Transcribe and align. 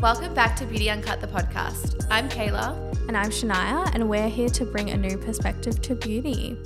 Welcome 0.00 0.32
back 0.32 0.54
to 0.56 0.64
Beauty 0.64 0.90
Uncut, 0.90 1.20
the 1.20 1.26
podcast. 1.26 2.06
I'm 2.08 2.28
Kayla. 2.28 2.88
And 3.08 3.16
I'm 3.16 3.30
Shania, 3.30 3.92
and 3.94 4.08
we're 4.08 4.28
here 4.28 4.48
to 4.50 4.64
bring 4.64 4.90
a 4.90 4.96
new 4.96 5.18
perspective 5.18 5.82
to 5.82 5.96
beauty. 5.96 6.56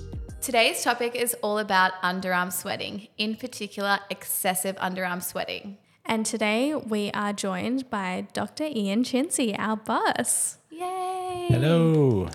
Today's 0.42 0.82
topic 0.82 1.14
is 1.14 1.34
all 1.42 1.58
about 1.58 1.92
underarm 2.02 2.52
sweating, 2.52 3.08
in 3.16 3.36
particular, 3.36 4.00
excessive 4.10 4.76
underarm 4.76 5.22
sweating. 5.22 5.78
And 6.04 6.26
today 6.26 6.74
we 6.74 7.10
are 7.12 7.32
joined 7.32 7.88
by 7.88 8.26
Dr. 8.32 8.64
Ian 8.64 9.04
Chinsee, 9.04 9.54
our 9.58 9.76
boss. 9.76 10.58
Yay! 10.68 11.46
Hello. 11.48 12.28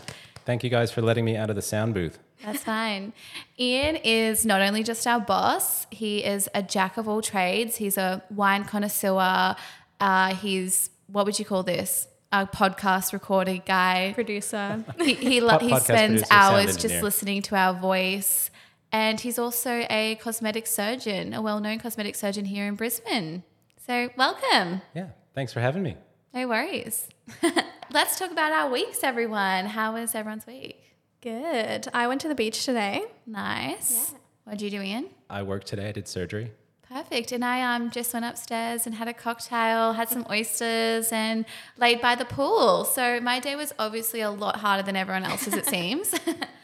Thank 0.45 0.64
you 0.64 0.70
guys 0.70 0.89
for 0.89 1.02
letting 1.02 1.25
me 1.25 1.36
out 1.36 1.50
of 1.50 1.55
the 1.55 1.61
sound 1.61 1.93
booth. 1.93 2.18
That's 2.43 2.63
fine. 2.63 3.13
Ian 3.59 3.95
is 3.97 4.45
not 4.45 4.61
only 4.61 4.83
just 4.83 5.05
our 5.07 5.19
boss, 5.19 5.87
he 5.91 6.23
is 6.23 6.47
a 6.54 6.61
jack 6.61 6.97
of 6.97 7.07
all 7.07 7.21
trades. 7.21 7.77
He's 7.77 7.97
a 7.97 8.23
wine 8.29 8.64
connoisseur, 8.64 9.55
uh, 10.00 10.36
he's 10.36 10.89
what 11.07 11.25
would 11.25 11.39
you 11.39 11.45
call 11.45 11.64
this? 11.64 12.07
A 12.31 12.45
podcast 12.45 13.14
recording 13.14 13.64
guy, 13.65 14.11
producer. 14.14 14.83
He 15.00 15.14
he, 15.14 15.42
lo- 15.42 15.57
he 15.59 15.73
spends 15.79 16.23
hours 16.29 16.75
just 16.75 17.01
listening 17.01 17.42
to 17.43 17.55
our 17.55 17.73
voice, 17.73 18.51
and 18.92 19.19
he's 19.19 19.39
also 19.39 19.86
a 19.89 20.15
cosmetic 20.21 20.67
surgeon, 20.67 21.33
a 21.33 21.42
well-known 21.42 21.79
cosmetic 21.79 22.15
surgeon 22.15 22.43
here 22.45 22.67
in 22.67 22.75
Brisbane. 22.75 23.43
So 23.86 24.09
welcome. 24.17 24.81
Yeah, 24.93 25.07
thanks 25.33 25.54
for 25.54 25.61
having 25.61 25.83
me. 25.83 25.95
No 26.33 26.47
worries. 26.50 27.07
Let's 27.92 28.19
talk 28.19 28.31
about 28.31 28.51
our 28.51 28.69
weeks, 28.69 29.00
everyone. 29.04 29.67
How 29.67 29.93
was 29.93 30.14
everyone's 30.14 30.45
week? 30.45 30.83
Good. 31.27 31.89
I 31.93 32.08
went 32.08 32.22
to 32.22 32.30
the 32.30 32.36
beach 32.36 32.63
today. 32.63 33.03
Nice. 33.25 34.11
Yeah. 34.13 34.17
What 34.45 34.58
did 34.59 34.61
you 34.61 34.80
do, 34.80 34.81
Ian? 34.81 35.08
I 35.30 35.44
worked 35.44 35.67
today. 35.67 35.89
I 35.89 35.91
did 35.91 36.08
surgery. 36.08 36.53
Perfect. 36.89 37.33
And 37.33 37.44
I 37.44 37.75
um, 37.75 37.91
just 37.91 38.13
went 38.13 38.23
upstairs 38.23 38.86
and 38.86 38.95
had 38.95 39.09
a 39.09 39.13
cocktail, 39.13 39.91
had 39.91 40.08
some 40.08 40.25
oysters, 40.30 41.11
and 41.11 41.44
laid 41.75 42.00
by 42.00 42.16
the 42.16 42.23
pool. 42.23 42.86
So 42.86 43.19
my 43.19 43.42
day 43.42 43.58
was 43.58 43.73
obviously 43.78 44.22
a 44.22 44.31
lot 44.31 44.56
harder 44.56 44.84
than 44.84 44.95
everyone 44.95 45.25
else's, 45.25 45.53
it 45.53 45.66
seems. 45.66 46.16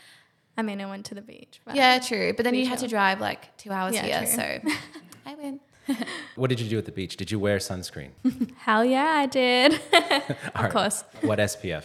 I 0.58 0.62
mean, 0.62 0.80
I 0.80 0.86
went 0.86 1.06
to 1.08 1.16
the 1.16 1.22
beach. 1.22 1.60
yeah, 1.74 2.00
true. 2.00 2.32
But 2.34 2.46
then 2.46 2.56
you 2.56 2.66
had 2.66 2.80
to 2.80 2.88
drive 2.88 3.20
like 3.20 3.58
two 3.58 3.74
hours 3.74 3.96
yeah, 3.96 4.24
here. 4.24 4.62
True. 4.62 4.72
So 4.72 4.78
I 5.26 5.36
win. 5.36 5.60
what 6.38 6.50
did 6.50 6.62
you 6.62 6.70
do 6.70 6.78
at 6.78 6.86
the 6.86 6.94
beach? 6.94 7.18
Did 7.18 7.32
you 7.32 7.38
wear 7.38 7.58
sunscreen? 7.58 8.12
Hell 8.60 8.86
yeah, 8.86 9.08
I 9.08 9.26
did. 9.26 9.74
of 9.74 9.82
right. 10.56 10.72
course. 10.72 11.04
What 11.20 11.40
SPF? 11.40 11.84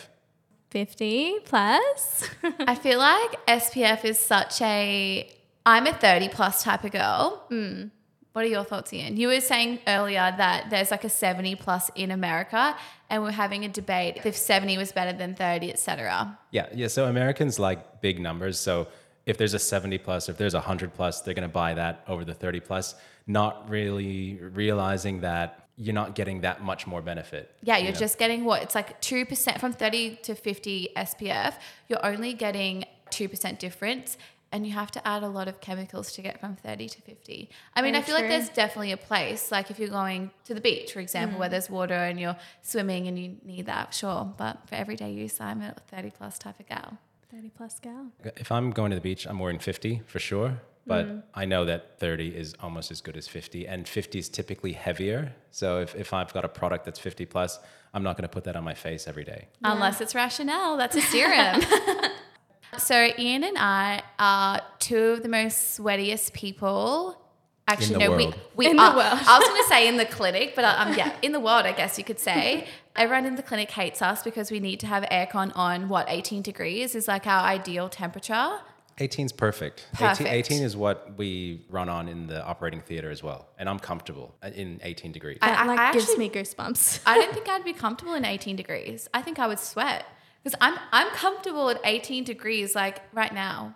50 0.70 1.40
plus. 1.44 2.28
I 2.60 2.74
feel 2.74 2.98
like 2.98 3.46
SPF 3.46 4.04
is 4.04 4.18
such 4.18 4.60
a 4.62 5.28
I'm 5.66 5.86
a 5.86 5.92
30 5.92 6.28
plus 6.30 6.62
type 6.62 6.84
of 6.84 6.92
girl. 6.92 7.46
Mm. 7.50 7.90
What 8.32 8.44
are 8.44 8.48
your 8.48 8.64
thoughts, 8.64 8.92
Ian? 8.92 9.16
You 9.16 9.28
were 9.28 9.40
saying 9.40 9.80
earlier 9.86 10.32
that 10.36 10.70
there's 10.70 10.90
like 10.90 11.04
a 11.04 11.08
70 11.08 11.56
plus 11.56 11.90
in 11.94 12.10
America, 12.10 12.76
and 13.10 13.22
we're 13.22 13.32
having 13.32 13.64
a 13.64 13.68
debate 13.68 14.20
if 14.24 14.36
70 14.36 14.78
was 14.78 14.92
better 14.92 15.16
than 15.16 15.34
30, 15.34 15.72
etc. 15.72 16.38
Yeah, 16.52 16.68
yeah. 16.72 16.88
So 16.88 17.06
Americans 17.06 17.58
like 17.58 18.00
big 18.00 18.20
numbers. 18.20 18.58
So 18.58 18.88
if 19.26 19.36
there's 19.36 19.54
a 19.54 19.58
70 19.58 19.98
plus, 19.98 20.28
if 20.28 20.38
there's 20.38 20.54
a 20.54 20.58
100 20.58 20.94
plus, 20.94 21.20
they're 21.20 21.34
going 21.34 21.48
to 21.48 21.52
buy 21.52 21.74
that 21.74 22.04
over 22.06 22.24
the 22.24 22.32
30 22.32 22.60
plus, 22.60 22.94
not 23.26 23.68
really 23.68 24.38
realizing 24.40 25.20
that 25.20 25.67
you're 25.78 25.94
not 25.94 26.14
getting 26.14 26.40
that 26.40 26.62
much 26.62 26.86
more 26.86 27.00
benefit. 27.00 27.54
Yeah, 27.62 27.76
you're 27.76 27.86
you 27.86 27.92
know? 27.92 27.98
just 27.98 28.18
getting 28.18 28.44
what? 28.44 28.62
It's 28.62 28.74
like 28.74 29.00
2% 29.00 29.60
from 29.60 29.72
30 29.72 30.16
to 30.24 30.34
50 30.34 30.88
SPF. 30.96 31.54
You're 31.88 32.04
only 32.04 32.34
getting 32.34 32.84
2% 33.10 33.58
difference 33.58 34.18
and 34.50 34.66
you 34.66 34.72
have 34.72 34.90
to 34.90 35.06
add 35.06 35.22
a 35.22 35.28
lot 35.28 35.46
of 35.46 35.60
chemicals 35.60 36.12
to 36.12 36.22
get 36.22 36.40
from 36.40 36.56
30 36.56 36.88
to 36.88 37.02
50. 37.02 37.50
I 37.76 37.82
mean, 37.82 37.92
Very 37.92 38.02
I 38.02 38.06
feel 38.06 38.16
true. 38.16 38.22
like 38.22 38.30
there's 38.30 38.48
definitely 38.48 38.92
a 38.92 38.96
place, 38.96 39.52
like 39.52 39.70
if 39.70 39.78
you're 39.78 39.88
going 39.88 40.30
to 40.44 40.54
the 40.54 40.60
beach, 40.60 40.92
for 40.92 41.00
example, 41.00 41.36
mm. 41.36 41.40
where 41.40 41.48
there's 41.48 41.70
water 41.70 41.94
and 41.94 42.18
you're 42.18 42.36
swimming 42.62 43.06
and 43.06 43.18
you 43.18 43.36
need 43.44 43.66
that, 43.66 43.94
sure. 43.94 44.32
But 44.36 44.66
for 44.68 44.74
everyday 44.74 45.12
use, 45.12 45.40
I'm 45.40 45.60
a 45.60 45.74
30 45.88 46.10
plus 46.10 46.38
type 46.38 46.58
of 46.58 46.66
gal. 46.66 46.98
30 47.30 47.50
plus 47.50 47.78
gal. 47.78 48.06
If 48.36 48.50
I'm 48.50 48.70
going 48.70 48.90
to 48.90 48.96
the 48.96 49.02
beach, 49.02 49.26
I'm 49.26 49.38
wearing 49.38 49.58
50 49.58 50.02
for 50.06 50.18
sure. 50.18 50.60
But 50.88 51.06
mm. 51.06 51.22
I 51.34 51.44
know 51.44 51.64
that 51.66 51.98
30 51.98 52.28
is 52.28 52.54
almost 52.60 52.90
as 52.90 53.00
good 53.00 53.16
as 53.16 53.28
50, 53.28 53.68
and 53.68 53.86
50 53.86 54.18
is 54.18 54.28
typically 54.28 54.72
heavier. 54.72 55.34
So 55.50 55.80
if, 55.80 55.94
if 55.94 56.12
I've 56.12 56.32
got 56.32 56.44
a 56.44 56.48
product 56.48 56.84
that's 56.86 56.98
50 56.98 57.26
plus, 57.26 57.58
I'm 57.94 58.02
not 58.02 58.16
going 58.16 58.22
to 58.22 58.28
put 58.28 58.44
that 58.44 58.56
on 58.56 58.64
my 58.64 58.74
face 58.74 59.06
every 59.06 59.24
day. 59.24 59.48
Yeah. 59.62 59.72
Unless 59.72 60.00
it's 60.00 60.14
Rationale, 60.14 60.76
that's 60.76 60.96
a 60.96 61.00
serum. 61.02 61.62
So 62.76 63.10
Ian 63.18 63.44
and 63.44 63.56
I 63.58 64.02
are 64.18 64.60
two 64.78 64.98
of 64.98 65.22
the 65.22 65.28
most 65.28 65.78
sweatiest 65.78 66.32
people. 66.32 67.20
Actually, 67.66 67.98
no, 67.98 68.10
world. 68.10 68.34
we, 68.54 68.66
we 68.66 68.70
in 68.70 68.78
are. 68.78 68.92
The 68.92 68.96
world. 68.96 69.18
I 69.26 69.38
was 69.38 69.48
going 69.48 69.62
to 69.62 69.68
say 69.68 69.88
in 69.88 69.96
the 69.96 70.06
clinic, 70.06 70.54
but 70.54 70.64
um, 70.64 70.94
yeah, 70.94 71.14
in 71.22 71.32
the 71.32 71.40
world, 71.40 71.66
I 71.66 71.72
guess 71.72 71.98
you 71.98 72.04
could 72.04 72.18
say. 72.18 72.66
Everyone 72.96 73.26
in 73.26 73.36
the 73.36 73.42
clinic 73.42 73.70
hates 73.70 74.02
us 74.02 74.22
because 74.22 74.50
we 74.50 74.58
need 74.58 74.80
to 74.80 74.86
have 74.86 75.04
aircon 75.04 75.52
on 75.54 75.88
what 75.88 76.06
18 76.08 76.42
degrees 76.42 76.94
is 76.94 77.08
like 77.08 77.26
our 77.26 77.44
ideal 77.44 77.88
temperature. 77.88 78.58
18 79.00 79.26
is 79.26 79.32
perfect. 79.32 79.86
perfect. 79.92 80.28
18, 80.28 80.58
18, 80.58 80.62
is 80.62 80.76
what 80.76 81.16
we 81.16 81.64
run 81.70 81.88
on 81.88 82.08
in 82.08 82.26
the 82.26 82.44
operating 82.44 82.80
theater 82.80 83.10
as 83.10 83.22
well. 83.22 83.48
And 83.58 83.68
I'm 83.68 83.78
comfortable 83.78 84.34
in 84.54 84.80
18 84.82 85.12
degrees. 85.12 85.38
That 85.40 85.66
like 85.66 85.78
I 85.78 85.92
gives 85.92 86.16
me 86.16 86.28
goosebumps. 86.28 87.00
I 87.06 87.16
don't 87.18 87.32
think 87.32 87.48
I'd 87.48 87.64
be 87.64 87.72
comfortable 87.72 88.14
in 88.14 88.24
18 88.24 88.56
degrees. 88.56 89.08
I 89.14 89.22
think 89.22 89.38
I 89.38 89.46
would 89.46 89.58
sweat. 89.58 90.04
Because 90.42 90.56
I'm 90.60 90.78
I'm 90.92 91.08
comfortable 91.10 91.68
at 91.70 91.80
18 91.84 92.24
degrees 92.24 92.74
like 92.74 93.02
right 93.12 93.32
now. 93.32 93.74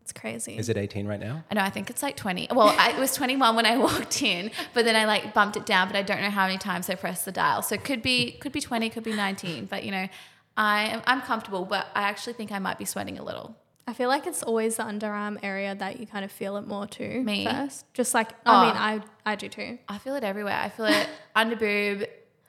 It's 0.00 0.12
crazy. 0.12 0.58
Is 0.58 0.68
it 0.68 0.76
18 0.76 1.06
right 1.06 1.20
now? 1.20 1.44
I 1.50 1.54
know. 1.54 1.60
I 1.60 1.70
think 1.70 1.88
it's 1.88 2.02
like 2.02 2.16
20. 2.16 2.48
Well, 2.52 2.74
I, 2.76 2.90
it 2.90 2.98
was 2.98 3.14
21 3.14 3.54
when 3.54 3.66
I 3.66 3.76
walked 3.78 4.20
in, 4.20 4.50
but 4.74 4.84
then 4.84 4.96
I 4.96 5.04
like 5.04 5.32
bumped 5.32 5.56
it 5.56 5.64
down. 5.64 5.86
But 5.86 5.96
I 5.96 6.02
don't 6.02 6.20
know 6.20 6.30
how 6.30 6.46
many 6.46 6.58
times 6.58 6.90
I 6.90 6.96
pressed 6.96 7.24
the 7.24 7.30
dial. 7.32 7.62
So 7.62 7.76
it 7.76 7.84
could 7.84 8.02
be 8.02 8.32
could 8.32 8.52
be 8.52 8.60
20, 8.60 8.90
could 8.90 9.04
be 9.04 9.14
19. 9.14 9.66
But 9.66 9.84
you 9.84 9.92
know, 9.92 10.08
I 10.56 10.88
am 10.88 11.02
I'm 11.06 11.20
comfortable. 11.20 11.64
But 11.64 11.86
I 11.94 12.02
actually 12.02 12.32
think 12.32 12.50
I 12.50 12.58
might 12.58 12.78
be 12.78 12.84
sweating 12.84 13.18
a 13.18 13.22
little. 13.22 13.56
I 13.86 13.94
feel 13.94 14.08
like 14.08 14.26
it's 14.26 14.42
always 14.42 14.76
the 14.76 14.84
underarm 14.84 15.38
area 15.42 15.74
that 15.74 15.98
you 15.98 16.06
kind 16.06 16.24
of 16.24 16.30
feel 16.30 16.56
it 16.56 16.66
more 16.66 16.86
too. 16.86 17.22
Me 17.24 17.44
first, 17.44 17.84
just 17.94 18.14
like 18.14 18.30
I 18.46 18.66
mean, 18.66 18.76
oh. 18.76 18.78
I 18.78 19.32
I 19.32 19.34
do 19.36 19.48
too. 19.48 19.78
I 19.88 19.98
feel 19.98 20.14
it 20.14 20.24
everywhere. 20.24 20.56
I 20.56 20.68
feel 20.68 20.86
it 20.86 21.08
under 21.34 21.56
boob, 21.56 22.06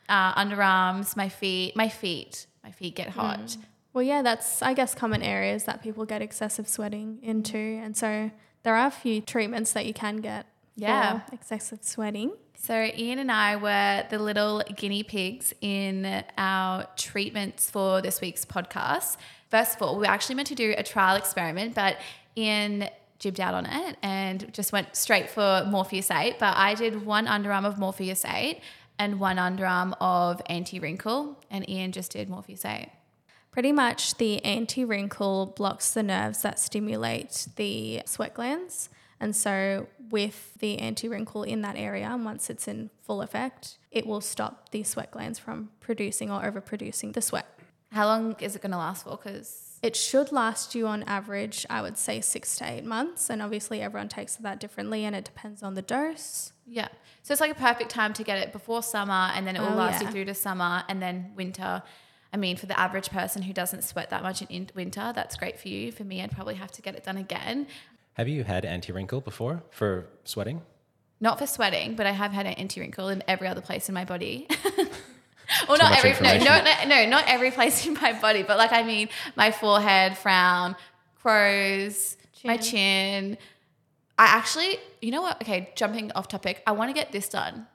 uh, 0.09 0.33
underarms, 0.35 1.15
my 1.17 1.29
feet, 1.29 1.75
my 1.75 1.89
feet. 1.89 2.47
My 2.63 2.71
feet 2.71 2.95
get 2.95 3.09
hot. 3.09 3.39
Mm. 3.39 3.57
Well, 3.93 4.03
yeah, 4.03 4.21
that's, 4.23 4.61
I 4.61 4.73
guess, 4.73 4.95
common 4.95 5.21
areas 5.21 5.65
that 5.65 5.83
people 5.83 6.05
get 6.05 6.21
excessive 6.21 6.67
sweating 6.67 7.19
into. 7.21 7.57
And 7.57 7.95
so 7.95 8.31
there 8.63 8.75
are 8.75 8.87
a 8.87 8.91
few 8.91 9.21
treatments 9.21 9.73
that 9.73 9.85
you 9.85 9.93
can 9.93 10.17
get 10.17 10.47
yeah. 10.75 11.19
for 11.19 11.35
excessive 11.35 11.79
sweating. 11.81 12.31
So, 12.55 12.89
Ian 12.95 13.19
and 13.19 13.31
I 13.31 13.57
were 13.57 14.05
the 14.09 14.17
little 14.17 14.63
guinea 14.75 15.03
pigs 15.03 15.53
in 15.59 16.23
our 16.37 16.87
treatments 16.95 17.69
for 17.69 18.01
this 18.01 18.21
week's 18.21 18.45
podcast. 18.45 19.17
First 19.53 19.75
of 19.75 19.83
all, 19.83 19.93
we 19.93 19.99
were 19.99 20.07
actually 20.07 20.33
meant 20.33 20.47
to 20.47 20.55
do 20.55 20.73
a 20.75 20.81
trial 20.81 21.15
experiment, 21.15 21.75
but 21.75 21.97
Ian 22.35 22.89
jibbed 23.19 23.39
out 23.39 23.53
on 23.53 23.67
it 23.67 23.97
and 24.01 24.51
just 24.51 24.71
went 24.71 24.95
straight 24.95 25.29
for 25.29 25.63
Morpheus 25.69 26.09
8. 26.09 26.39
But 26.39 26.57
I 26.57 26.73
did 26.73 27.05
one 27.05 27.27
underarm 27.27 27.63
of 27.63 27.77
Morpheus 27.77 28.25
8 28.25 28.59
and 28.97 29.19
one 29.19 29.37
underarm 29.37 29.95
of 30.01 30.41
anti 30.47 30.79
wrinkle, 30.79 31.37
and 31.51 31.69
Ian 31.69 31.91
just 31.91 32.13
did 32.13 32.29
Morpheus 32.29 32.65
8. 32.65 32.89
Pretty 33.51 33.71
much, 33.71 34.15
the 34.15 34.43
anti 34.43 34.83
wrinkle 34.83 35.53
blocks 35.55 35.91
the 35.91 36.01
nerves 36.01 36.41
that 36.41 36.57
stimulate 36.57 37.45
the 37.55 38.01
sweat 38.07 38.33
glands. 38.33 38.89
And 39.19 39.35
so, 39.35 39.85
with 40.09 40.55
the 40.55 40.79
anti 40.79 41.07
wrinkle 41.07 41.43
in 41.43 41.61
that 41.61 41.75
area, 41.75 42.19
once 42.19 42.49
it's 42.49 42.67
in 42.67 42.89
full 43.03 43.21
effect, 43.21 43.77
it 43.91 44.07
will 44.07 44.19
stop 44.19 44.69
the 44.69 44.81
sweat 44.81 45.11
glands 45.11 45.37
from 45.37 45.69
producing 45.79 46.31
or 46.31 46.41
overproducing 46.41 47.13
the 47.13 47.21
sweat. 47.21 47.45
How 47.93 48.07
long 48.07 48.35
is 48.39 48.55
it 48.55 48.61
going 48.61 48.71
to 48.71 48.77
last 48.77 49.03
for? 49.03 49.17
Because 49.17 49.79
it 49.83 49.95
should 49.95 50.31
last 50.31 50.73
you 50.73 50.87
on 50.87 51.03
average, 51.03 51.63
I 51.69 51.81
would 51.81 51.97
say 51.97 52.21
six 52.21 52.55
to 52.57 52.65
eight 52.65 52.85
months. 52.85 53.29
And 53.29 53.39
obviously, 53.39 53.81
everyone 53.81 54.09
takes 54.09 54.35
that 54.37 54.59
differently 54.59 55.05
and 55.05 55.15
it 55.15 55.25
depends 55.25 55.61
on 55.61 55.75
the 55.75 55.83
dose. 55.83 56.53
Yeah. 56.65 56.87
So 57.21 57.33
it's 57.33 57.41
like 57.41 57.51
a 57.51 57.55
perfect 57.55 57.91
time 57.91 58.13
to 58.13 58.23
get 58.23 58.39
it 58.39 58.51
before 58.51 58.81
summer 58.81 59.31
and 59.35 59.45
then 59.45 59.55
it 59.55 59.59
will 59.59 59.73
oh, 59.73 59.75
last 59.75 60.01
yeah. 60.01 60.07
you 60.07 60.11
through 60.11 60.25
to 60.25 60.33
summer 60.33 60.83
and 60.89 61.01
then 61.01 61.33
winter. 61.35 61.83
I 62.33 62.37
mean, 62.37 62.57
for 62.57 62.65
the 62.65 62.79
average 62.79 63.11
person 63.11 63.43
who 63.43 63.53
doesn't 63.53 63.83
sweat 63.83 64.09
that 64.09 64.23
much 64.23 64.41
in 64.41 64.69
winter, 64.73 65.11
that's 65.13 65.35
great 65.35 65.59
for 65.59 65.67
you. 65.67 65.91
For 65.91 66.03
me, 66.03 66.23
I'd 66.23 66.31
probably 66.31 66.55
have 66.55 66.71
to 66.71 66.81
get 66.81 66.95
it 66.95 67.03
done 67.03 67.17
again. 67.17 67.67
Have 68.13 68.27
you 68.27 68.43
had 68.43 68.65
anti 68.65 68.91
wrinkle 68.91 69.21
before 69.21 69.61
for 69.69 70.07
sweating? 70.23 70.63
Not 71.19 71.37
for 71.37 71.45
sweating, 71.45 71.95
but 71.95 72.07
I 72.07 72.11
have 72.11 72.31
had 72.31 72.47
an 72.47 72.53
anti 72.53 72.81
wrinkle 72.81 73.09
in 73.09 73.21
every 73.27 73.47
other 73.47 73.61
place 73.61 73.87
in 73.87 73.93
my 73.93 74.05
body. 74.05 74.47
well, 75.67 75.77
not 75.77 75.97
every 75.97 76.11
no, 76.21 76.37
no, 76.37 76.85
no, 76.87 77.09
not 77.09 77.25
every 77.27 77.51
place 77.51 77.85
in 77.85 77.93
my 77.95 78.13
body, 78.13 78.43
but 78.43 78.57
like 78.57 78.71
I 78.71 78.83
mean, 78.83 79.09
my 79.35 79.51
forehead, 79.51 80.17
frown, 80.17 80.75
crows, 81.15 82.17
chin. 82.33 82.47
my 82.47 82.57
chin. 82.57 83.37
I 84.17 84.25
actually, 84.25 84.77
you 85.01 85.11
know 85.11 85.21
what? 85.21 85.41
Okay, 85.41 85.69
jumping 85.75 86.11
off 86.13 86.27
topic, 86.27 86.61
I 86.67 86.71
want 86.71 86.89
to 86.89 86.93
get 86.93 87.11
this 87.11 87.27
done. 87.29 87.67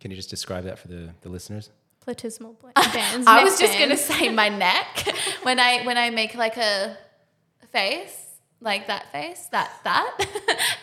Can 0.00 0.10
you 0.10 0.16
just 0.16 0.30
describe 0.30 0.64
that 0.64 0.78
for 0.78 0.88
the, 0.88 1.10
the 1.20 1.28
listeners? 1.28 1.70
platysmal 2.06 2.54
bands. 2.74 3.26
I 3.26 3.42
was 3.42 3.58
just 3.58 3.78
gonna 3.78 3.96
say 3.96 4.28
my 4.28 4.48
neck 4.48 5.08
when 5.42 5.58
I 5.58 5.84
when 5.84 5.98
I 5.98 6.10
make 6.10 6.34
like 6.34 6.56
a 6.56 6.96
face 7.72 8.22
like 8.60 8.86
that 8.86 9.10
face 9.12 9.48
that 9.52 9.70
that 9.84 10.26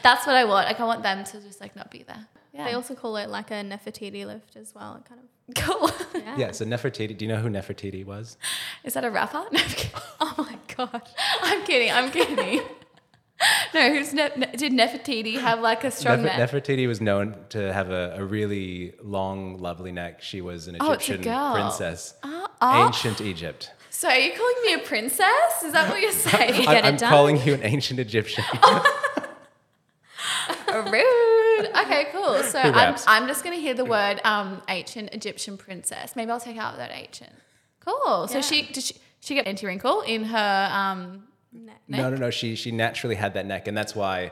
that's 0.03 0.27
what 0.27 0.35
I 0.35 0.45
want. 0.45 0.67
Like 0.67 0.79
I 0.79 0.85
want 0.85 1.03
them 1.03 1.23
to 1.23 1.41
just 1.41 1.61
like 1.61 1.75
not 1.75 1.89
be 1.89 2.03
there. 2.03 2.27
Yeah. 2.53 2.65
They 2.65 2.73
also 2.73 2.93
call 2.93 3.17
it 3.17 3.29
like 3.29 3.49
a 3.49 3.55
Nefertiti 3.55 4.25
lift 4.25 4.55
as 4.55 4.75
well. 4.75 4.95
It 4.95 5.05
kind 5.05 5.19
of 5.19 5.27
cool. 5.55 5.89
yeah. 6.15 6.37
Yeah. 6.37 6.51
So 6.51 6.65
Nefertiti. 6.65 7.17
Do 7.17 7.25
you 7.25 7.31
know 7.31 7.39
who 7.39 7.49
Nefertiti 7.49 8.05
was? 8.05 8.37
Is 8.83 8.93
that 8.93 9.03
a 9.03 9.09
rapper? 9.11 9.43
No, 9.51 9.59
Oh 10.21 10.33
my 10.37 10.57
god. 10.75 11.01
I'm 11.41 11.63
kidding. 11.65 11.91
I'm 11.91 12.09
kidding. 12.11 12.61
no, 13.73 13.89
who's 13.93 14.13
ne- 14.13 14.29
ne- 14.37 14.51
did 14.55 14.71
Nefertiti 14.71 15.39
have 15.39 15.59
like 15.59 15.83
a 15.83 15.91
strong 15.91 16.21
Nefer- 16.23 16.37
neck? 16.37 16.49
Nefertiti 16.51 16.87
was 16.87 17.01
known 17.01 17.35
to 17.49 17.73
have 17.73 17.89
a, 17.91 18.15
a 18.17 18.23
really 18.23 18.93
long, 19.03 19.57
lovely 19.57 19.91
neck. 19.91 20.21
She 20.21 20.39
was 20.41 20.67
an 20.67 20.77
Oh, 20.79 20.93
it's 20.93 21.09
a 21.09 21.13
Egyptian 21.15 21.33
girl. 21.33 21.53
princess, 21.53 22.13
Oh, 22.23 22.47
oh. 22.61 22.85
ancient 22.87 23.19
Egypt. 23.19 23.71
So 23.89 24.07
are 24.09 24.17
you 24.17 24.31
calling 24.31 24.55
me 24.65 24.73
a 24.73 24.79
princess? 24.79 25.63
Is 25.65 25.73
that 25.73 25.89
what 25.89 25.99
you're 26.01 26.11
saying? 26.29 26.53
I, 26.53 26.73
get 26.73 26.77
it 26.77 26.85
I'm 26.85 26.95
done? 26.95 27.09
calling 27.09 27.41
you 27.45 27.53
an 27.53 27.63
ancient 27.63 27.99
Egyptian. 27.99 28.43
Oh. 30.67 30.89
Rude. 30.91 31.32
Okay, 31.61 32.07
cool. 32.11 32.41
So 32.43 32.59
I'm. 32.59 32.95
I'm 33.07 33.27
just 33.27 33.43
going 33.43 33.55
to 33.55 33.61
hear 33.61 33.73
the 33.73 33.85
word 33.85 34.21
um, 34.23 34.61
ancient 34.69 35.13
Egyptian 35.13 35.57
princess. 35.57 36.15
Maybe 36.15 36.31
I'll 36.31 36.39
take 36.39 36.57
out 36.57 36.77
that 36.77 36.91
ancient. 36.93 37.31
Cool. 37.79 38.27
So 38.27 38.35
Yeah. 38.35 38.41
she 38.41 38.61
did 38.63 38.83
she, 38.83 38.95
she 39.19 39.35
get 39.35 39.45
anti 39.47 39.65
wrinkle 39.67 40.01
in 40.01 40.23
her 40.25 40.69
um, 40.71 41.23
Neck. 41.51 41.81
no, 41.87 42.09
no, 42.09 42.15
no. 42.17 42.29
She 42.29 42.55
she 42.55 42.71
naturally 42.71 43.15
had 43.15 43.33
that 43.35 43.45
neck, 43.45 43.67
and 43.67 43.77
that's 43.77 43.95
why 43.95 44.31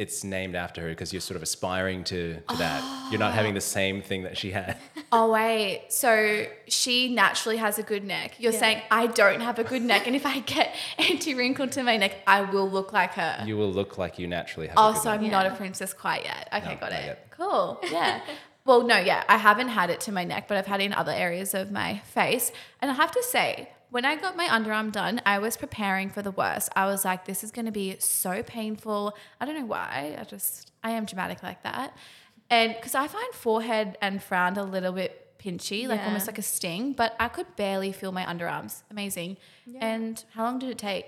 it's 0.00 0.24
named 0.24 0.56
after 0.56 0.80
her 0.80 0.88
because 0.88 1.12
you're 1.12 1.20
sort 1.20 1.36
of 1.36 1.42
aspiring 1.42 2.02
to, 2.04 2.40
to 2.48 2.56
that. 2.56 3.10
You're 3.10 3.20
not 3.20 3.34
having 3.34 3.52
the 3.52 3.58
ah. 3.60 3.78
same 3.80 4.00
thing 4.00 4.22
that 4.22 4.36
she 4.36 4.50
had. 4.50 4.76
Oh 5.12 5.32
wait, 5.32 5.86
so 5.88 6.46
she 6.68 7.12
naturally 7.12 7.56
has 7.56 7.80
a 7.80 7.82
good 7.82 8.04
neck. 8.04 8.36
You're 8.38 8.52
Yeah. 8.52 8.60
saying 8.60 8.82
I 8.92 9.08
don't 9.08 9.40
have 9.40 9.58
a 9.58 9.64
good 9.64 9.82
neck, 9.82 10.06
and 10.06 10.14
if 10.14 10.24
I 10.24 10.38
get 10.38 10.72
anti 10.98 11.34
wrinkle 11.34 11.66
to 11.66 11.82
my 11.82 11.96
neck, 11.96 12.22
I 12.28 12.42
will 12.42 12.70
look 12.70 12.92
like 12.92 13.14
her. 13.14 13.42
You 13.44 13.56
will 13.56 13.72
look 13.72 13.98
like 13.98 14.20
you 14.20 14.28
naturally 14.28 14.68
have. 14.68 14.76
a 14.76 14.80
oh, 14.80 14.92
good 14.92 15.02
so 15.02 15.10
neck. 15.10 15.20
I'm 15.22 15.30
not 15.32 15.46
a 15.46 15.50
princess 15.56 15.92
quite 15.92 16.24
yet. 16.24 16.48
Okay, 16.54 16.74
No, 16.74 16.80
got 16.80 16.92
it. 16.92 17.04
yet. 17.06 17.26
Cool. 17.30 17.80
Yeah. 17.90 18.20
well, 18.64 18.82
no, 18.86 18.98
yeah, 18.98 19.24
I 19.28 19.36
haven't 19.36 19.68
had 19.68 19.90
it 19.90 20.00
to 20.02 20.12
my 20.12 20.22
neck, 20.22 20.46
but 20.46 20.56
I've 20.56 20.66
had 20.66 20.80
it 20.80 20.84
in 20.84 20.92
other 20.92 21.12
areas 21.12 21.54
of 21.54 21.72
my 21.72 21.98
face, 22.04 22.52
and 22.80 22.88
I 22.88 22.94
have 22.94 23.10
to 23.10 23.22
say. 23.24 23.68
When 23.90 24.04
I 24.04 24.16
got 24.16 24.36
my 24.36 24.46
underarm 24.46 24.92
done, 24.92 25.20
I 25.26 25.38
was 25.40 25.56
preparing 25.56 26.10
for 26.10 26.22
the 26.22 26.30
worst. 26.30 26.68
I 26.76 26.86
was 26.86 27.04
like, 27.04 27.24
this 27.24 27.42
is 27.42 27.50
going 27.50 27.66
to 27.66 27.72
be 27.72 27.96
so 27.98 28.42
painful. 28.42 29.16
I 29.40 29.46
don't 29.46 29.58
know 29.58 29.66
why. 29.66 30.16
I 30.18 30.24
just, 30.24 30.70
I 30.84 30.90
am 30.92 31.04
dramatic 31.04 31.42
like 31.42 31.62
that. 31.64 31.96
And 32.50 32.74
because 32.74 32.94
I 32.94 33.08
find 33.08 33.32
forehead 33.34 33.98
and 34.00 34.22
frown 34.22 34.56
a 34.56 34.64
little 34.64 34.92
bit 34.92 35.38
pinchy, 35.38 35.88
like 35.88 36.00
Yeah. 36.00 36.06
almost 36.06 36.26
like 36.26 36.38
a 36.38 36.42
sting, 36.42 36.92
but 36.92 37.16
I 37.18 37.28
could 37.28 37.56
barely 37.56 37.92
feel 37.92 38.12
my 38.12 38.24
underarms. 38.24 38.82
Amazing. 38.90 39.38
Yeah. 39.66 39.84
And 39.84 40.24
how 40.34 40.44
long 40.44 40.58
did 40.58 40.70
it 40.70 40.78
take? 40.78 41.06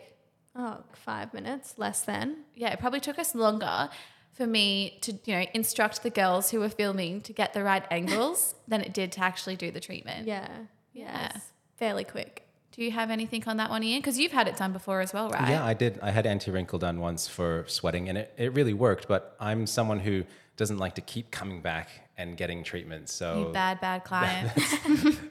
Oh, 0.56 0.79
five 0.93 1.32
minutes, 1.32 1.75
less 1.79 2.02
than. 2.02 2.38
Yeah, 2.55 2.73
it 2.73 2.79
probably 2.81 3.00
took 3.00 3.19
us 3.19 3.34
longer 3.34 3.90
for 4.32 4.46
me 4.46 4.99
to, 5.02 5.12
you 5.25 5.34
know, 5.38 5.46
instruct 5.55 6.02
the 6.02 6.11
girls 6.11 6.50
who 6.50 6.61
were 6.61 6.69
filming 6.69 7.20
to 7.23 7.32
get 7.32 7.52
the 7.52 7.62
right 7.62 7.84
angles 7.90 8.55
than 8.69 8.81
it 8.81 8.93
did 8.93 9.12
to 9.12 9.20
actually 9.23 9.56
do 9.56 9.70
the 9.70 9.81
treatment. 9.81 10.26
Yeah. 10.26 10.49
Yeah. 10.93 11.32
it's 11.37 11.46
fairly 11.76 12.05
quick. 12.05 12.46
Do 12.73 12.83
you 12.83 12.91
have 12.91 13.11
anything 13.11 13.45
on 13.47 13.59
that 13.59 13.71
one, 13.71 13.83
Ian? 13.83 14.01
Because 14.01 14.19
you've 14.19 14.33
had 14.33 14.49
it 14.49 14.57
done 14.57 14.73
before 14.73 15.01
as 15.01 15.13
well, 15.13 15.29
right? 15.29 15.51
Yeah, 15.51 15.65
I 15.65 15.75
did. 15.75 15.99
I 16.03 16.11
had 16.11 16.27
anti 16.27 16.51
wrinkle 16.51 16.79
done 16.79 17.01
once 17.01 17.29
for 17.29 17.65
sweating, 17.69 18.09
and 18.09 18.17
it, 18.19 18.33
it 18.37 18.53
really 18.55 18.73
worked. 18.75 19.09
But 19.09 19.37
I'm 19.39 19.67
someone 19.67 20.01
who 20.01 20.25
doesn't 20.57 20.79
like 20.79 20.95
to 20.95 21.01
keep 21.03 21.31
coming 21.31 21.61
back 21.61 21.89
and 22.17 22.37
getting 22.37 22.63
treatments. 22.65 23.13
So 23.13 23.47
You 23.49 23.53
bad, 23.53 23.81
bad 23.81 24.05
client. 24.11 24.51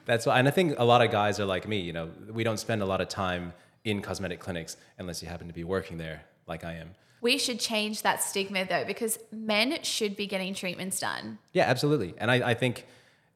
That's 0.04 0.26
why, 0.26 0.38
and 0.38 0.46
I 0.48 0.50
think 0.50 0.78
a 0.78 0.84
lot 0.84 1.02
of 1.04 1.10
guys 1.10 1.40
are 1.40 1.44
like 1.44 1.66
me. 1.66 1.80
You 1.80 1.92
know, 1.92 2.10
we 2.30 2.44
don't 2.44 2.58
spend 2.58 2.82
a 2.82 2.86
lot 2.86 3.00
of 3.00 3.08
time 3.08 3.52
in 3.84 4.02
cosmetic 4.02 4.38
clinics 4.40 4.76
unless 4.98 5.22
you 5.22 5.28
happen 5.28 5.48
to 5.48 5.54
be 5.54 5.64
working 5.64 5.98
there, 5.98 6.22
like 6.46 6.62
I 6.64 6.74
am. 6.74 6.90
we 7.20 7.38
should 7.38 7.58
change 7.58 8.02
that 8.02 8.22
stigma 8.22 8.64
though, 8.64 8.84
because 8.84 9.18
men 9.32 9.82
should 9.82 10.14
be 10.16 10.26
getting 10.28 10.54
treatments 10.54 11.00
done. 11.00 11.38
Yeah, 11.52 11.64
absolutely. 11.64 12.14
And 12.18 12.30
I, 12.30 12.50
I 12.50 12.54
think 12.54 12.86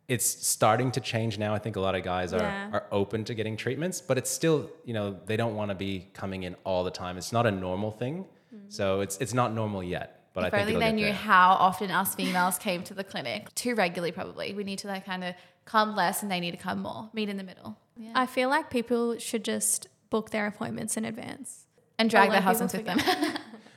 it's 0.08 0.26
starting 0.46 0.90
to 0.92 1.00
change 1.00 1.36
now. 1.38 1.52
I 1.54 1.58
think 1.58 1.76
a 1.76 1.80
lot 1.80 1.94
of 1.94 2.02
guys 2.04 2.32
are, 2.32 2.38
Yeah. 2.38 2.70
are 2.72 2.84
open 2.92 3.24
to 3.24 3.34
getting 3.34 3.56
treatments, 3.56 4.00
but 4.00 4.16
it's 4.18 4.30
still, 4.30 4.70
you 4.84 4.94
know, 4.94 5.16
they 5.26 5.36
don't 5.36 5.56
want 5.56 5.70
to 5.70 5.74
be 5.74 6.08
coming 6.14 6.44
in 6.44 6.54
all 6.64 6.84
the 6.84 6.90
time. 6.90 7.18
It's 7.18 7.32
not 7.32 7.46
a 7.46 7.50
normal 7.50 7.90
thing. 7.90 8.24
Mm. 8.54 8.72
So 8.72 9.00
it's 9.00 9.16
it's 9.18 9.34
not 9.34 9.52
normal 9.52 9.82
yet. 9.82 10.12
But 10.32 10.44
if 10.46 10.54
I 10.54 10.58
think 10.64 10.76
only 10.76 10.86
they 10.86 10.92
knew 10.92 11.04
there. 11.06 11.14
how 11.14 11.50
often 11.52 11.90
us 11.90 12.14
females 12.14 12.58
came 12.58 12.82
to 12.84 12.94
the 12.94 13.02
clinic. 13.04 13.52
Too 13.54 13.74
regularly, 13.74 14.12
probably. 14.12 14.52
We 14.54 14.64
need 14.64 14.78
to 14.80 14.88
like 14.88 15.04
kind 15.06 15.24
of 15.24 15.34
come 15.64 15.96
less 15.96 16.22
and 16.22 16.30
they 16.30 16.40
need 16.40 16.50
to 16.52 16.56
come 16.58 16.82
more. 16.82 17.08
Meet 17.14 17.28
in 17.30 17.36
the 17.38 17.42
middle. 17.42 17.78
Yeah. 17.96 18.12
I 18.14 18.26
feel 18.26 18.48
like 18.50 18.68
people 18.70 19.18
should 19.18 19.44
just 19.44 19.88
book 20.10 20.30
their 20.30 20.46
appointments 20.46 20.96
in 20.96 21.04
advance. 21.04 21.64
and 21.98 22.10
drag 22.10 22.30
their 22.30 22.42
husbands 22.42 22.74
with 22.74 22.84
them. 22.84 23.00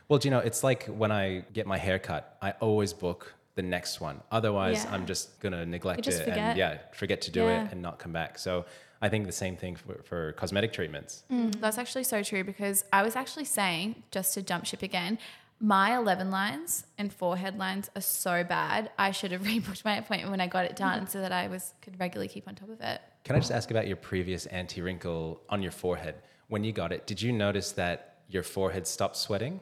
Well, 0.09 0.19
do 0.19 0.27
you 0.27 0.31
know, 0.31 0.39
it's 0.39 0.63
like 0.63 0.85
when 0.87 1.11
I 1.11 1.45
get 1.53 1.65
my 1.67 1.77
hair 1.77 1.99
cut, 1.99 2.37
I 2.41 2.51
always 2.59 2.91
book 2.93 3.33
the 3.59 3.67
next 3.77 3.99
one. 3.99 4.21
Otherwise, 4.31 4.85
Yeah. 4.85 4.93
I'm 4.93 5.05
just 5.05 5.25
going 5.41 5.51
to 5.51 5.65
neglect 5.65 6.07
it 6.07 6.27
and 6.27 6.57
yeah, 6.57 6.77
forget 6.93 7.19
to 7.27 7.31
do 7.31 7.41
Yeah. 7.41 7.65
it 7.65 7.71
and 7.73 7.81
not 7.81 7.99
come 7.99 8.13
back. 8.13 8.39
So 8.39 8.65
I 9.01 9.09
think 9.09 9.25
the 9.25 9.39
same 9.43 9.57
thing 9.57 9.75
for, 9.75 10.01
for 10.03 10.21
cosmetic 10.33 10.71
treatments. 10.71 11.23
Mm, 11.29 11.59
that's 11.59 11.77
actually 11.77 12.05
so 12.05 12.23
true 12.23 12.43
because 12.45 12.85
I 12.93 13.03
was 13.03 13.15
actually 13.17 13.45
saying, 13.45 14.03
just 14.11 14.33
to 14.35 14.41
jump 14.41 14.65
ship 14.65 14.81
again, 14.81 15.19
my 15.59 15.97
11 15.97 16.31
lines 16.31 16.85
and 16.97 17.11
forehead 17.11 17.57
lines 17.57 17.89
are 17.97 18.01
so 18.01 18.45
bad. 18.45 18.91
I 18.97 19.11
should 19.11 19.31
have 19.33 19.41
rebooked 19.53 19.83
my 19.83 19.97
appointment 19.97 20.31
when 20.31 20.41
I 20.41 20.47
got 20.47 20.63
it 20.65 20.75
mm-hmm. 20.75 20.99
done 20.99 21.07
so 21.07 21.19
that 21.19 21.33
I 21.33 21.47
was 21.47 21.73
could 21.81 21.99
regularly 21.99 22.29
keep 22.29 22.47
on 22.47 22.55
top 22.55 22.69
of 22.69 22.79
it. 22.79 23.01
Can 23.25 23.35
I 23.35 23.39
just 23.39 23.51
ask 23.51 23.69
about 23.71 23.87
your 23.87 23.97
previous 23.97 24.45
anti 24.47 24.81
wrinkle 24.81 25.41
on 25.49 25.61
your 25.61 25.73
forehead? 25.73 26.15
When 26.47 26.63
you 26.63 26.71
got 26.71 26.91
it, 26.93 27.05
did 27.05 27.21
you 27.21 27.33
notice 27.33 27.73
that 27.73 28.19
your 28.29 28.43
forehead 28.43 28.87
stopped 28.87 29.17
sweating? 29.17 29.59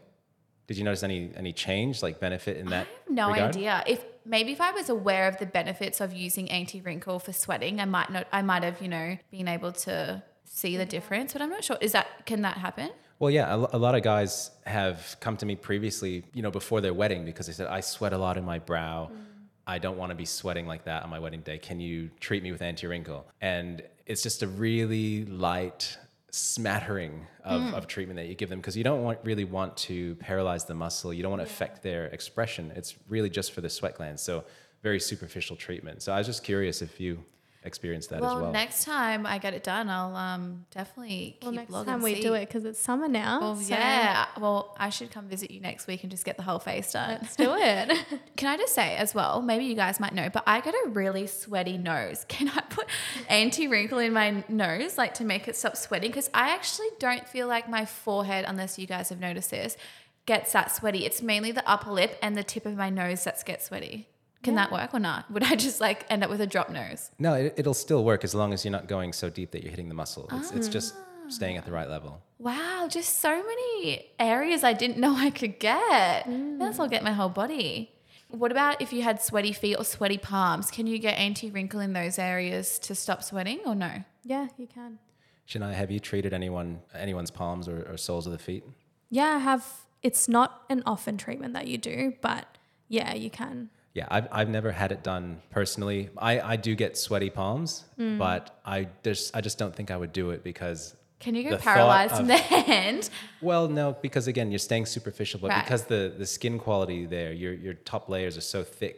Did 0.68 0.78
you 0.78 0.84
notice 0.84 1.04
any 1.04 1.32
any 1.36 1.54
change, 1.54 2.04
like 2.04 2.20
benefit 2.20 2.58
in 2.58 2.68
that? 2.68 2.88
I 2.88 2.90
have 2.90 3.10
no 3.10 3.30
regard? 3.32 3.56
idea. 3.56 3.84
If 3.88 4.04
maybe 4.26 4.52
if 4.52 4.62
I 4.62 4.72
was 4.72 4.90
aware 4.90 5.28
of 5.28 5.38
the 5.38 5.46
benefits 5.46 6.02
of 6.02 6.14
using 6.14 6.52
anti-wrinkle 6.52 7.20
for 7.20 7.34
sweating, 7.34 7.80
I 7.80 7.86
might 7.86 8.12
not 8.12 8.28
I 8.32 8.42
might 8.42 8.64
have, 8.64 8.82
you 8.82 8.90
know, 8.90 9.18
been 9.32 9.48
able 9.48 9.72
to 9.72 10.22
see 10.44 10.76
the 10.76 10.84
mm-hmm. 10.84 10.90
difference, 10.90 11.34
but 11.34 11.42
I'm 11.42 11.50
not 11.50 11.64
sure. 11.64 11.78
Is 11.80 11.94
that 11.94 12.26
can 12.26 12.42
that 12.42 12.58
happen? 12.58 12.92
Well, 13.20 13.32
yeah, 13.32 13.54
a, 13.54 13.78
a 13.78 13.80
lot 13.80 13.96
of 13.96 14.04
guys 14.04 14.52
have 14.66 15.16
come 15.20 15.38
to 15.38 15.46
me 15.46 15.56
previously, 15.56 16.24
you 16.34 16.44
know, 16.44 16.52
before 16.52 16.82
their 16.82 16.94
wedding 16.94 17.26
because 17.26 17.48
they 17.48 17.54
said, 17.54 17.68
I 17.68 17.80
sweat 17.80 18.14
a 18.14 18.18
lot 18.18 18.38
in 18.38 18.46
my 18.46 18.60
brow. 18.60 19.10
Mm. 19.12 19.24
I 19.66 19.80
don't 19.80 19.98
want 19.98 20.12
to 20.12 20.16
be 20.16 20.26
sweating 20.26 20.68
like 20.68 20.86
that 20.86 21.04
on 21.04 21.10
my 21.10 21.20
wedding 21.20 21.42
day. 21.42 21.58
Can 21.58 21.80
you 21.80 22.10
treat 22.20 22.44
me 22.44 22.52
with 22.52 22.62
anti 22.62 22.88
wrinkle? 22.88 23.26
And 23.42 23.82
it's 24.06 24.22
just 24.22 24.44
a 24.44 24.48
really 24.48 25.26
light 25.26 25.98
smattering 26.32 27.26
of, 27.44 27.62
hmm. 27.62 27.74
of 27.74 27.88
treatment 27.88 28.18
that 28.18 28.28
you 28.28 28.36
give 28.36 28.50
them 28.50 28.60
because 28.60 28.76
you 28.76 28.84
don't 28.84 29.04
want, 29.04 29.20
really 29.24 29.46
want 29.46 29.76
to 29.78 30.16
paralyze 30.16 30.66
the 30.66 30.74
muscle. 30.74 31.14
You 31.14 31.24
don't 31.24 31.32
want 31.32 31.42
to 31.42 31.48
affect 31.48 31.82
their 31.84 32.08
expression. 32.08 32.72
It's 32.76 32.96
really 33.08 33.30
just 33.30 33.54
for 33.54 33.62
the 33.62 33.70
sweat 33.70 33.96
glands. 33.96 34.22
So, 34.22 34.44
very 34.84 35.00
superficial 35.00 35.56
treatment. 35.56 36.02
So, 36.02 36.14
I 36.14 36.18
was 36.18 36.28
just 36.28 36.44
curious 36.44 36.82
if 36.82 37.00
you 37.00 37.24
experienced 37.68 38.10
that 38.10 38.22
Well, 38.22 38.38
as 38.38 38.42
well. 38.42 38.52
next 38.52 38.84
time 38.86 39.26
I 39.28 39.38
get 39.38 39.54
it 39.54 39.64
done, 39.64 39.90
I'll 39.90 40.16
um 40.16 40.66
definitely 40.72 41.38
Well, 41.42 41.52
keep 41.52 41.60
next 41.60 41.72
log 41.72 41.86
time 41.86 41.96
and 41.96 42.04
we 42.04 42.16
see. 42.16 42.22
do 42.22 42.34
it 42.34 42.48
because 42.48 42.66
it's 42.66 42.80
summer 42.80 43.08
now. 43.08 43.40
Well, 43.42 43.56
so 43.58 43.74
yeah. 43.76 44.26
Well, 44.40 44.76
I 44.80 44.90
should 44.90 45.12
come 45.12 45.28
visit 45.28 45.52
you 45.52 45.60
next 45.60 45.86
week 45.86 46.02
and 46.04 46.10
just 46.10 46.26
get 46.26 46.38
the 46.38 46.44
whole 46.44 46.58
face 46.60 46.92
done. 46.94 47.20
Let's 47.22 47.36
do 47.36 47.54
it. 47.56 47.92
Can 48.38 48.48
I 48.50 48.58
just 48.58 48.74
say 48.74 48.96
as 48.96 49.14
well, 49.14 49.42
maybe 49.42 49.66
you 49.66 49.76
guys 49.76 50.00
might 50.00 50.14
know, 50.16 50.30
but 50.30 50.44
I 50.48 50.62
get 50.62 50.74
a 50.74 50.90
really 50.90 51.28
sweaty 51.28 51.78
nose. 51.78 52.26
Can 52.30 52.50
I 52.50 52.62
put 52.62 52.88
anti 53.30 53.68
wrinkle 53.68 54.00
in 54.00 54.14
my 54.14 54.44
nose, 54.50 54.98
like 54.98 55.14
to 55.16 55.24
make 55.24 55.48
it 55.48 55.56
stop 55.56 55.78
sweating? 55.78 56.10
Because 56.10 56.30
I 56.34 56.50
actually 56.50 56.88
don't 57.00 57.28
feel 57.28 57.48
like 57.48 57.70
my 57.70 57.86
forehead, 57.86 58.46
unless 58.48 58.80
you 58.80 58.88
guys 58.88 59.10
have 59.10 59.20
noticed 59.20 59.52
this, 59.52 59.78
gets 60.26 60.52
that 60.54 60.76
sweaty. 60.76 61.06
It's 61.06 61.22
mainly 61.22 61.52
the 61.52 61.68
upper 61.70 61.92
lip 61.92 62.18
and 62.22 62.36
the 62.38 62.44
tip 62.44 62.66
of 62.66 62.76
my 62.76 62.90
nose 62.90 63.24
that 63.26 63.44
gets 63.46 63.66
sweaty. 63.68 64.08
Can 64.48 64.56
that 64.56 64.72
work 64.72 64.94
or 64.94 65.00
not? 65.00 65.30
Would 65.32 65.44
I 65.44 65.56
just 65.56 65.80
like 65.82 66.06
end 66.10 66.24
up 66.24 66.30
with 66.30 66.42
a 66.42 66.48
drop 66.48 66.70
nose? 66.70 67.12
No, 67.20 67.34
it, 67.34 67.54
it'll 67.58 67.74
still 67.74 68.04
work 68.04 68.24
as 68.24 68.34
long 68.34 68.54
as 68.54 68.66
you're 68.66 68.72
not 68.72 68.88
going 68.88 69.14
so 69.14 69.30
deep 69.30 69.52
that 69.52 69.64
you're 69.64 69.72
hitting 69.72 69.90
the 69.90 69.96
muscle. 69.96 70.28
It's, 70.32 70.52
it's 70.52 70.68
just 70.68 70.96
staying 71.28 71.58
at 71.58 71.66
the 71.66 71.72
right 71.72 71.90
level. 71.90 72.22
Wow, 72.40 72.88
just 72.90 73.20
so 73.20 73.30
many 73.30 74.08
areas 74.20 74.64
I 74.64 74.74
didn't 74.74 74.98
know 75.04 75.16
I 75.16 75.30
could 75.30 75.60
get. 75.60 76.26
Mm. 76.26 76.60
That's 76.60 76.80
I'll 76.80 76.88
get 76.88 77.04
my 77.04 77.12
whole 77.12 77.30
body. 77.30 77.92
What 78.30 78.52
about 78.52 78.82
if 78.82 78.92
you 78.92 79.04
had 79.04 79.22
sweaty 79.22 79.54
feet 79.54 79.76
or 79.76 79.86
sweaty 79.86 80.18
palms? 80.18 80.70
Can 80.70 80.86
you 80.86 81.00
get 81.00 81.18
anti 81.18 81.50
wrinkle 81.50 81.80
in 81.80 81.94
those 81.94 82.20
areas 82.20 82.78
to 82.80 82.96
stop 82.96 83.24
sweating 83.24 83.60
or 83.66 83.76
no? 83.76 84.04
yeah, 84.24 84.48
you 84.58 84.68
can. 84.68 85.00
Shania, 85.48 85.74
have 85.74 85.90
you 85.90 86.00
treated 86.00 86.34
anyone 86.34 86.82
anyone's 86.94 87.32
palms 87.32 87.70
or, 87.70 87.90
or 87.90 87.98
soles 87.98 88.26
of 88.26 88.34
the 88.34 88.38
feet? 88.38 88.64
Yeah, 89.10 89.36
I 89.36 89.38
have. 89.40 89.66
It's 90.04 90.28
not 90.28 90.64
an 90.70 90.84
often 90.86 91.18
treatment 91.18 91.54
that 91.54 91.68
you 91.68 91.78
do, 91.78 92.14
but 92.22 92.46
yeah, 92.90 93.14
you 93.16 93.30
can. 93.30 93.70
Yeah, 93.98 94.08
I've, 94.16 94.28
I've 94.40 94.50
never 94.58 94.72
had 94.82 94.92
it 94.92 95.02
done 95.14 95.26
personally. 95.50 96.10
I, 96.32 96.34
I 96.54 96.56
do 96.68 96.72
get 96.84 96.92
sweaty 96.98 97.32
palms, 97.40 97.70
Mm. 98.00 98.18
but 98.26 98.44
I 98.76 98.78
just 99.08 99.36
I 99.38 99.42
just 99.48 99.58
don't 99.62 99.76
think 99.78 99.90
I 99.96 99.98
would 100.02 100.14
do 100.22 100.26
it 100.36 100.40
because 100.52 100.96
Can 101.20 101.34
you 101.38 101.44
get 101.50 101.62
paralyzed 101.62 102.20
in 102.24 102.28
the 102.28 102.38
hand? 102.56 103.10
well 103.50 103.66
no 103.82 103.86
because 104.08 104.26
again 104.34 104.48
you're 104.52 104.66
staying 104.72 104.86
superficial, 104.98 105.40
but 105.44 105.50
Right. 105.50 105.64
because 105.64 105.84
the 105.94 106.02
the 106.22 106.28
skin 106.36 106.56
quality 106.66 107.00
there 107.18 107.32
your 107.44 107.54
your 107.66 107.76
top 107.94 108.04
layers 108.14 108.36
are 108.38 108.48
so 108.56 108.62
thick, 108.80 108.98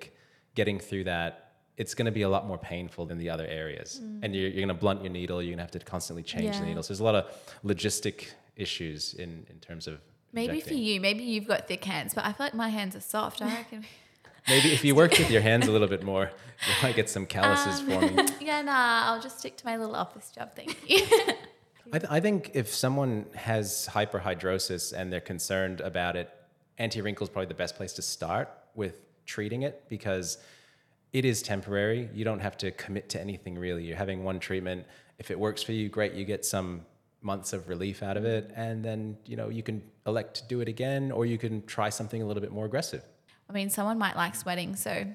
getting 0.60 0.80
through 0.88 1.06
that 1.16 1.32
it's 1.82 1.94
going 1.98 2.10
to 2.14 2.18
be 2.22 2.26
a 2.30 2.32
lot 2.36 2.44
more 2.52 2.58
painful 2.74 3.04
than 3.10 3.18
the 3.24 3.30
other 3.36 3.48
areas, 3.62 4.02
and 4.22 4.28
you're, 4.36 4.50
you're 4.54 4.66
going 4.68 4.76
to 4.78 4.82
blunt 4.86 5.00
your 5.06 5.14
needle. 5.20 5.38
You're 5.42 5.52
going 5.56 5.64
to 5.66 5.68
have 5.70 5.78
to 5.80 5.86
constantly 5.96 6.24
change 6.34 6.54
the 6.58 6.64
Yeah. 6.64 6.70
needles. 6.70 6.86
There's 6.90 7.00
a 7.06 7.10
lot 7.12 7.16
of 7.22 7.24
logistic 7.72 8.16
issues 8.66 9.14
in 9.24 9.32
in 9.52 9.58
terms 9.68 9.88
of 9.88 9.96
Maybe 10.34 10.56
injecting. 10.56 10.78
for 10.78 10.80
you, 10.88 10.96
maybe 11.08 11.24
you've 11.34 11.48
got 11.54 11.68
thick 11.72 11.84
hands, 11.94 12.14
but 12.14 12.24
I 12.28 12.34
feel 12.34 12.46
like 12.48 12.54
my 12.66 12.70
hands 12.78 12.94
are 13.00 13.06
soft. 13.16 13.42
I 13.42 13.48
reckon. 13.62 13.86
Maybe 14.48 14.74
if 14.74 14.84
you 14.84 14.96
worked 14.96 15.20
with 15.20 15.30
your 15.30 15.42
hands 15.42 15.68
a 15.68 15.72
little 15.72 15.88
bit 15.88 16.04
more, 16.04 16.32
you 16.68 16.74
might 16.84 16.96
get 16.96 17.10
some 17.10 17.26
calluses 17.26 17.80
um, 17.82 17.88
forming. 17.88 18.30
Yeah, 18.42 18.62
nah, 18.64 19.04
I'll 19.06 19.22
just 19.22 19.40
stick 19.40 19.58
to 19.58 19.66
my 19.66 19.78
little 19.78 19.96
office 19.96 20.32
job. 20.32 20.56
Thank 20.56 20.76
you. 20.90 21.06
I, 21.94 22.00
th- 22.00 22.12
I 22.12 22.20
think 22.20 22.52
if 22.56 22.74
someone 22.74 23.26
has 23.36 23.88
hyperhidrosis 23.92 24.92
and 24.92 25.14
they're 25.14 25.20
concerned 25.22 25.82
about 25.82 26.16
it, 26.16 26.32
anti 26.80 27.02
wrinkle 27.02 27.26
is 27.26 27.30
probably 27.30 27.48
the 27.48 27.54
best 27.54 27.76
place 27.76 27.94
to 27.94 28.02
start 28.02 28.50
with 28.74 28.96
treating 29.26 29.62
it 29.62 29.84
because 29.88 30.40
it 31.14 31.26
is 31.26 31.42
temporary. 31.42 32.10
You 32.14 32.26
don't 32.26 32.40
have 32.40 32.58
to 32.58 32.72
commit 32.72 33.10
to 33.10 33.22
anything 33.22 33.58
really. 33.58 33.84
You're 33.84 33.98
having 33.98 34.24
one 34.24 34.40
treatment. 34.40 34.86
If 35.20 35.30
it 35.32 35.40
works 35.40 35.62
for 35.62 35.74
you, 35.74 35.90
great. 35.90 36.14
You 36.14 36.26
get 36.26 36.46
some 36.46 36.86
months 37.22 37.54
of 37.54 37.68
relief 37.68 38.02
out 38.02 38.18
of 38.18 38.26
it, 38.26 38.52
and 38.56 38.84
then 38.84 39.18
you 39.26 39.36
know 39.36 39.50
you 39.50 39.64
can 39.64 39.82
elect 40.08 40.36
to 40.38 40.48
do 40.48 40.62
it 40.62 40.68
again, 40.68 41.12
or 41.12 41.26
you 41.26 41.38
can 41.38 41.66
try 41.66 41.90
something 41.90 42.22
a 42.22 42.26
little 42.26 42.42
bit 42.42 42.52
more 42.52 42.66
aggressive. 42.66 43.04
I 43.50 43.54
mean, 43.54 43.70
someone 43.70 43.98
might 43.98 44.16
like 44.16 44.36
sweating, 44.36 44.76
so 44.76 45.06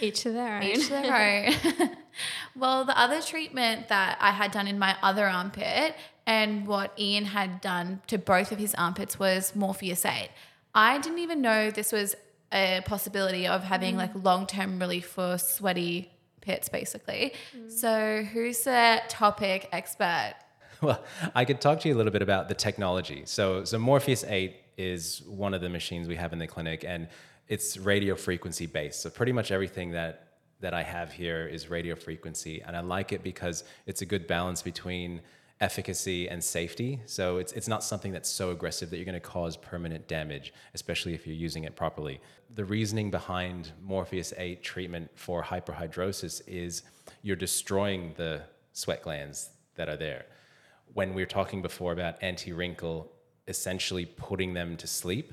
Each 0.00 0.22
to 0.22 0.32
their 0.32 0.56
own. 0.56 0.62
each 0.62 0.84
of 0.84 0.88
their 0.90 1.46
own. 1.80 1.90
well, 2.56 2.84
the 2.84 2.98
other 2.98 3.22
treatment 3.22 3.88
that 3.88 4.18
I 4.20 4.30
had 4.30 4.50
done 4.50 4.66
in 4.66 4.78
my 4.78 4.96
other 5.02 5.26
armpit 5.26 5.94
and 6.26 6.66
what 6.66 6.92
Ian 6.98 7.24
had 7.24 7.60
done 7.60 8.02
to 8.08 8.18
both 8.18 8.52
of 8.52 8.58
his 8.58 8.74
armpits 8.74 9.18
was 9.18 9.54
Morpheus 9.54 10.04
8. 10.04 10.28
I 10.74 10.98
didn't 10.98 11.20
even 11.20 11.40
know 11.40 11.70
this 11.70 11.92
was 11.92 12.14
a 12.52 12.82
possibility 12.84 13.46
of 13.46 13.62
having 13.62 13.94
mm. 13.94 13.98
like 13.98 14.10
long 14.14 14.46
term 14.46 14.78
relief 14.78 15.06
for 15.06 15.38
sweaty 15.38 16.12
pits, 16.40 16.68
basically. 16.68 17.32
Mm. 17.56 17.72
So, 17.72 18.22
who's 18.32 18.64
the 18.64 19.00
topic 19.08 19.68
expert? 19.72 20.34
Well, 20.82 21.02
I 21.34 21.46
could 21.46 21.62
talk 21.62 21.80
to 21.80 21.88
you 21.88 21.94
a 21.94 21.96
little 21.96 22.12
bit 22.12 22.20
about 22.20 22.50
the 22.50 22.54
technology. 22.54 23.22
So, 23.24 23.64
so 23.64 23.78
Morpheus 23.78 24.24
8 24.24 24.54
is 24.76 25.22
one 25.26 25.54
of 25.54 25.60
the 25.60 25.68
machines 25.68 26.08
we 26.08 26.16
have 26.16 26.32
in 26.32 26.38
the 26.38 26.46
clinic, 26.46 26.84
and 26.84 27.08
it's 27.48 27.76
radio 27.76 28.14
frequency 28.14 28.66
based. 28.66 29.02
So, 29.02 29.10
pretty 29.10 29.32
much 29.32 29.50
everything 29.50 29.90
that 29.92 30.22
that 30.60 30.72
I 30.72 30.82
have 30.82 31.12
here 31.12 31.46
is 31.46 31.68
radio 31.68 31.94
frequency, 31.94 32.62
and 32.62 32.76
I 32.76 32.80
like 32.80 33.12
it 33.12 33.22
because 33.22 33.64
it's 33.86 34.02
a 34.02 34.06
good 34.06 34.26
balance 34.26 34.62
between 34.62 35.20
efficacy 35.60 36.28
and 36.28 36.42
safety. 36.42 37.00
So, 37.06 37.38
it's 37.38 37.52
it's 37.52 37.68
not 37.68 37.82
something 37.82 38.12
that's 38.12 38.30
so 38.30 38.50
aggressive 38.50 38.90
that 38.90 38.96
you're 38.96 39.04
going 39.04 39.14
to 39.14 39.20
cause 39.20 39.56
permanent 39.56 40.08
damage, 40.08 40.52
especially 40.74 41.14
if 41.14 41.26
you're 41.26 41.36
using 41.36 41.64
it 41.64 41.76
properly. 41.76 42.20
The 42.54 42.64
reasoning 42.64 43.10
behind 43.10 43.72
Morpheus 43.82 44.32
8 44.36 44.62
treatment 44.62 45.10
for 45.14 45.42
hyperhidrosis 45.42 46.42
is 46.46 46.82
you're 47.22 47.36
destroying 47.36 48.14
the 48.16 48.42
sweat 48.72 49.02
glands 49.02 49.50
that 49.76 49.88
are 49.88 49.96
there 49.96 50.26
when 50.96 51.12
we 51.12 51.22
were 51.22 51.26
talking 51.26 51.62
before 51.62 51.92
about 51.92 52.16
anti 52.22 52.52
wrinkle, 52.52 53.12
essentially 53.48 54.06
putting 54.06 54.54
them 54.54 54.76
to 54.78 54.86
sleep, 54.86 55.32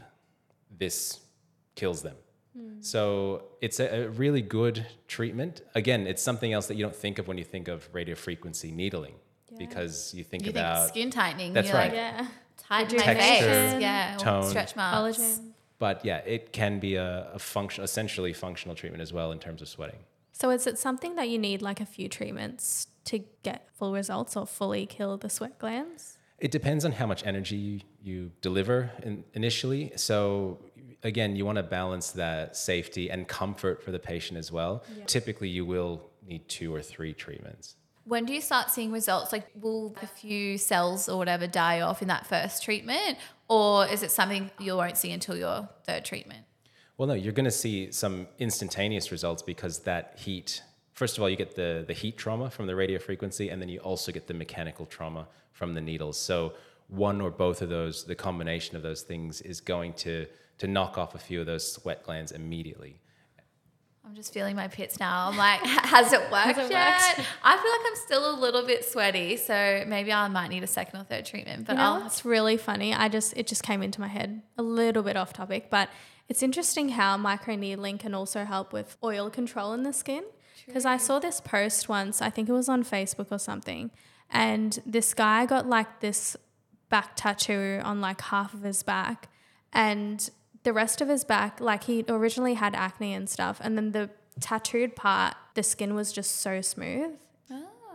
this 0.77 1.19
kills 1.75 2.01
them. 2.01 2.15
Hmm. 2.57 2.81
So 2.81 3.43
it's 3.61 3.79
a, 3.79 4.03
a 4.05 4.09
really 4.09 4.41
good 4.41 4.85
treatment. 5.07 5.61
Again, 5.75 6.05
it's 6.07 6.21
something 6.21 6.53
else 6.53 6.67
that 6.67 6.75
you 6.75 6.83
don't 6.83 6.95
think 6.95 7.19
of 7.19 7.27
when 7.27 7.37
you 7.37 7.43
think 7.43 7.67
of 7.67 7.87
radio 7.93 8.15
frequency 8.15 8.71
needling 8.71 9.15
because 9.57 10.13
you 10.15 10.23
think 10.23 10.45
You 10.45 10.49
about 10.51 10.85
think 10.85 10.89
skin 10.89 11.09
tightening. 11.11 11.53
That's 11.53 11.67
you're 11.67 11.77
right. 11.77 11.91
Like, 11.91 11.95
Yeah. 11.95 12.27
tighten 12.57 12.97
my 12.97 13.03
Texture, 13.03 13.45
face. 13.71 13.81
Yeah. 13.81 14.17
tone. 14.19 14.49
Stretch 14.49 14.75
marks. 14.75 15.17
Collagen. 15.19 15.51
but 15.79 16.03
yeah, 16.03 16.17
it 16.25 16.51
can 16.53 16.79
be 16.79 16.95
a, 16.95 17.29
a 17.33 17.39
function, 17.39 17.83
essentially 17.83 18.33
functional 18.33 18.75
treatment 18.75 19.01
as 19.01 19.13
well 19.13 19.31
in 19.31 19.37
terms 19.39 19.61
of 19.61 19.67
sweating. 19.67 19.99
So 20.31 20.49
is 20.49 20.65
it 20.65 20.79
something 20.79 21.13
that 21.15 21.29
you 21.29 21.37
need 21.37 21.61
like 21.61 21.79
a 21.79 21.85
few 21.85 22.09
treatments 22.09 22.87
to 23.05 23.23
get 23.43 23.67
full 23.75 23.93
results 23.93 24.35
or 24.35 24.47
fully 24.47 24.85
kill 24.87 25.17
the 25.17 25.29
sweat 25.29 25.59
glands? 25.59 26.17
It 26.43 26.51
depends 26.51 26.83
on 26.83 26.91
how 26.91 27.07
much 27.07 27.25
energy 27.25 27.55
you, 27.55 27.79
you 28.03 28.31
deliver 28.41 28.91
in, 29.01 29.23
initially. 29.33 29.93
So 29.95 30.59
again, 31.01 31.37
you 31.37 31.45
want 31.45 31.55
to 31.55 31.63
balance 31.63 32.11
that 32.11 32.57
safety 32.57 33.09
and 33.09 33.25
comfort 33.25 33.81
for 33.81 33.91
the 33.91 33.99
patient 33.99 34.37
as 34.37 34.51
well. 34.51 34.83
Typically, 35.07 35.47
you 35.47 35.65
will 35.65 36.01
need 36.27 36.49
two 36.49 36.75
or 36.75 36.81
three 36.81 37.13
treatments. 37.13 37.77
When 38.03 38.25
do 38.25 38.33
you 38.33 38.41
start 38.41 38.71
seeing 38.71 38.91
results? 38.91 39.31
Like, 39.31 39.47
will 39.61 39.95
a 40.01 40.05
few 40.05 40.57
cells 40.57 41.07
or 41.07 41.17
whatever 41.17 41.47
die 41.47 41.79
off 41.79 42.01
in 42.01 42.09
that 42.09 42.27
first 42.27 42.61
treatment? 42.61 43.19
Or 43.47 43.87
is 43.87 44.03
it 44.03 44.11
something 44.11 44.51
you 44.59 44.75
won't 44.75 44.97
see 44.97 45.13
until 45.13 45.37
your 45.37 45.69
third 45.85 46.03
treatment? 46.03 46.41
Well, 46.97 47.07
no, 47.07 47.13
you're 47.13 47.31
going 47.31 47.45
to 47.45 47.51
see 47.51 47.89
some 47.93 48.27
instantaneous 48.37 49.13
results 49.13 49.41
because 49.41 49.79
that 49.83 50.15
heat. 50.17 50.61
First 50.91 51.17
of 51.17 51.23
all, 51.23 51.29
you 51.29 51.37
get 51.37 51.55
the 51.55 51.85
the 51.87 51.93
heat 51.93 52.17
trauma 52.17 52.49
from 52.49 52.67
the 52.67 52.75
radio 52.75 52.99
frequency, 52.99 53.47
and 53.47 53.61
then 53.61 53.69
you 53.69 53.79
also 53.79 54.11
get 54.11 54.27
the 54.27 54.33
mechanical 54.33 54.85
trauma 54.85 55.27
from 55.53 55.73
the 55.73 55.81
needles. 55.81 56.19
So 56.19 56.53
one 56.89 57.21
or 57.21 57.31
both 57.31 57.61
of 57.61 57.69
those, 57.69 58.03
the 58.03 58.15
combination 58.15 58.75
of 58.75 58.83
those 58.83 59.01
things, 59.01 59.41
is 59.41 59.61
going 59.61 59.93
to 59.93 60.27
to 60.59 60.67
knock 60.67 60.97
off 60.99 61.15
a 61.15 61.17
few 61.17 61.39
of 61.39 61.45
those 61.47 61.69
sweat 61.71 62.03
glands 62.03 62.31
immediately. 62.31 62.99
I'm 64.05 64.15
just 64.15 64.33
feeling 64.33 64.55
my 64.55 64.67
pits 64.67 64.99
now. 64.99 65.29
I'm 65.29 65.37
like, 65.37 65.59
has 65.65 66.13
it 66.13 66.21
worked 66.31 66.59
it 66.59 66.69
yet? 66.69 67.17
worked? 67.17 67.29
I 67.43 67.57
feel 67.57 67.71
like 67.71 67.81
I'm 67.87 67.95
still 67.95 68.35
a 68.35 68.37
little 68.39 68.65
bit 68.65 68.83
sweaty, 68.85 69.37
so 69.37 69.83
maybe 69.87 70.11
I 70.11 70.27
might 70.27 70.49
need 70.49 70.63
a 70.63 70.67
second 70.67 70.99
or 70.99 71.03
third 71.05 71.25
treatment. 71.25 71.65
But 71.65 71.73
You 71.73 71.77
know 71.79 71.83
I'll 71.83 72.01
what's 72.01 72.23
really 72.25 72.57
funny? 72.57 72.93
I 72.93 73.07
just 73.07 73.33
it 73.35 73.47
just 73.47 73.63
came 73.63 73.81
into 73.81 73.99
my 74.01 74.09
head 74.09 74.41
a 74.57 74.61
little 74.63 75.03
bit 75.03 75.15
off 75.17 75.33
topic, 75.33 75.69
but 75.69 75.89
it's 76.29 76.43
interesting 76.43 76.89
how 76.89 77.17
microneedling 77.17 77.99
can 77.99 78.13
also 78.13 78.43
help 78.45 78.73
with 78.73 78.97
oil 79.03 79.29
control 79.29 79.73
in 79.73 79.83
the 79.83 79.93
skin. 79.93 80.23
Because 80.65 80.85
I 80.85 80.97
saw 80.97 81.19
this 81.19 81.41
post 81.41 81.89
once, 81.89 82.21
I 82.21 82.29
think 82.29 82.47
it 82.47 82.53
was 82.53 82.69
on 82.69 82.83
Facebook 82.83 83.27
or 83.31 83.39
something, 83.39 83.91
and 84.29 84.79
this 84.85 85.13
guy 85.13 85.45
got 85.45 85.67
like 85.67 85.99
this 85.99 86.35
back 86.89 87.15
tattoo 87.15 87.81
on 87.83 88.01
like 88.01 88.21
half 88.21 88.53
of 88.53 88.61
his 88.63 88.83
back, 88.83 89.29
and 89.71 90.29
the 90.63 90.73
rest 90.73 91.01
of 91.01 91.09
his 91.09 91.23
back, 91.23 91.59
like 91.59 91.83
he 91.85 92.03
originally 92.07 92.55
had 92.55 92.75
acne 92.75 93.13
and 93.13 93.29
stuff, 93.29 93.59
and 93.61 93.77
then 93.77 93.91
the 93.91 94.09
tattooed 94.39 94.95
part, 94.95 95.35
the 95.55 95.63
skin 95.63 95.93
was 95.93 96.11
just 96.11 96.37
so 96.37 96.61
smooth. 96.61 97.11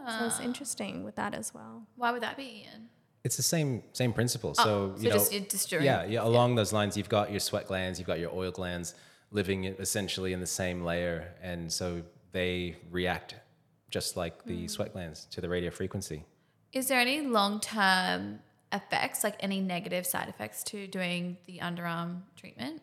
So 0.08 0.24
it's 0.24 0.40
ah. 0.40 0.42
interesting 0.42 1.04
with 1.04 1.16
that 1.16 1.34
as 1.34 1.52
well. 1.52 1.82
why 1.96 2.12
would 2.12 2.22
that 2.22 2.36
be, 2.36 2.64
Ian? 2.64 2.88
It's 3.24 3.36
the 3.36 3.42
same 3.42 3.82
same 3.92 4.12
principle. 4.12 4.54
Oh, 4.58 4.64
so, 4.64 4.94
so 4.96 5.02
you 5.02 5.08
know, 5.10 5.14
just- 5.16 5.50
just 5.50 5.70
doing- 5.70 5.84
yeah, 5.84 6.04
yeah. 6.04 6.22
Along 6.24 6.54
those 6.54 6.72
lines, 6.72 6.96
you've 6.96 7.08
got 7.08 7.30
your 7.30 7.40
sweat 7.40 7.66
glands, 7.66 7.98
you've 7.98 8.08
got 8.08 8.18
your 8.18 8.32
oil 8.32 8.50
glands 8.50 8.94
living 9.30 9.64
essentially 9.64 10.32
in 10.32 10.40
the 10.40 10.46
same 10.46 10.82
layer, 10.82 11.34
and 11.42 11.70
so 11.70 12.02
they 12.32 12.76
react 12.90 13.34
just 13.90 14.16
like 14.16 14.44
the 14.44 14.64
Mm. 14.64 14.70
sweat 14.70 14.92
glands 14.92 15.24
to 15.26 15.40
the 15.40 15.48
radio 15.48 15.70
frequency. 15.70 16.24
Is 16.72 16.88
there 16.88 17.00
any 17.00 17.20
long 17.22 17.60
term 17.60 18.40
effects, 18.72 19.24
like 19.24 19.36
any 19.40 19.60
negative 19.60 20.06
side 20.06 20.28
effects 20.28 20.62
to 20.64 20.86
doing 20.86 21.38
the 21.46 21.58
underarm 21.58 22.22
treatment? 22.36 22.82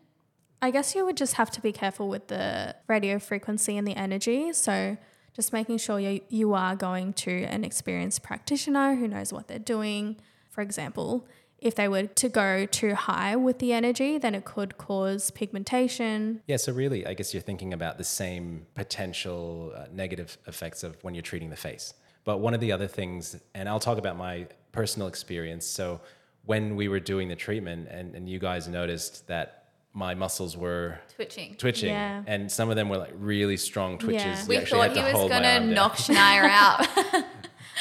I 0.61 0.71
guess 0.71 0.95
you 0.95 1.05
would 1.05 1.17
just 1.17 1.35
have 1.35 1.51
to 1.51 1.61
be 1.61 1.71
careful 1.71 2.09
with 2.09 2.27
the 2.27 2.75
radio 2.87 3.19
frequency 3.19 3.77
and 3.77 3.87
the 3.87 3.95
energy. 3.95 4.51
So 4.53 4.97
just 5.33 5.53
making 5.53 5.77
sure 5.77 5.99
you, 5.99 6.21
you 6.29 6.53
are 6.53 6.75
going 6.75 7.13
to 7.13 7.43
an 7.43 7.63
experienced 7.63 8.23
practitioner 8.23 8.95
who 8.95 9.07
knows 9.07 9.31
what 9.31 9.47
they're 9.47 9.59
doing. 9.59 10.15
For 10.49 10.61
example, 10.61 11.27
if 11.59 11.75
they 11.75 11.87
were 11.87 12.03
to 12.03 12.29
go 12.29 12.65
too 12.65 12.93
high 12.95 13.35
with 13.35 13.59
the 13.59 13.73
energy, 13.73 14.17
then 14.17 14.35
it 14.35 14.45
could 14.45 14.77
cause 14.77 15.31
pigmentation. 15.31 16.41
Yeah, 16.47 16.57
so 16.57 16.73
really, 16.73 17.05
I 17.07 17.13
guess 17.13 17.33
you're 17.33 17.41
thinking 17.41 17.73
about 17.73 17.97
the 17.97 18.03
same 18.03 18.65
potential 18.75 19.73
uh, 19.75 19.85
negative 19.91 20.37
effects 20.47 20.83
of 20.83 21.01
when 21.03 21.15
you're 21.15 21.21
treating 21.23 21.49
the 21.49 21.55
face. 21.55 21.93
But 22.23 22.39
one 22.39 22.53
of 22.53 22.59
the 22.59 22.71
other 22.71 22.87
things, 22.87 23.35
and 23.53 23.69
I'll 23.69 23.79
talk 23.79 23.97
about 23.97 24.17
my 24.17 24.47
personal 24.71 25.07
experience. 25.07 25.65
So 25.65 26.01
when 26.45 26.75
we 26.75 26.87
were 26.87 26.99
doing 26.99 27.27
the 27.29 27.35
treatment, 27.35 27.87
and, 27.89 28.15
and 28.15 28.29
you 28.29 28.39
guys 28.39 28.67
noticed 28.67 29.27
that 29.27 29.61
my 29.93 30.13
muscles 30.13 30.57
were 30.57 30.99
Twitching. 31.15 31.55
twitching, 31.55 31.89
Yeah. 31.89 32.21
and 32.27 32.51
some 32.51 32.69
of 32.69 32.75
them 32.75 32.89
were 32.89 32.97
like 32.97 33.13
really 33.17 33.55
strong 33.57 33.97
twitches. 33.97 34.23
Yeah. 34.25 34.41
You 34.41 34.47
we 34.49 34.57
actually 34.57 34.79
thought 34.89 34.89
had 34.89 34.97
he 34.97 35.01
to 35.01 35.05
was 35.05 35.13
hold 35.13 35.31
my 35.31 35.39
going 35.41 35.61
to 35.69 35.73
knock 35.73 35.95
Shania 35.95 36.49
out. 36.49 37.23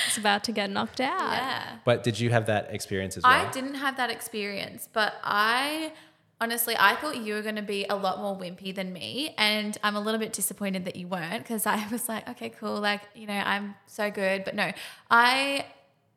It's 0.06 0.18
about 0.18 0.44
to 0.44 0.52
get 0.52 0.70
knocked 0.70 1.00
out. 1.00 1.32
yeah. 1.32 1.76
But 1.84 2.02
did 2.02 2.18
you 2.18 2.30
have 2.30 2.46
that 2.46 2.72
experience 2.72 3.16
as 3.16 3.22
well? 3.22 3.32
I 3.32 3.50
didn't 3.50 3.74
have 3.74 3.96
that 3.96 4.10
experience, 4.10 4.88
but 4.92 5.14
I 5.22 5.92
honestly 6.40 6.74
I 6.78 6.96
thought 6.96 7.16
you 7.16 7.34
were 7.34 7.42
going 7.42 7.56
to 7.56 7.62
be 7.62 7.86
a 7.88 7.94
lot 7.94 8.18
more 8.18 8.36
wimpy 8.36 8.74
than 8.74 8.92
me, 8.92 9.34
and 9.38 9.76
I'm 9.82 9.96
a 9.96 10.00
little 10.00 10.20
bit 10.20 10.32
disappointed 10.32 10.84
that 10.84 10.96
you 10.96 11.06
weren't 11.06 11.42
because 11.42 11.66
I 11.66 11.86
was 11.92 12.08
like, 12.08 12.28
okay, 12.30 12.50
cool, 12.50 12.80
like 12.80 13.02
you 13.14 13.26
know, 13.26 13.34
I'm 13.34 13.74
so 13.86 14.10
good, 14.10 14.44
but 14.44 14.54
no, 14.54 14.72
I 15.10 15.66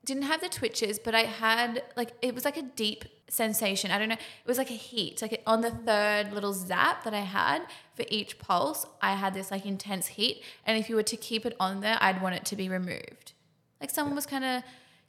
didn't 0.06 0.24
have 0.24 0.42
the 0.42 0.50
twitches, 0.50 1.00
but 1.00 1.14
I 1.14 1.24
had 1.24 1.84
like 1.96 2.12
it 2.22 2.34
was 2.34 2.46
like 2.46 2.58
a 2.58 2.64
deep 2.64 3.06
sensation. 3.30 3.92
I 3.92 4.00
don't 4.00 4.10
know, 4.10 4.16
it 4.16 4.48
was 4.48 4.58
like 4.58 4.70
a 4.70 4.74
heat, 4.74 5.22
like 5.22 5.44
on 5.46 5.62
the 5.62 5.72
third 5.72 6.34
little 6.34 6.54
zap 6.54 7.04
that 7.04 7.14
I 7.14 7.22
had 7.22 7.64
for 7.94 8.06
each 8.10 8.40
pulse, 8.40 8.86
I 9.02 9.16
had 9.16 9.34
this 9.34 9.52
like 9.52 9.66
intense 9.66 10.08
heat, 10.08 10.42
and 10.66 10.78
if 10.78 10.90
you 10.90 10.96
were 10.96 11.04
to 11.04 11.18
keep 11.18 11.46
it 11.46 11.56
on 11.60 11.82
there, 11.82 11.98
I'd 12.02 12.22
want 12.22 12.36
it 12.36 12.46
to 12.46 12.56
be 12.56 12.70
removed. 12.70 13.34
Like 13.82 13.90
someone 13.90 14.16
was 14.16 14.26
kind 14.26 14.44
of 14.44 14.64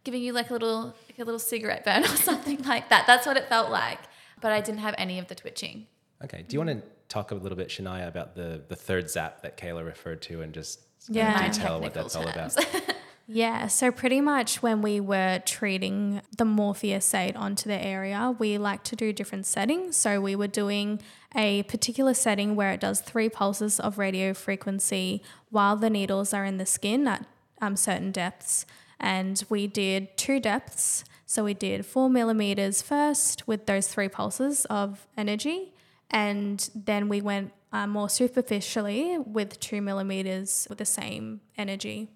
giving 0.04 0.22
you 0.22 0.32
like 0.32 0.50
a 0.50 0.52
little 0.52 0.94
like 1.08 1.18
a 1.18 1.24
little 1.24 1.38
cigarette 1.38 1.84
burn 1.84 2.04
or 2.04 2.08
something 2.08 2.62
like 2.64 2.88
that. 2.90 3.06
That's 3.06 3.26
what 3.26 3.36
it 3.36 3.48
felt 3.48 3.70
like. 3.70 4.00
But 4.40 4.52
I 4.52 4.60
didn't 4.60 4.80
have 4.80 4.94
any 4.98 5.18
of 5.18 5.28
the 5.28 5.34
twitching. 5.34 5.86
Okay. 6.24 6.44
Do 6.46 6.54
you 6.54 6.60
want 6.64 6.70
to 6.70 6.82
talk 7.08 7.30
a 7.30 7.34
little 7.34 7.56
bit, 7.56 7.68
Shania, 7.68 8.06
about 8.06 8.34
the, 8.34 8.62
the 8.68 8.76
third 8.76 9.10
zap 9.10 9.42
that 9.42 9.56
Kayla 9.56 9.84
referred 9.84 10.22
to 10.22 10.42
and 10.42 10.52
just 10.52 10.80
Yeah. 11.08 11.32
yeah. 11.32 11.40
My 11.40 11.48
detail 11.48 11.80
what 11.80 11.94
technical 11.94 12.02
that's 12.02 12.16
all 12.16 12.28
about? 12.28 12.94
Yeah, 13.30 13.66
so 13.66 13.92
pretty 13.92 14.22
much 14.22 14.62
when 14.62 14.80
we 14.80 15.00
were 15.00 15.42
treating 15.44 16.22
the 16.38 16.46
Morpheus 16.46 17.12
8 17.12 17.36
onto 17.36 17.68
the 17.68 17.76
area, 17.78 18.34
we 18.38 18.56
like 18.56 18.82
to 18.84 18.96
do 18.96 19.12
different 19.12 19.44
settings. 19.44 19.98
So 19.98 20.18
we 20.18 20.34
were 20.34 20.46
doing 20.46 21.02
a 21.36 21.62
particular 21.64 22.14
setting 22.14 22.56
where 22.56 22.72
it 22.72 22.80
does 22.80 23.02
three 23.02 23.28
pulses 23.28 23.78
of 23.78 23.98
radio 23.98 24.32
frequency 24.32 25.22
while 25.50 25.76
the 25.76 25.90
needles 25.90 26.32
are 26.32 26.46
in 26.46 26.56
the 26.56 26.64
skin 26.64 27.06
at 27.06 27.26
um, 27.60 27.76
certain 27.76 28.12
depths. 28.12 28.66
And 29.00 29.42
we 29.48 29.66
did 29.66 30.16
two 30.16 30.40
depths. 30.40 31.04
So 31.26 31.44
we 31.44 31.54
did 31.54 31.84
four 31.84 32.08
millimeters 32.08 32.82
first 32.82 33.46
with 33.46 33.66
those 33.66 33.86
three 33.88 34.08
pulses 34.08 34.64
of 34.66 35.06
energy. 35.16 35.74
And 36.10 36.68
then 36.74 37.08
we 37.08 37.20
went 37.20 37.52
uh, 37.72 37.86
more 37.86 38.08
superficially 38.08 39.18
with 39.18 39.60
two 39.60 39.82
millimeters 39.82 40.66
with 40.68 40.78
the 40.78 40.86
same 40.86 41.40
energy. 41.56 42.08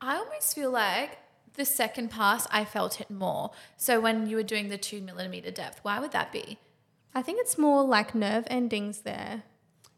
I 0.00 0.16
almost 0.16 0.54
feel 0.54 0.70
like 0.70 1.18
the 1.54 1.64
second 1.64 2.10
pass, 2.10 2.46
I 2.50 2.64
felt 2.64 3.00
it 3.00 3.10
more. 3.10 3.50
So 3.76 4.00
when 4.00 4.28
you 4.28 4.36
were 4.36 4.42
doing 4.42 4.68
the 4.68 4.78
two 4.78 5.00
millimeter 5.00 5.50
depth, 5.50 5.80
why 5.82 5.98
would 6.00 6.12
that 6.12 6.32
be? 6.32 6.58
I 7.14 7.22
think 7.22 7.38
it's 7.40 7.56
more 7.56 7.84
like 7.84 8.14
nerve 8.14 8.44
endings 8.48 9.02
there. 9.02 9.44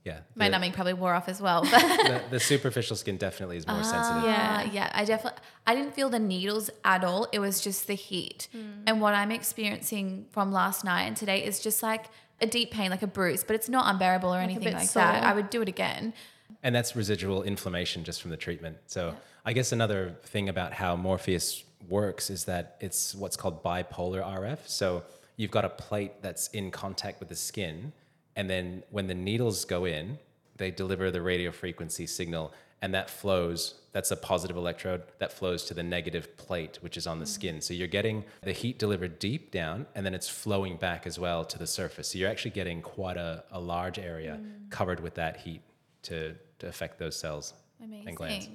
Yeah. 0.06 0.20
My 0.36 0.46
the- 0.46 0.52
numbing 0.52 0.70
probably 0.72 0.94
wore 0.94 1.12
off 1.12 1.28
as 1.28 1.40
well. 1.40 1.62
But 1.70 1.80
the, 1.80 2.22
the 2.30 2.40
superficial 2.40 2.94
skin 2.94 3.16
definitely 3.16 3.56
is 3.56 3.66
more 3.66 3.78
ah, 3.80 3.82
sensitive. 3.82 4.22
yeah, 4.22 4.62
Yeah. 4.62 4.70
yeah. 4.72 4.90
I 4.94 5.04
definitely, 5.04 5.40
I 5.66 5.74
didn't 5.74 5.94
feel 5.94 6.08
the 6.08 6.20
needles 6.20 6.70
at 6.84 7.02
all. 7.02 7.26
It 7.32 7.40
was 7.40 7.60
just 7.60 7.88
the 7.88 7.94
heat. 7.94 8.46
Mm. 8.56 8.84
And 8.86 9.00
what 9.00 9.14
I'm 9.14 9.32
experiencing 9.32 10.26
from 10.30 10.52
last 10.52 10.84
night 10.84 11.02
and 11.02 11.16
today 11.16 11.44
is 11.44 11.58
just 11.58 11.82
like 11.82 12.04
a 12.40 12.46
deep 12.46 12.70
pain, 12.70 12.90
like 12.90 13.02
a 13.02 13.08
bruise, 13.08 13.42
but 13.42 13.56
it's 13.56 13.68
not 13.68 13.92
unbearable 13.92 14.32
or 14.32 14.38
anything 14.38 14.62
bit 14.62 14.74
like 14.74 14.92
that. 14.92 15.24
I 15.24 15.34
would 15.34 15.50
do 15.50 15.60
it 15.60 15.68
again. 15.68 16.14
And 16.62 16.72
that's 16.72 16.94
residual 16.94 17.42
inflammation 17.42 18.04
just 18.04 18.22
from 18.22 18.30
the 18.30 18.36
treatment. 18.36 18.76
So 18.86 19.14
I 19.44 19.52
guess 19.54 19.72
another 19.72 20.16
thing 20.22 20.48
about 20.48 20.72
how 20.72 20.94
Morpheus 20.94 21.64
works 21.88 22.30
is 22.30 22.44
that 22.44 22.76
it's 22.80 23.14
what's 23.14 23.36
called 23.36 23.64
bipolar 23.64 24.22
RF. 24.22 24.58
So 24.66 25.02
you've 25.36 25.50
got 25.50 25.64
a 25.64 25.68
plate 25.68 26.22
that's 26.22 26.48
in 26.48 26.70
contact 26.70 27.18
with 27.18 27.28
the 27.28 27.36
skin, 27.36 27.92
and 28.36 28.48
then 28.48 28.82
when 28.90 29.06
the 29.06 29.14
needles 29.14 29.64
go 29.64 29.84
in, 29.84 30.18
they 30.56 30.70
deliver 30.70 31.10
the 31.10 31.22
radio 31.22 31.50
frequency 31.50 32.06
signal, 32.06 32.52
and 32.82 32.94
that 32.94 33.10
flows. 33.10 33.74
That's 33.92 34.10
a 34.10 34.16
positive 34.16 34.56
electrode 34.58 35.02
that 35.18 35.32
flows 35.32 35.64
to 35.64 35.74
the 35.74 35.82
negative 35.82 36.36
plate, 36.36 36.78
which 36.82 36.98
is 36.98 37.06
on 37.06 37.18
the 37.18 37.24
mm. 37.24 37.28
skin. 37.28 37.60
So 37.62 37.72
you're 37.72 37.88
getting 37.88 38.24
the 38.42 38.52
heat 38.52 38.78
delivered 38.78 39.18
deep 39.18 39.50
down, 39.50 39.86
and 39.94 40.04
then 40.04 40.14
it's 40.14 40.28
flowing 40.28 40.76
back 40.76 41.06
as 41.06 41.18
well 41.18 41.44
to 41.46 41.58
the 41.58 41.66
surface. 41.66 42.08
So 42.08 42.18
you're 42.18 42.30
actually 42.30 42.50
getting 42.50 42.82
quite 42.82 43.16
a, 43.16 43.44
a 43.50 43.60
large 43.60 43.98
area 43.98 44.38
mm. 44.40 44.70
covered 44.70 45.00
with 45.00 45.14
that 45.14 45.38
heat 45.38 45.62
to, 46.02 46.34
to 46.58 46.68
affect 46.68 46.98
those 46.98 47.16
cells 47.16 47.54
and 47.80 48.16
glands. 48.16 48.48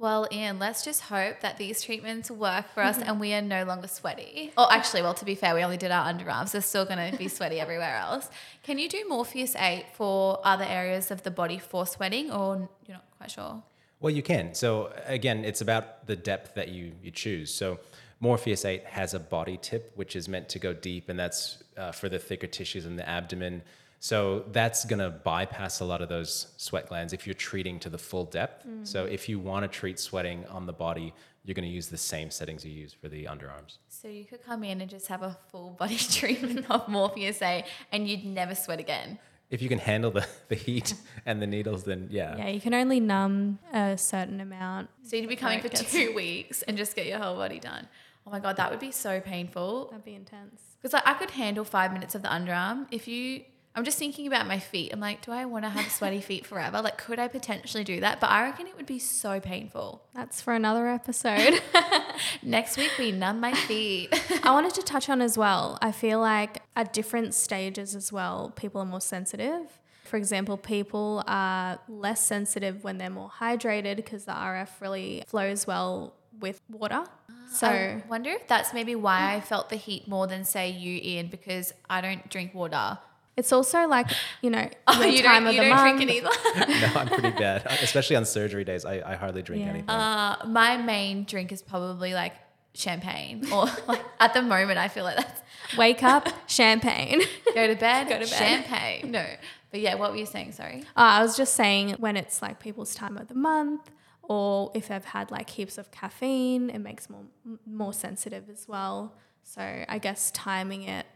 Well, 0.00 0.28
Ian, 0.30 0.60
let's 0.60 0.84
just 0.84 1.02
hope 1.02 1.40
that 1.40 1.58
these 1.58 1.82
treatments 1.82 2.30
work 2.30 2.66
for 2.72 2.84
us 2.84 2.98
and 2.98 3.18
we 3.18 3.34
are 3.34 3.42
no 3.42 3.64
longer 3.64 3.88
sweaty. 3.88 4.52
Oh, 4.56 4.68
actually, 4.70 5.02
well, 5.02 5.14
to 5.14 5.24
be 5.24 5.34
fair, 5.34 5.56
we 5.56 5.64
only 5.64 5.76
did 5.76 5.90
our 5.90 6.06
underarms. 6.06 6.52
They're 6.52 6.60
still 6.60 6.84
going 6.84 7.10
to 7.10 7.18
be 7.18 7.26
sweaty 7.26 7.58
everywhere 7.66 7.96
else. 7.96 8.28
Can 8.62 8.78
you 8.78 8.88
do 8.88 9.04
Morpheus 9.08 9.56
8 9.56 9.86
for 9.94 10.40
other 10.44 10.64
areas 10.64 11.10
of 11.10 11.24
the 11.24 11.32
body 11.32 11.58
for 11.58 11.84
sweating 11.84 12.30
or 12.30 12.68
you're 12.86 12.94
not 12.94 13.04
quite 13.18 13.32
sure? 13.32 13.60
Well, 13.98 14.14
you 14.14 14.22
can. 14.22 14.54
So 14.54 14.92
again, 15.06 15.44
it's 15.44 15.60
about 15.60 16.06
the 16.06 16.14
depth 16.14 16.54
that 16.54 16.68
you 16.68 16.92
you 17.02 17.10
choose. 17.10 17.52
So 17.52 17.80
Morpheus 18.20 18.64
8 18.64 18.84
has 18.84 19.14
a 19.14 19.18
body 19.18 19.58
tip, 19.60 19.90
which 19.96 20.14
is 20.14 20.28
meant 20.28 20.48
to 20.50 20.60
go 20.60 20.72
deep, 20.72 21.08
and 21.08 21.18
that's 21.18 21.62
uh, 21.76 21.90
for 21.90 22.08
the 22.08 22.20
thicker 22.20 22.46
tissues 22.46 22.86
in 22.86 22.94
the 22.94 23.08
abdomen. 23.08 23.62
So 24.00 24.44
that's 24.52 24.84
going 24.84 25.00
to 25.00 25.10
bypass 25.10 25.80
a 25.80 25.84
lot 25.84 26.02
of 26.02 26.08
those 26.08 26.48
sweat 26.56 26.88
glands 26.88 27.12
if 27.12 27.26
you're 27.26 27.34
treating 27.34 27.80
to 27.80 27.88
the 27.88 27.98
full 27.98 28.24
depth. 28.24 28.66
Mm. 28.66 28.86
So 28.86 29.04
if 29.04 29.28
you 29.28 29.38
want 29.38 29.64
to 29.64 29.68
treat 29.68 29.98
sweating 29.98 30.44
on 30.46 30.66
the 30.66 30.72
body, 30.72 31.12
you're 31.44 31.54
going 31.54 31.68
to 31.68 31.74
use 31.74 31.88
the 31.88 31.96
same 31.96 32.30
settings 32.30 32.64
you 32.64 32.70
use 32.70 32.92
for 32.92 33.08
the 33.08 33.24
underarms. 33.24 33.78
So 33.88 34.06
you 34.06 34.24
could 34.24 34.44
come 34.44 34.62
in 34.62 34.80
and 34.80 34.90
just 34.90 35.08
have 35.08 35.22
a 35.22 35.36
full 35.50 35.70
body 35.70 35.96
treatment 36.10 36.70
of 36.70 36.88
Morpheus 36.88 37.42
8 37.42 37.64
and 37.90 38.08
you'd 38.08 38.24
never 38.24 38.54
sweat 38.54 38.78
again. 38.78 39.18
If 39.50 39.62
you 39.62 39.68
can 39.70 39.78
handle 39.78 40.10
the, 40.10 40.26
the 40.48 40.54
heat 40.54 40.92
and 41.24 41.40
the 41.40 41.46
needles, 41.46 41.84
then 41.84 42.08
yeah. 42.10 42.36
Yeah, 42.36 42.48
you 42.48 42.60
can 42.60 42.74
only 42.74 43.00
numb 43.00 43.58
a 43.72 43.96
certain 43.96 44.40
amount. 44.40 44.90
So 45.02 45.16
you'd 45.16 45.28
be 45.28 45.36
coming 45.36 45.60
for 45.60 45.70
two 45.70 46.14
weeks 46.14 46.62
and 46.62 46.76
just 46.76 46.94
get 46.94 47.06
your 47.06 47.18
whole 47.18 47.36
body 47.36 47.58
done. 47.58 47.88
Oh 48.26 48.30
my 48.30 48.40
God, 48.40 48.56
that 48.56 48.70
would 48.70 48.80
be 48.80 48.90
so 48.90 49.20
painful. 49.20 49.86
That'd 49.86 50.04
be 50.04 50.14
intense. 50.14 50.60
Because 50.76 50.92
like, 50.92 51.06
I 51.06 51.14
could 51.14 51.30
handle 51.30 51.64
five 51.64 51.94
minutes 51.94 52.14
of 52.14 52.20
the 52.20 52.28
underarm. 52.28 52.86
If 52.90 53.08
you, 53.08 53.44
I'm 53.78 53.84
just 53.84 53.96
thinking 53.96 54.26
about 54.26 54.48
my 54.48 54.58
feet. 54.58 54.92
I'm 54.92 54.98
like, 54.98 55.24
do 55.24 55.30
I 55.30 55.44
want 55.44 55.64
to 55.64 55.68
have 55.68 55.88
sweaty 55.92 56.20
feet 56.20 56.44
forever? 56.44 56.82
Like, 56.82 56.98
could 56.98 57.20
I 57.20 57.28
potentially 57.28 57.84
do 57.84 58.00
that? 58.00 58.18
But 58.18 58.28
I 58.28 58.42
reckon 58.42 58.66
it 58.66 58.76
would 58.76 58.86
be 58.86 58.98
so 58.98 59.38
painful. 59.38 60.02
That's 60.12 60.40
for 60.40 60.52
another 60.52 60.88
episode. 60.88 61.62
Next 62.42 62.76
week, 62.76 62.90
we 62.98 63.12
numb 63.12 63.38
my 63.38 63.54
feet. 63.54 64.12
I 64.42 64.50
wanted 64.50 64.74
to 64.74 64.82
touch 64.82 65.08
on 65.08 65.22
as 65.22 65.38
well. 65.38 65.78
I 65.80 65.92
feel 65.92 66.18
like 66.18 66.60
at 66.74 66.92
different 66.92 67.34
stages 67.34 67.94
as 67.94 68.12
well, 68.12 68.52
people 68.56 68.80
are 68.80 68.84
more 68.84 69.00
sensitive. 69.00 69.78
For 70.02 70.16
example, 70.16 70.56
people 70.56 71.22
are 71.28 71.78
less 71.88 72.26
sensitive 72.26 72.82
when 72.82 72.98
they're 72.98 73.10
more 73.10 73.30
hydrated 73.30 73.94
because 73.94 74.24
the 74.24 74.32
RF 74.32 74.70
really 74.80 75.22
flows 75.28 75.68
well 75.68 76.14
with 76.40 76.60
water. 76.68 77.04
Ah, 77.04 77.32
so 77.48 77.68
I 77.68 78.02
wonder 78.08 78.30
if 78.30 78.48
that's 78.48 78.74
maybe 78.74 78.96
why 78.96 79.34
I 79.34 79.40
felt 79.40 79.68
the 79.68 79.76
heat 79.76 80.08
more 80.08 80.26
than 80.26 80.44
say 80.44 80.68
you, 80.68 80.98
Ian, 81.00 81.28
because 81.28 81.72
I 81.88 82.00
don't 82.00 82.28
drink 82.28 82.54
water. 82.54 82.98
It's 83.38 83.52
also 83.52 83.86
like, 83.88 84.08
you 84.42 84.50
know, 84.50 84.68
Oh, 84.86 85.00
your 85.00 85.08
you 85.10 85.22
time 85.22 85.44
don't, 85.44 85.48
of 85.48 85.54
you 85.54 85.60
the 85.62 85.68
don't 85.68 85.76
month. 85.76 85.98
drink 85.98 86.10
it 86.10 86.14
either. 86.16 86.34
No, 86.94 87.00
I'm 87.00 87.08
pretty 87.08 87.30
bad, 87.30 87.66
especially 87.82 88.16
on 88.16 88.24
surgery 88.26 88.64
days. 88.64 88.84
I, 88.84 88.94
I 89.12 89.14
hardly 89.16 89.42
drink 89.42 89.62
Yeah. 89.62 89.70
anything. 89.70 89.88
Uh, 89.90 90.36
my 90.46 90.76
main 90.76 91.24
drink 91.24 91.52
is 91.52 91.62
probably 91.62 92.12
like 92.14 92.34
champagne, 92.74 93.46
or 93.52 93.66
like, 93.86 94.04
at 94.20 94.34
the 94.34 94.42
moment, 94.42 94.78
I 94.78 94.88
feel 94.88 95.04
like 95.04 95.16
that's 95.16 95.40
Wake 95.76 96.02
up, 96.02 96.28
champagne. 96.46 97.20
go 97.54 97.66
to 97.66 97.74
bed, 97.76 98.08
Go 98.08 98.14
to 98.14 98.20
bed. 98.20 98.28
champagne. 98.28 99.10
No, 99.10 99.24
but 99.70 99.80
yeah, 99.80 99.94
what 99.96 100.12
were 100.12 100.16
you 100.16 100.26
saying? 100.26 100.52
Sorry. 100.52 100.82
Uh, 100.96 101.18
I 101.18 101.22
was 101.22 101.36
just 101.36 101.54
saying 101.54 101.96
when 101.98 102.16
it's 102.16 102.40
like 102.40 102.58
people's 102.60 102.94
time 102.94 103.16
of 103.18 103.28
the 103.28 103.34
month, 103.34 103.90
or 104.22 104.70
if 104.74 104.88
they've 104.88 105.04
had 105.04 105.30
like 105.30 105.50
heaps 105.50 105.76
of 105.78 105.90
caffeine, 105.90 106.70
it 106.70 106.78
makes 106.78 107.08
more 107.10 107.24
more 107.66 107.92
sensitive 107.92 108.44
as 108.50 108.66
well. 108.68 109.14
So 109.42 109.60
I 109.88 109.98
guess 109.98 110.30
timing 110.30 110.82
it 110.84 111.06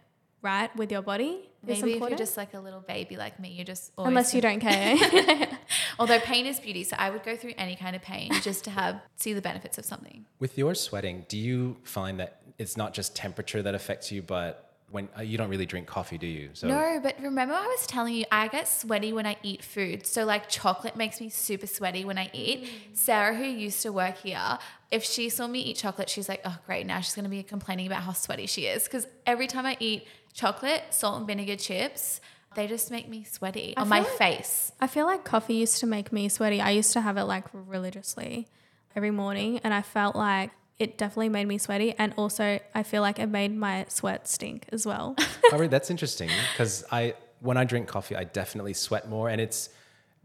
right 0.42 0.74
with 0.76 0.90
your 0.90 1.02
body 1.02 1.48
Maybe 1.64 1.92
if 1.92 2.00
you're 2.00 2.18
just 2.18 2.36
like 2.36 2.54
a 2.54 2.60
little 2.60 2.80
baby 2.80 3.16
like 3.16 3.38
me, 3.38 3.50
you're 3.50 3.64
just 3.64 3.92
always 3.96 4.08
unless 4.08 4.34
you 4.34 4.40
don't 4.40 4.58
care. 4.58 4.96
Although 5.98 6.18
pain 6.18 6.46
is 6.46 6.58
beauty, 6.58 6.82
so 6.82 6.96
I 6.98 7.10
would 7.10 7.22
go 7.22 7.36
through 7.36 7.54
any 7.56 7.76
kind 7.76 7.94
of 7.94 8.02
pain 8.02 8.32
just 8.42 8.64
to 8.64 8.70
have 8.70 9.00
see 9.16 9.32
the 9.32 9.42
benefits 9.42 9.78
of 9.78 9.84
something. 9.84 10.26
With 10.40 10.58
your 10.58 10.74
sweating, 10.74 11.24
do 11.28 11.38
you 11.38 11.76
find 11.84 12.18
that 12.18 12.42
it's 12.58 12.76
not 12.76 12.94
just 12.94 13.14
temperature 13.14 13.62
that 13.62 13.76
affects 13.76 14.10
you, 14.10 14.22
but 14.22 14.72
when 14.90 15.08
uh, 15.16 15.22
you 15.22 15.38
don't 15.38 15.48
really 15.48 15.64
drink 15.64 15.86
coffee, 15.86 16.18
do 16.18 16.26
you? 16.26 16.50
So 16.52 16.66
No, 16.66 16.98
but 17.00 17.16
remember 17.20 17.54
I 17.54 17.66
was 17.66 17.86
telling 17.86 18.14
you 18.14 18.24
I 18.30 18.48
get 18.48 18.66
sweaty 18.66 19.12
when 19.12 19.24
I 19.24 19.36
eat 19.44 19.64
food. 19.64 20.04
So 20.04 20.24
like 20.24 20.48
chocolate 20.48 20.96
makes 20.96 21.20
me 21.20 21.28
super 21.30 21.68
sweaty 21.68 22.04
when 22.04 22.18
I 22.18 22.28
eat. 22.32 22.68
Sarah, 22.92 23.34
who 23.34 23.44
used 23.44 23.82
to 23.82 23.92
work 23.92 24.18
here, 24.18 24.58
if 24.90 25.04
she 25.04 25.30
saw 25.30 25.46
me 25.46 25.60
eat 25.60 25.76
chocolate, 25.76 26.10
she's 26.10 26.28
like, 26.28 26.42
"Oh, 26.44 26.58
great! 26.66 26.86
Now 26.86 27.00
she's 27.00 27.14
gonna 27.14 27.30
be 27.30 27.42
complaining 27.42 27.86
about 27.86 28.02
how 28.02 28.12
sweaty 28.12 28.46
she 28.46 28.66
is." 28.66 28.84
Because 28.84 29.06
every 29.26 29.46
time 29.46 29.64
I 29.64 29.76
eat 29.80 30.06
chocolate, 30.32 30.82
salt 30.90 31.18
and 31.18 31.26
vinegar 31.26 31.56
chips, 31.56 32.20
they 32.54 32.66
just 32.66 32.90
make 32.90 33.08
me 33.08 33.24
sweaty 33.24 33.74
on 33.76 33.88
my 33.88 34.00
like- 34.00 34.08
face. 34.08 34.72
I 34.80 34.86
feel 34.86 35.06
like 35.06 35.24
coffee 35.24 35.54
used 35.54 35.78
to 35.78 35.86
make 35.86 36.12
me 36.12 36.28
sweaty. 36.28 36.60
I 36.60 36.70
used 36.70 36.92
to 36.94 37.00
have 37.00 37.16
it 37.16 37.24
like 37.24 37.44
religiously 37.52 38.48
every 38.94 39.10
morning, 39.10 39.60
and 39.64 39.72
I 39.72 39.82
felt 39.82 40.14
like 40.16 40.50
it 40.78 40.98
definitely 40.98 41.28
made 41.30 41.46
me 41.46 41.58
sweaty. 41.58 41.94
And 41.98 42.12
also, 42.16 42.58
I 42.74 42.82
feel 42.82 43.02
like 43.02 43.18
it 43.18 43.26
made 43.28 43.56
my 43.56 43.86
sweat 43.88 44.28
stink 44.28 44.66
as 44.72 44.86
well. 44.86 45.16
Oh, 45.52 45.56
really? 45.58 45.68
that's 45.68 45.90
interesting 45.90 46.30
because 46.54 46.82
I 46.90 47.12
when 47.40 47.58
I 47.58 47.64
drink 47.64 47.86
coffee, 47.86 48.16
I 48.16 48.24
definitely 48.24 48.72
sweat 48.72 49.06
more, 49.10 49.28
and 49.28 49.38
it's 49.38 49.68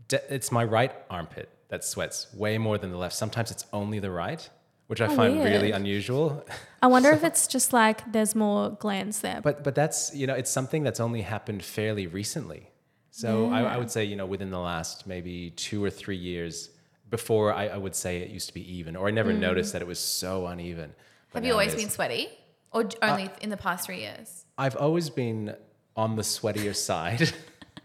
de- 0.07 0.33
it's 0.33 0.53
my 0.53 0.63
right 0.63 0.93
armpit 1.09 1.49
that 1.67 1.83
sweats 1.83 2.33
way 2.33 2.57
more 2.57 2.77
than 2.77 2.91
the 2.91 2.97
left. 2.97 3.13
Sometimes 3.13 3.51
it's 3.51 3.65
only 3.73 3.99
the 3.99 4.09
right, 4.09 4.49
which 4.87 5.01
I 5.01 5.07
Oh, 5.07 5.15
find 5.15 5.43
really 5.43 5.71
unusual. 5.71 6.45
I 6.81 6.87
wonder 6.87 7.11
if 7.11 7.23
it's 7.29 7.47
just 7.47 7.73
like 7.73 8.11
there's 8.11 8.35
more 8.35 8.71
glands 8.71 9.21
there. 9.21 9.41
But 9.41 9.63
but 9.63 9.75
that's 9.75 10.13
you 10.15 10.27
know 10.27 10.33
it's 10.33 10.51
something 10.51 10.83
that's 10.83 10.99
only 10.99 11.21
happened 11.21 11.63
fairly 11.63 12.07
recently. 12.07 12.71
So 13.11 13.49
I, 13.49 13.61
I 13.61 13.77
would 13.77 13.91
say 13.91 14.03
you 14.05 14.15
know 14.15 14.25
within 14.25 14.51
the 14.51 14.59
last 14.59 15.07
maybe 15.07 15.51
two 15.51 15.83
or 15.83 15.89
three 15.89 16.17
years. 16.17 16.69
Before 17.09 17.53
I, 17.53 17.67
I 17.67 17.77
would 17.77 17.95
say 17.95 18.17
it 18.17 18.31
used 18.31 18.49
to 18.49 18.53
be 18.53 18.79
even, 18.79 18.97
or 18.97 19.07
I 19.07 19.11
never 19.11 19.31
mm. 19.31 19.39
noticed 19.39 19.71
that 19.71 19.81
it 19.81 19.87
was 19.87 19.97
so 19.97 20.45
uneven. 20.45 20.93
But 21.31 21.37
Have 21.37 21.45
you 21.45 21.53
always 21.53 21.73
been 21.73 21.89
sweaty, 21.89 22.27
or 22.73 22.83
j- 22.83 22.97
only 23.01 23.27
uh, 23.27 23.29
in 23.39 23.49
the 23.49 23.55
past 23.55 23.85
three 23.85 24.01
years? 24.01 24.43
I've 24.57 24.75
always 24.75 25.09
been 25.09 25.55
on 25.95 26.17
the 26.17 26.21
sweatier 26.21 26.75
side 26.89 27.31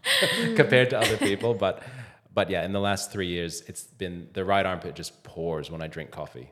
mm. 0.03 0.55
compared 0.57 0.89
to 0.89 0.99
other 0.99 1.15
people, 1.15 1.53
but 1.53 1.83
but 2.33 2.49
yeah, 2.49 2.65
in 2.65 2.73
the 2.73 2.81
last 2.81 3.13
three 3.13 3.27
years, 3.27 3.61
it's 3.61 3.83
been 3.83 4.27
the 4.33 4.43
right 4.43 4.65
armpit 4.65 4.93
just 4.95 5.23
pours 5.23 5.71
when 5.71 5.81
I 5.81 5.87
drink 5.87 6.11
coffee. 6.11 6.51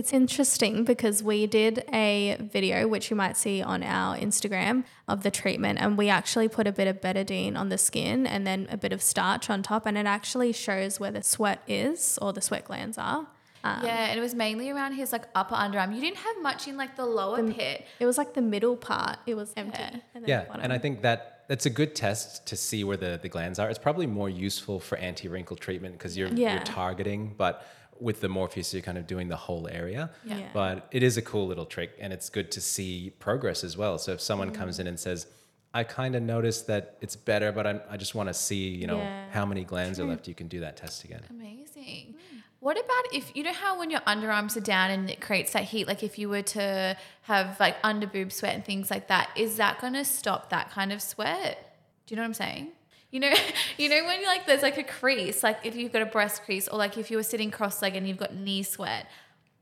It's 0.00 0.14
interesting 0.14 0.84
because 0.84 1.22
we 1.22 1.46
did 1.46 1.84
a 1.92 2.38
video, 2.40 2.88
which 2.88 3.10
you 3.10 3.16
might 3.16 3.36
see 3.36 3.60
on 3.60 3.82
our 3.82 4.16
Instagram, 4.16 4.84
of 5.06 5.22
the 5.24 5.30
treatment, 5.30 5.78
and 5.78 5.98
we 5.98 6.08
actually 6.08 6.48
put 6.48 6.66
a 6.66 6.72
bit 6.72 6.88
of 6.88 7.02
betadine 7.02 7.54
on 7.54 7.68
the 7.68 7.76
skin 7.76 8.26
and 8.26 8.46
then 8.46 8.66
a 8.70 8.78
bit 8.78 8.94
of 8.94 9.02
starch 9.02 9.50
on 9.50 9.62
top, 9.62 9.84
and 9.84 9.98
it 9.98 10.06
actually 10.06 10.52
shows 10.54 10.98
where 10.98 11.10
the 11.10 11.22
sweat 11.22 11.60
is 11.68 12.18
or 12.22 12.32
the 12.32 12.40
sweat 12.40 12.64
glands 12.64 12.96
are. 12.96 13.26
Um, 13.62 13.84
yeah, 13.84 14.06
and 14.06 14.18
it 14.18 14.22
was 14.22 14.34
mainly 14.34 14.70
around 14.70 14.94
his 14.94 15.12
like 15.12 15.26
upper 15.34 15.54
underarm. 15.54 15.94
You 15.94 16.00
didn't 16.00 16.16
have 16.16 16.40
much 16.40 16.66
in 16.66 16.78
like 16.78 16.96
the 16.96 17.04
lower 17.04 17.42
pit. 17.52 17.84
It 17.98 18.06
was 18.06 18.16
like 18.16 18.32
the 18.32 18.40
middle 18.40 18.78
part. 18.78 19.18
It 19.26 19.34
was 19.34 19.52
empty. 19.54 19.80
Yeah. 19.80 20.00
And 20.14 20.26
Yeah, 20.26 20.46
and 20.62 20.72
I 20.72 20.78
think 20.78 21.02
that 21.02 21.44
that's 21.48 21.66
a 21.66 21.70
good 21.70 21.94
test 21.94 22.46
to 22.46 22.56
see 22.56 22.84
where 22.84 22.96
the, 22.96 23.18
the 23.20 23.28
glands 23.28 23.58
are. 23.58 23.68
It's 23.68 23.78
probably 23.78 24.06
more 24.06 24.30
useful 24.30 24.80
for 24.80 24.96
anti-wrinkle 24.96 25.56
treatment 25.56 25.98
because 25.98 26.16
you're 26.16 26.28
Yeah. 26.28 26.54
you're 26.54 26.64
targeting, 26.64 27.34
but 27.36 27.66
with 28.00 28.20
the 28.20 28.28
Morpheus 28.28 28.72
you're 28.72 28.82
kind 28.82 28.98
of 28.98 29.06
doing 29.06 29.28
the 29.28 29.36
whole 29.36 29.68
area. 29.68 30.10
Yeah. 30.24 30.38
Yeah. 30.38 30.46
But 30.52 30.88
it 30.90 31.02
is 31.02 31.16
a 31.16 31.22
cool 31.22 31.46
little 31.46 31.66
trick 31.66 31.90
and 32.00 32.12
it's 32.12 32.28
good 32.30 32.50
to 32.52 32.60
see 32.60 33.10
progress 33.18 33.62
as 33.64 33.76
well. 33.76 33.98
So 33.98 34.12
if 34.12 34.20
someone 34.20 34.50
comes 34.52 34.76
Mm. 34.76 34.80
in 34.80 34.86
and 34.88 35.00
says, 35.00 35.26
I 35.72 35.84
kind 35.84 36.16
of 36.16 36.22
noticed 36.22 36.66
that 36.66 36.96
it's 37.00 37.14
better, 37.14 37.52
but 37.52 37.66
I, 37.66 37.80
I 37.90 37.96
just 37.96 38.14
want 38.14 38.28
to 38.28 38.34
see, 38.34 38.68
you 38.68 38.86
know, 38.88 38.98
Yeah. 38.98 39.30
how 39.30 39.46
many 39.46 39.62
glands 39.64 40.00
are 40.00 40.04
left. 40.04 40.26
You 40.30 40.34
can 40.34 40.48
do 40.48 40.60
that 40.60 40.76
test 40.76 41.04
again. 41.04 41.22
Amazing. 41.30 42.14
What 42.58 42.76
about 42.76 43.04
if 43.14 43.34
you 43.34 43.42
know 43.42 43.52
how 43.54 43.78
when 43.78 43.88
your 43.90 44.00
underarms 44.00 44.56
are 44.56 44.60
down 44.60 44.90
and 44.90 45.08
it 45.08 45.20
creates 45.20 45.52
that 45.52 45.64
heat? 45.64 45.86
Like 45.86 46.02
if 46.02 46.18
you 46.18 46.28
were 46.28 46.42
to 46.42 46.96
have 47.22 47.58
like 47.60 47.76
under 47.82 48.06
boob 48.06 48.32
sweat 48.32 48.54
and 48.54 48.64
things 48.64 48.90
like 48.90 49.08
that, 49.08 49.30
is 49.36 49.56
that 49.56 49.80
going 49.80 49.94
to 49.94 50.04
stop 50.04 50.50
that 50.50 50.70
kind 50.70 50.92
of 50.92 51.00
sweat? 51.00 51.76
Do 52.06 52.12
you 52.12 52.16
know 52.16 52.22
what 52.22 52.26
I'm 52.28 52.34
saying? 52.34 52.68
You 53.10 53.20
know, 53.20 53.32
you 53.78 53.88
know 53.88 54.04
when 54.04 54.20
you 54.20 54.26
like 54.26 54.46
there's 54.46 54.62
like 54.62 54.78
a 54.78 54.82
crease, 54.84 55.42
like 55.42 55.58
if 55.64 55.74
you've 55.76 55.92
got 55.92 56.02
a 56.02 56.06
breast 56.06 56.44
crease, 56.44 56.68
or 56.68 56.78
like 56.78 56.96
if 56.98 57.10
you 57.10 57.16
were 57.16 57.22
sitting 57.22 57.50
cross-legged 57.50 57.96
and 57.96 58.06
you've 58.08 58.18
got 58.18 58.34
knee 58.34 58.62
sweat. 58.62 59.06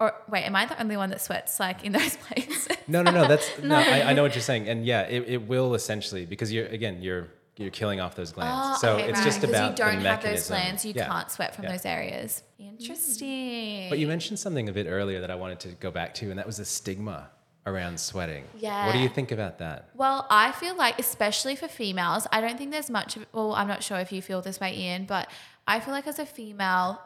Or 0.00 0.14
wait, 0.28 0.44
am 0.44 0.54
I 0.54 0.64
the 0.66 0.80
only 0.80 0.96
one 0.96 1.10
that 1.10 1.20
sweats 1.20 1.58
like 1.58 1.84
in 1.84 1.90
those 1.92 2.16
places? 2.28 2.68
No, 2.86 3.02
no, 3.02 3.10
no. 3.10 3.26
That's 3.26 3.50
no. 3.62 3.76
I, 3.76 4.10
I 4.10 4.12
know 4.12 4.22
what 4.22 4.34
you're 4.34 4.42
saying, 4.42 4.68
and 4.68 4.86
yeah, 4.86 5.02
it, 5.02 5.24
it 5.28 5.48
will 5.48 5.74
essentially 5.74 6.24
because 6.24 6.52
you're 6.52 6.66
again 6.66 7.02
you're 7.02 7.28
you're 7.56 7.70
killing 7.70 7.98
off 8.00 8.14
those 8.14 8.30
glands. 8.30 8.60
Ah, 8.64 8.78
so 8.80 8.92
Oh, 8.92 8.94
okay, 8.98 9.08
it's 9.08 9.18
right. 9.18 9.24
just 9.24 9.40
'Cause 9.40 9.50
about 9.50 9.70
you 9.70 9.76
don't 9.76 10.02
the 10.04 10.08
have 10.08 10.22
those 10.22 10.46
glands, 10.46 10.84
you 10.84 10.92
Yeah. 10.94 11.08
can't 11.08 11.28
sweat 11.28 11.56
from 11.56 11.64
Yeah. 11.64 11.72
those 11.72 11.84
areas. 11.84 12.44
Mm. 12.62 12.68
Interesting. 12.78 13.88
But 13.88 13.98
you 13.98 14.06
mentioned 14.06 14.38
something 14.38 14.68
a 14.68 14.72
bit 14.72 14.86
earlier 14.86 15.20
that 15.22 15.30
I 15.32 15.34
wanted 15.34 15.58
to 15.60 15.68
go 15.70 15.90
back 15.90 16.14
to, 16.14 16.30
and 16.30 16.38
that 16.38 16.46
was 16.46 16.58
the 16.58 16.64
stigma 16.64 17.30
around 17.72 17.98
sweating. 18.00 18.44
Yeah. 18.58 18.86
What 18.86 18.92
do 18.92 18.98
you 18.98 19.08
think 19.08 19.30
about 19.32 19.58
that? 19.58 19.90
Well, 19.94 20.26
I 20.30 20.52
feel 20.52 20.76
like, 20.76 20.98
especially 20.98 21.56
for 21.56 21.68
females, 21.68 22.26
I 22.32 22.40
don't 22.40 22.56
think 22.58 22.70
there's 22.70 22.90
much 22.90 23.16
of 23.16 23.26
Well, 23.32 23.52
I'm 23.54 23.68
not 23.68 23.82
sure 23.82 23.98
if 23.98 24.12
you 24.12 24.22
feel 24.22 24.40
this 24.42 24.60
way, 24.60 24.76
Ian, 24.76 25.04
but 25.04 25.30
I 25.66 25.80
feel 25.80 25.92
like 25.94 26.06
as 26.06 26.18
a 26.18 26.26
female, 26.26 27.00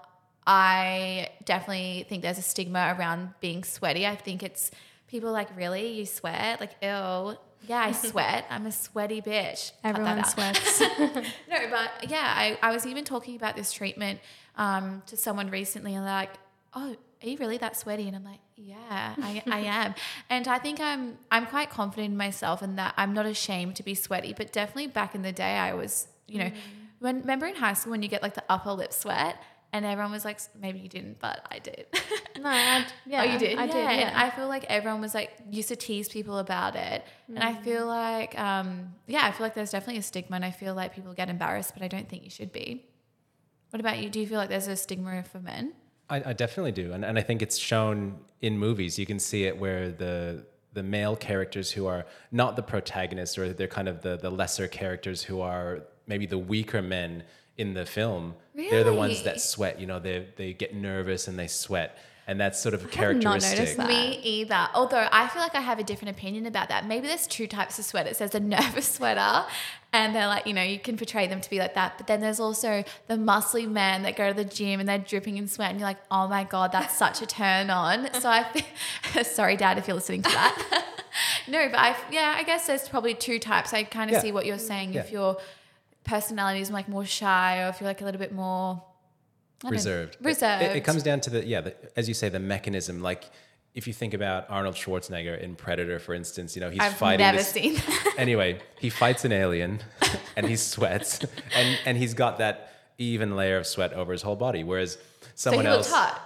I 0.46 1.28
definitely 1.44 2.06
think 2.08 2.22
there's 2.22 2.38
a 2.38 2.42
stigma 2.42 2.96
around 2.98 3.30
being 3.40 3.64
sweaty. 3.64 4.06
I 4.06 4.16
think 4.16 4.42
it's 4.42 4.70
people 5.08 5.30
like, 5.32 5.54
really? 5.56 5.92
You 5.92 6.06
sweat? 6.06 6.60
Like, 6.60 6.72
ew. 6.82 7.36
Yeah, 7.68 7.80
I 7.80 7.92
sweat. 8.10 8.46
I'm 8.50 8.66
a 8.66 8.72
sweaty 8.72 9.22
bitch. 9.22 9.72
Everyone 9.84 10.24
sweats. 10.24 10.80
No, 11.48 11.58
but 11.70 12.10
yeah, 12.10 12.32
I, 12.36 12.58
I 12.62 12.72
was 12.72 12.86
even 12.86 13.04
talking 13.04 13.36
about 13.36 13.54
this 13.56 13.72
treatment 13.72 14.18
um, 14.56 15.02
to 15.06 15.16
someone 15.16 15.50
recently, 15.50 15.94
and 15.94 16.04
they're 16.04 16.12
like, 16.12 16.30
"Oh, 16.74 16.96
are 17.22 17.28
you 17.28 17.36
really 17.38 17.58
that 17.58 17.76
sweaty?" 17.76 18.06
And 18.06 18.16
I'm 18.16 18.24
like, 18.24 18.40
"Yeah, 18.56 18.76
I, 18.88 19.42
I 19.46 19.58
am." 19.82 19.94
And 20.30 20.48
I 20.48 20.58
think 20.58 20.80
I'm 20.80 21.18
I'm 21.30 21.46
quite 21.46 21.70
confident 21.70 22.10
in 22.12 22.16
myself, 22.16 22.62
and 22.62 22.78
that 22.78 22.94
I'm 22.96 23.12
not 23.14 23.26
ashamed 23.26 23.76
to 23.76 23.82
be 23.82 23.94
sweaty. 23.94 24.32
But 24.36 24.52
definitely 24.52 24.88
back 24.88 25.14
in 25.14 25.22
the 25.22 25.32
day, 25.32 25.56
I 25.58 25.74
was, 25.74 26.08
you 26.26 26.38
know, 26.38 26.50
when 26.98 27.20
remember 27.20 27.46
in 27.46 27.54
high 27.56 27.74
school 27.74 27.92
when 27.92 28.02
you 28.02 28.08
get 28.08 28.22
like 28.22 28.34
the 28.34 28.44
upper 28.48 28.72
lip 28.72 28.92
sweat, 28.92 29.36
and 29.72 29.84
everyone 29.84 30.12
was 30.12 30.24
like, 30.24 30.40
"Maybe 30.60 30.80
you 30.80 30.88
didn't, 30.88 31.18
but 31.18 31.46
I 31.50 31.58
did." 31.58 31.86
no, 32.38 32.48
I, 32.50 32.86
yeah, 33.06 33.20
oh, 33.26 33.32
you 33.32 33.38
did? 33.38 33.58
I 33.58 33.64
yeah. 33.64 33.72
did. 33.72 33.86
And 33.86 34.00
Yeah. 34.00 34.12
I 34.14 34.30
feel 34.30 34.48
like 34.48 34.64
everyone 34.64 35.00
was 35.00 35.14
like 35.14 35.32
used 35.50 35.68
to 35.68 35.76
tease 35.76 36.08
people 36.08 36.38
about 36.38 36.76
it. 36.76 37.04
And 37.28 37.38
I 37.42 37.54
feel 37.54 37.86
like, 37.86 38.38
um, 38.38 38.94
yeah, 39.06 39.24
I 39.24 39.32
feel 39.32 39.46
like 39.46 39.54
there's 39.54 39.70
definitely 39.70 39.98
a 39.98 40.02
stigma 40.02 40.36
and 40.36 40.44
I 40.44 40.50
feel 40.50 40.74
like 40.74 40.94
people 40.94 41.14
get 41.14 41.30
embarrassed, 41.30 41.72
but 41.74 41.82
I 41.82 41.88
don't 41.88 42.08
think 42.08 42.24
you 42.24 42.30
should 42.30 42.52
be. 42.52 42.84
What 43.70 43.80
about 43.80 43.98
you? 44.02 44.10
Do 44.10 44.20
you 44.20 44.26
feel 44.26 44.36
like 44.36 44.50
there's 44.50 44.66
a 44.68 44.76
stigma 44.76 45.22
for 45.22 45.40
men? 45.40 45.72
I, 46.12 46.30
I 46.30 46.32
definitely 46.34 46.72
do, 46.72 46.92
and 46.92 47.04
and 47.04 47.18
I 47.18 47.22
think 47.22 47.40
it's 47.40 47.56
shown 47.56 48.18
in 48.40 48.58
movies. 48.58 48.98
You 48.98 49.06
can 49.06 49.18
see 49.18 49.44
it 49.44 49.58
where 49.58 49.90
the 49.90 50.44
the 50.74 50.82
male 50.82 51.16
characters 51.16 51.70
who 51.70 51.86
are 51.86 52.04
not 52.30 52.54
the 52.56 52.62
protagonists, 52.62 53.38
or 53.38 53.52
they're 53.52 53.66
kind 53.66 53.88
of 53.88 54.02
the 54.02 54.16
the 54.18 54.30
lesser 54.30 54.68
characters 54.68 55.22
who 55.22 55.40
are 55.40 55.80
maybe 56.06 56.26
the 56.26 56.38
weaker 56.38 56.82
men 56.82 57.22
in 57.56 57.72
the 57.74 57.86
film. 57.86 58.34
Really? 58.54 58.70
They're 58.70 58.84
the 58.84 58.92
ones 58.92 59.22
that 59.22 59.40
sweat. 59.40 59.80
You 59.80 59.86
know, 59.86 59.98
they 59.98 60.28
they 60.36 60.52
get 60.52 60.74
nervous 60.74 61.28
and 61.28 61.38
they 61.38 61.46
sweat, 61.46 61.98
and 62.26 62.40
that's 62.40 62.60
sort 62.60 62.74
of 62.74 62.82
have 62.94 63.16
not 63.16 63.24
noticed 63.24 63.46
characteristic. 63.54 63.76
that. 63.78 63.88
Me 63.88 64.20
either. 64.22 64.68
Although 64.74 65.06
I 65.10 65.26
feel 65.28 65.42
like 65.42 65.54
I 65.54 65.60
have 65.60 65.78
a 65.78 65.82
different 65.84 66.16
opinion 66.16 66.46
about 66.46 66.68
that. 66.68 66.86
Maybe 66.86 67.06
there's 67.08 67.26
two 67.26 67.46
types 67.46 67.78
of 67.78 67.84
sweaters. 67.84 68.18
There's 68.18 68.34
a 68.34 68.40
nervous 68.56 68.86
sweater, 68.88 69.44
and 69.92 70.14
they're 70.14 70.28
like, 70.28 70.46
you 70.46 70.54
know, 70.54 70.62
you 70.62 70.78
can 70.78 70.96
portray 70.96 71.26
them 71.26 71.40
to 71.40 71.50
be 71.50 71.58
like 71.58 71.74
that. 71.74 71.98
But 71.98 72.06
then 72.06 72.20
there's 72.20 72.38
also 72.40 72.84
the 73.08 73.14
muscly 73.14 73.68
men 73.70 74.02
that 74.04 74.16
go 74.16 74.28
to 74.28 74.34
the 74.34 74.44
gym 74.44 74.78
and 74.80 74.88
they're 74.88 74.98
dripping 74.98 75.36
in 75.36 75.48
sweat, 75.48 75.70
and 75.70 75.80
you're 75.80 75.88
like, 75.88 75.98
oh 76.10 76.28
my 76.28 76.44
god, 76.44 76.72
that's 76.72 76.96
such 76.96 77.22
a 77.22 77.26
turn 77.26 77.70
on. 77.70 78.08
So 78.20 78.28
I, 78.30 78.44
feel, 78.44 79.24
sorry, 79.24 79.56
Dad, 79.56 79.78
if 79.78 79.88
you're 79.88 79.96
listening 79.96 80.22
to 80.22 80.30
that. 80.30 80.84
no, 81.48 81.68
but 81.70 81.78
I, 81.78 81.96
yeah, 82.10 82.34
I 82.36 82.44
guess 82.44 82.66
there's 82.68 82.88
probably 82.88 83.14
two 83.14 83.38
types. 83.40 83.74
I 83.74 83.82
kind 83.82 84.10
of 84.10 84.14
Yeah. 84.14 84.20
see 84.20 84.32
what 84.32 84.46
you're 84.46 84.58
saying. 84.58 84.94
If 84.94 85.10
your 85.10 85.38
personality 86.04 86.60
is 86.60 86.70
like 86.70 86.88
more 86.88 87.04
shy, 87.04 87.62
or 87.64 87.68
if 87.68 87.80
you're 87.80 87.88
like 87.88 88.00
a 88.00 88.04
little 88.04 88.20
bit 88.20 88.32
more 88.32 88.82
Don't 89.62 89.72
reserved. 89.72 90.16
It- 90.20 90.24
reserved. 90.26 90.62
It, 90.62 90.76
it 90.76 90.84
comes 90.84 91.02
down 91.02 91.20
to 91.20 91.30
the 91.30 91.44
yeah, 91.46 91.60
the, 91.62 91.74
as 91.96 92.08
you 92.08 92.14
say, 92.14 92.28
the 92.28 92.38
mechanism. 92.40 93.00
Like 93.02 93.24
if 93.74 93.86
you 93.86 93.92
think 93.92 94.12
about 94.12 94.44
Arnold 94.50 94.74
Schwarzenegger 94.74 95.40
in 95.40 95.54
Predator, 95.56 95.98
for 95.98 96.14
instance, 96.14 96.54
you 96.54 96.60
know 96.60 96.70
he's 96.70 96.80
I've 96.80 96.94
fighting. 96.94 97.20
never 97.20 97.38
this, 97.38 97.48
seen 97.48 97.78
anyway, 98.18 98.60
he 98.78 98.90
fights 98.90 99.24
an 99.24 99.32
alien, 99.32 99.80
and 100.36 100.46
he 100.46 100.56
sweats, 100.56 101.20
and 101.56 101.78
and 101.86 101.96
he's 101.96 102.12
got 102.14 102.38
that 102.38 102.72
even 102.98 103.34
layer 103.36 103.56
of 103.56 103.66
sweat 103.66 103.92
over 103.94 104.12
his 104.12 104.22
whole 104.22 104.36
body, 104.36 104.62
whereas 104.64 104.98
So 105.34 105.50
someone 105.50 105.64
he 105.64 105.70
else 105.70 105.88
looked 105.90 105.96
hot. 105.98 106.20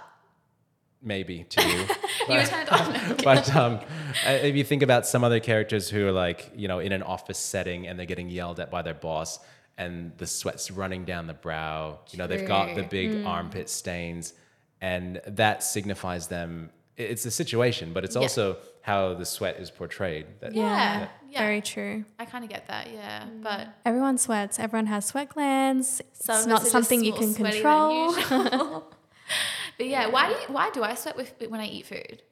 maybe 1.01 1.45
to 1.49 1.67
you. 1.67 1.77
You 1.79 2.45
to. 2.45 2.67
Oh, 2.71 3.05
no. 3.09 3.15
but 3.23 3.55
um, 3.55 3.79
if 4.25 4.55
you 4.55 4.63
think 4.63 4.83
about 4.83 5.07
some 5.07 5.23
other 5.23 5.39
characters 5.39 5.89
who 5.89 6.05
are 6.07 6.11
like, 6.11 6.51
you 6.55 6.67
know, 6.67 6.79
in 6.79 6.91
an 6.91 7.01
office 7.03 7.37
setting 7.39 7.87
and 7.87 7.97
they're 7.97 8.05
getting 8.05 8.29
yelled 8.29 8.59
at 8.59 8.69
by 8.69 8.81
their 8.81 8.93
boss 8.93 9.39
and 9.77 10.11
the 10.17 10.27
sweat's 10.27 10.71
running 10.71 11.05
down 11.05 11.27
the 11.27 11.33
brow, 11.33 11.99
you 12.09 12.17
know, 12.17 12.27
they've 12.27 12.47
got 12.47 12.69
the 12.75 12.81
True. 12.81 12.89
big 12.89 13.11
mm. 13.11 13.27
armpit 13.27 13.69
stains 13.69 14.33
and 14.81 15.21
that 15.27 15.63
signifies 15.63 16.27
them. 16.27 16.71
It's 16.95 17.23
the 17.23 17.31
situation, 17.31 17.93
but 17.93 18.03
it's 18.03 18.15
Yeah. 18.15 18.21
also 18.23 18.57
how 18.81 19.13
the 19.13 19.25
sweat 19.25 19.57
is 19.57 19.69
portrayed. 19.69 20.25
That, 20.39 20.53
Yeah. 20.53 21.07
Yeah. 21.29 21.39
Very 21.39 21.61
true. 21.61 22.05
I 22.17 22.25
kind 22.25 22.43
of 22.43 22.49
get 22.49 22.67
that, 22.67 22.91
yeah. 22.91 23.23
Mm. 23.23 23.43
But 23.43 23.67
Everyone 23.85 24.17
sweats. 24.17 24.59
Everyone 24.59 24.87
has 24.87 25.05
sweat 25.05 25.29
glands. 25.29 26.01
some 26.13 26.37
it's 26.37 26.47
not 26.47 26.61
us 26.61 26.61
are 26.61 26.63
just 26.63 26.71
something 26.71 27.03
you 27.03 27.13
can 27.13 27.33
control. 27.33 28.15
usual. 28.15 28.91
but 29.77 29.85
yeah, 29.85 30.07
why 30.07 30.29
do 30.29 30.33
you, 30.33 30.47
why 30.47 30.69
do 30.71 30.83
I 30.83 30.95
sweat 30.95 31.15
with 31.15 31.33
when 31.49 31.59
I 31.59 31.67
eat 31.67 31.85
food? 31.85 32.23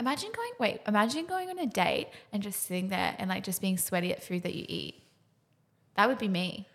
Imagine 0.00 0.32
going 0.34 0.50
wait, 0.58 0.80
imagine 0.88 1.24
going 1.26 1.48
on 1.48 1.58
a 1.58 1.66
date 1.66 2.08
and 2.32 2.42
just 2.42 2.64
sitting 2.64 2.88
there 2.88 3.14
and 3.18 3.30
like 3.30 3.44
just 3.44 3.60
being 3.60 3.78
sweaty 3.78 4.12
at 4.12 4.22
food 4.22 4.42
that 4.42 4.54
you 4.54 4.66
eat. 4.68 5.00
That 5.94 6.08
would 6.08 6.18
be 6.18 6.28
me. 6.28 6.66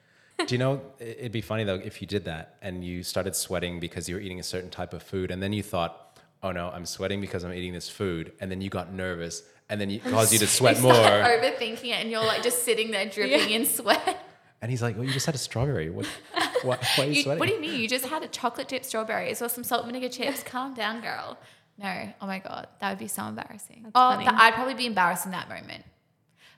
Do 0.46 0.56
you 0.56 0.58
know, 0.60 0.82
it'd 1.00 1.32
be 1.32 1.42
funny 1.42 1.64
though 1.64 1.76
if 1.76 2.02
you 2.02 2.08
did 2.08 2.26
that 2.26 2.56
and 2.62 2.84
you 2.84 3.04
started 3.04 3.36
sweating 3.36 3.80
because 3.80 4.08
you 4.10 4.16
were 4.16 4.22
eating 4.22 4.40
a 4.40 4.44
certain 4.44 4.70
type 4.70 4.94
of 4.94 5.04
food 5.04 5.32
and 5.32 5.42
then 5.44 5.54
you 5.54 5.62
thought, 5.64 6.20
oh 6.42 6.52
no, 6.52 6.70
I'm 6.70 6.86
sweating 6.86 7.20
because 7.22 7.44
I'm 7.44 7.54
eating 7.54 7.74
this 7.74 7.90
food. 7.90 8.32
And 8.40 8.50
then 8.50 8.62
you 8.62 8.70
got 8.70 8.94
nervous 8.94 9.44
and 9.70 9.80
then 9.80 9.92
it 9.92 10.04
caused 10.04 10.32
you 10.34 10.40
to 10.40 10.48
sweat 10.58 10.78
You 10.78 10.84
more. 10.84 10.94
overthinking 10.94 11.86
it 11.86 12.02
and 12.02 12.10
you're 12.10 12.24
like 12.26 12.42
just 12.42 12.64
sitting 12.64 12.92
there 12.92 13.06
dripping 13.08 13.50
in 13.52 13.66
sweat. 13.66 14.26
And 14.62 14.70
he's 14.70 14.82
like, 14.82 14.98
well, 14.98 15.06
you 15.06 15.14
just 15.14 15.26
had 15.26 15.36
a 15.36 15.38
strawberry. 15.38 15.90
What, 15.90 16.06
what, 16.64 16.84
why 16.98 17.06
are 17.06 17.08
you 17.08 17.14
You- 17.14 17.24
sweating? 17.24 17.40
what 17.40 17.48
do 17.48 17.56
you 17.56 17.62
mean? 17.62 17.80
You 17.80 17.88
just 17.88 18.06
had 18.06 18.24
a 18.24 18.28
chocolate 18.28 18.68
dip 18.68 18.84
strawberries 18.84 19.42
or 19.42 19.48
some 19.48 19.64
salt 19.64 19.86
vinegar 19.86 20.10
chips. 20.10 20.44
Calm 20.44 20.74
down, 20.74 21.00
girl. 21.00 21.38
No. 21.78 22.10
Oh 22.22 22.28
my 22.28 22.40
God. 22.40 22.68
That 22.82 22.90
would 22.90 23.00
be 23.00 23.08
so 23.08 23.24
embarrassing. 23.24 23.90
oh, 23.96 24.18
th- 24.18 24.28
I'd 24.30 24.54
probably 24.56 24.74
be 24.74 24.86
embarrassed 24.86 25.26
in 25.26 25.32
that 25.32 25.48
moment. 25.48 25.86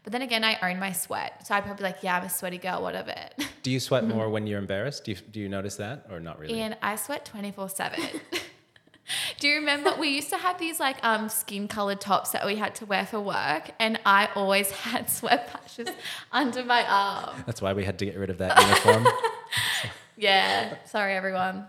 But 0.04 0.14
then 0.14 0.22
again, 0.24 0.44
I 0.44 0.58
own 0.64 0.80
my 0.80 0.92
sweat. 0.94 1.46
So 1.48 1.54
I'd 1.54 1.64
probably 1.64 1.78
be 1.78 1.84
like, 1.84 1.98
yeah, 2.02 2.18
I'm 2.18 2.24
a 2.24 2.30
sweaty 2.30 2.58
girl, 2.58 2.82
what 2.82 2.96
of 2.96 3.08
it? 3.08 3.36
Do 3.64 3.70
you 3.70 3.80
sweat 3.80 4.04
more 4.08 4.30
when 4.30 4.48
you're 4.48 4.60
embarrassed? 4.60 5.04
Do 5.06 5.12
you, 5.12 5.18
do 5.32 5.40
you 5.40 5.48
notice 5.50 5.76
that 5.76 6.08
or 6.10 6.20
not 6.20 6.40
really? 6.40 6.60
And 6.60 6.76
I 6.82 6.96
sweat 6.96 7.26
24 7.26 7.70
7. 7.70 8.00
Do 9.40 9.48
you 9.48 9.56
remember 9.56 9.94
we 10.00 10.08
used 10.10 10.30
to 10.30 10.38
have 10.38 10.58
these 10.58 10.80
like 10.80 11.04
um 11.04 11.28
skin 11.28 11.68
colored 11.68 12.00
tops 12.00 12.32
that 12.32 12.46
we 12.46 12.56
had 12.56 12.76
to 12.76 12.86
wear 12.86 13.06
for 13.06 13.20
work, 13.20 13.72
and 13.78 14.00
I 14.06 14.30
always 14.36 14.72
had 14.86 15.10
sweat 15.10 15.50
patches 15.52 15.90
under 16.32 16.64
my 16.64 16.86
arm. 16.88 17.44
That's 17.46 17.62
why 17.62 17.74
we 17.74 17.84
had 17.84 18.00
to 18.00 18.06
get 18.06 18.16
rid 18.16 18.30
of 18.30 18.38
that 18.38 18.58
uniform. 18.62 19.08
Yeah, 20.16 20.76
sorry 20.86 21.14
everyone. 21.16 21.66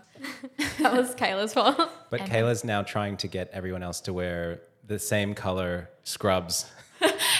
that 0.79 0.93
was 0.93 1.15
Kayla's 1.15 1.53
fault. 1.53 1.89
But 2.09 2.21
And- 2.21 2.31
Kayla's 2.31 2.63
now 2.63 2.81
trying 2.83 3.17
to 3.17 3.27
get 3.27 3.49
everyone 3.51 3.83
else 3.83 3.99
to 4.01 4.13
wear 4.13 4.61
the 4.87 4.99
same 4.99 5.33
color 5.33 5.89
scrubs. 6.03 6.71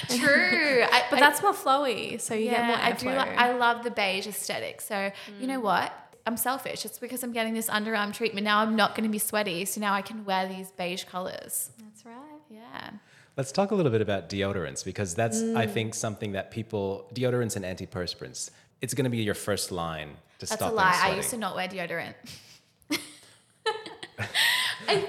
True, 0.18 0.84
I, 0.84 1.04
But 1.10 1.18
I- 1.18 1.20
that's 1.20 1.42
more 1.42 1.54
flowy, 1.54 2.20
so 2.20 2.34
you 2.34 2.50
get 2.50 2.66
more 2.66 2.76
I 2.76 2.92
do. 2.92 3.08
Like, 3.08 3.38
I 3.38 3.54
love 3.54 3.84
the 3.84 3.92
beige 3.92 4.28
aesthetic. 4.28 4.82
So 4.82 5.12
you 5.40 5.48
know 5.48 5.60
what? 5.60 5.92
I'm 6.26 6.38
selfish. 6.38 6.86
It's 6.86 7.00
because 7.00 7.22
I'm 7.24 7.34
getting 7.34 7.54
this 7.54 7.70
underarm 7.70 8.14
treatment. 8.14 8.46
Now 8.46 8.60
I'm 8.60 8.76
not 8.76 8.96
going 8.96 9.04
to 9.04 9.10
be 9.12 9.20
sweaty. 9.20 9.66
So 9.66 9.82
now 9.82 9.94
I 9.94 10.02
can 10.02 10.24
wear 10.24 10.48
these 10.48 10.72
beige 10.72 11.04
colors. 11.04 11.70
That's 11.82 12.06
right. 12.06 12.16
Yeah. 12.50 12.92
Let's 13.36 13.52
talk 13.52 13.72
a 13.72 13.76
little 13.76 13.92
bit 13.92 14.02
about 14.02 14.30
deodorants 14.30 14.86
because 14.86 15.16
that's, 15.16 15.42
I 15.42 15.66
think, 15.66 15.96
something 15.96 16.34
that 16.34 16.52
people, 16.52 17.10
deodorants 17.14 17.56
and 17.56 17.66
antiperspirants, 17.66 18.52
it's 18.82 18.94
going 18.94 19.06
to 19.06 19.10
be 19.10 19.18
your 19.18 19.34
first 19.34 19.72
line 19.72 20.10
to 20.40 20.46
That's 20.46 20.54
stop 20.54 20.72
a 20.72 20.76
lie. 20.76 21.00
I 21.02 21.16
used 21.16 21.32
to 21.32 21.38
not 21.38 21.56
wear 21.56 21.68
deodorant. 21.68 22.14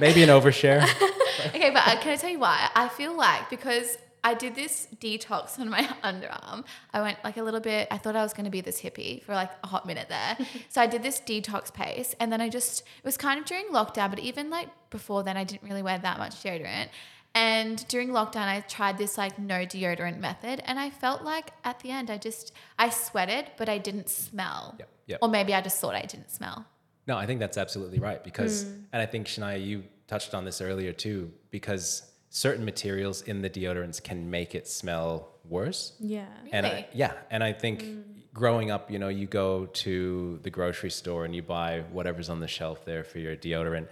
Maybe 0.01 0.23
an 0.23 0.31
overshare. 0.31 0.83
okay, 1.49 1.71
but 1.71 1.87
uh, 1.87 2.01
can 2.01 2.13
I 2.13 2.17
tell 2.17 2.31
you 2.31 2.39
why? 2.39 2.71
I 2.75 2.89
feel 2.89 3.15
like 3.17 3.51
because 3.51 3.99
I 4.25 4.33
did 4.33 4.55
this 4.55 4.89
detox 5.01 5.61
on 5.61 5.69
my 5.69 5.83
underarm, 6.03 6.65
I 6.93 7.03
went 7.03 7.19
like 7.23 7.37
a 7.37 7.43
little 7.43 7.61
bit, 7.61 7.87
I 7.91 7.99
thought 7.99 8.17
I 8.17 8.23
was 8.23 8.33
going 8.33 8.47
to 8.47 8.51
be 8.51 8.63
this 8.63 8.81
hippie 8.81 9.23
for 9.23 9.35
like 9.35 9.51
a 9.63 9.67
hot 9.67 9.87
minute 9.87 10.09
there. 10.09 10.39
so 10.71 10.81
I 10.81 10.87
did 10.87 11.03
this 11.03 11.21
detox 11.21 11.73
pace 11.73 12.15
and 12.19 12.33
then 12.33 12.41
I 12.41 12.49
just, 12.49 12.81
it 12.81 13.05
was 13.05 13.19
kind 13.19 13.39
of 13.39 13.45
during 13.45 13.67
lockdown, 13.67 14.11
but 14.11 14.19
even 14.19 14.49
like 14.49 14.69
before 14.91 15.23
then, 15.23 15.37
I 15.37 15.45
didn't 15.45 15.63
really 15.63 15.83
wear 15.83 15.99
that 15.99 16.19
much 16.19 16.43
deodorant. 16.43 16.89
And 17.35 17.87
during 17.89 18.11
lockdown, 18.11 18.47
I 18.47 18.61
tried 18.61 18.97
this 18.97 19.19
like 19.19 19.39
no 19.39 19.67
deodorant 19.67 20.21
method, 20.21 20.63
and 20.67 20.79
I 20.79 20.91
felt 20.91 21.23
like 21.23 21.51
at 21.65 21.81
the 21.81 21.91
end, 21.91 22.09
I 22.09 22.17
just 22.17 22.53
I 22.79 22.91
sweated, 22.91 23.51
but 23.57 23.69
I 23.69 23.77
didn't 23.79 24.09
smell. 24.09 24.77
Yep, 24.79 24.89
yep. 25.07 25.19
Or 25.21 25.29
maybe 25.29 25.53
I 25.53 25.61
just 25.61 25.81
thought 25.81 25.97
I 25.97 26.03
didn't 26.03 26.31
smell. 26.31 26.65
No, 27.09 27.17
I 27.19 27.27
think 27.27 27.41
that's 27.41 27.59
absolutely 27.59 27.99
right 27.99 28.23
because, 28.23 28.65
mm. 28.65 28.85
and 28.93 29.03
I 29.03 29.07
think 29.07 29.27
Shania, 29.27 29.65
you 29.65 29.83
touched 30.07 30.33
on 30.33 30.45
this 30.45 30.61
earlier 30.61 30.93
too, 30.93 31.33
because 31.51 32.09
certain 32.35 32.65
materials 32.65 33.23
in 33.23 33.43
the 33.43 33.49
deodorants 33.49 34.03
can 34.03 34.29
make 34.29 34.57
it 34.57 34.67
smell 34.67 35.29
worse. 35.49 35.93
Yeah. 36.01 36.27
And 36.51 36.67
I, 36.67 36.89
yeah, 36.93 37.13
and 37.31 37.45
I 37.45 37.53
think 37.53 37.85
mm. 37.85 38.03
growing 38.33 38.73
up, 38.73 38.91
you 38.91 38.99
know, 38.99 39.09
you 39.09 39.29
go 39.29 39.67
to 39.67 40.41
the 40.43 40.51
grocery 40.51 40.91
store 40.91 41.25
and 41.25 41.33
you 41.33 41.43
buy 41.43 41.85
whatever's 41.93 42.29
on 42.29 42.41
the 42.41 42.49
shelf 42.49 42.85
there 42.85 43.05
for 43.05 43.21
your 43.21 43.37
deodorant, 43.37 43.87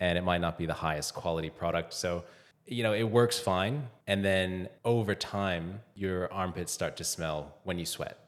and 0.00 0.16
it 0.16 0.24
might 0.24 0.40
not 0.40 0.56
be 0.56 0.64
the 0.64 0.72
highest 0.72 1.12
quality 1.14 1.50
product. 1.50 1.92
So, 1.92 2.24
you 2.66 2.82
know, 2.82 2.94
it 2.94 3.02
works 3.02 3.38
fine, 3.38 3.86
and 4.06 4.24
then 4.24 4.70
over 4.86 5.14
time, 5.14 5.80
your 5.94 6.32
armpits 6.32 6.72
start 6.72 6.96
to 6.96 7.04
smell 7.04 7.54
when 7.64 7.78
you 7.78 7.84
sweat. 7.84 8.18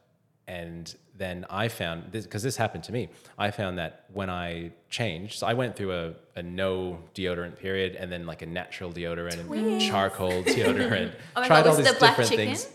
And 0.47 0.95
then 1.17 1.45
I 1.49 1.67
found 1.67 2.11
this 2.11 2.23
because 2.23 2.41
this 2.41 2.55
happened 2.55 2.85
to 2.85 2.93
me. 2.93 3.09
I 3.37 3.51
found 3.51 3.77
that 3.79 4.05
when 4.13 4.29
I 4.29 4.71
changed, 4.89 5.39
so 5.39 5.47
I 5.47 5.53
went 5.53 5.75
through 5.75 5.91
a, 5.91 6.13
a 6.37 6.43
no 6.43 6.99
deodorant 7.13 7.57
period 7.59 7.95
and 7.95 8.09
then 8.09 8.25
like 8.25 8.41
a 8.43 8.45
natural 8.45 8.91
deodorant 8.93 9.39
and 9.39 9.81
charcoal 9.81 10.31
oh 10.31 10.43
deodorant. 10.43 11.11
Oh 11.35 11.45
Tried 11.45 11.63
God, 11.63 11.67
all 11.67 11.75
these 11.75 11.85
the 11.87 11.99
different 11.99 12.29
chicken? 12.29 12.45
things. 12.47 12.69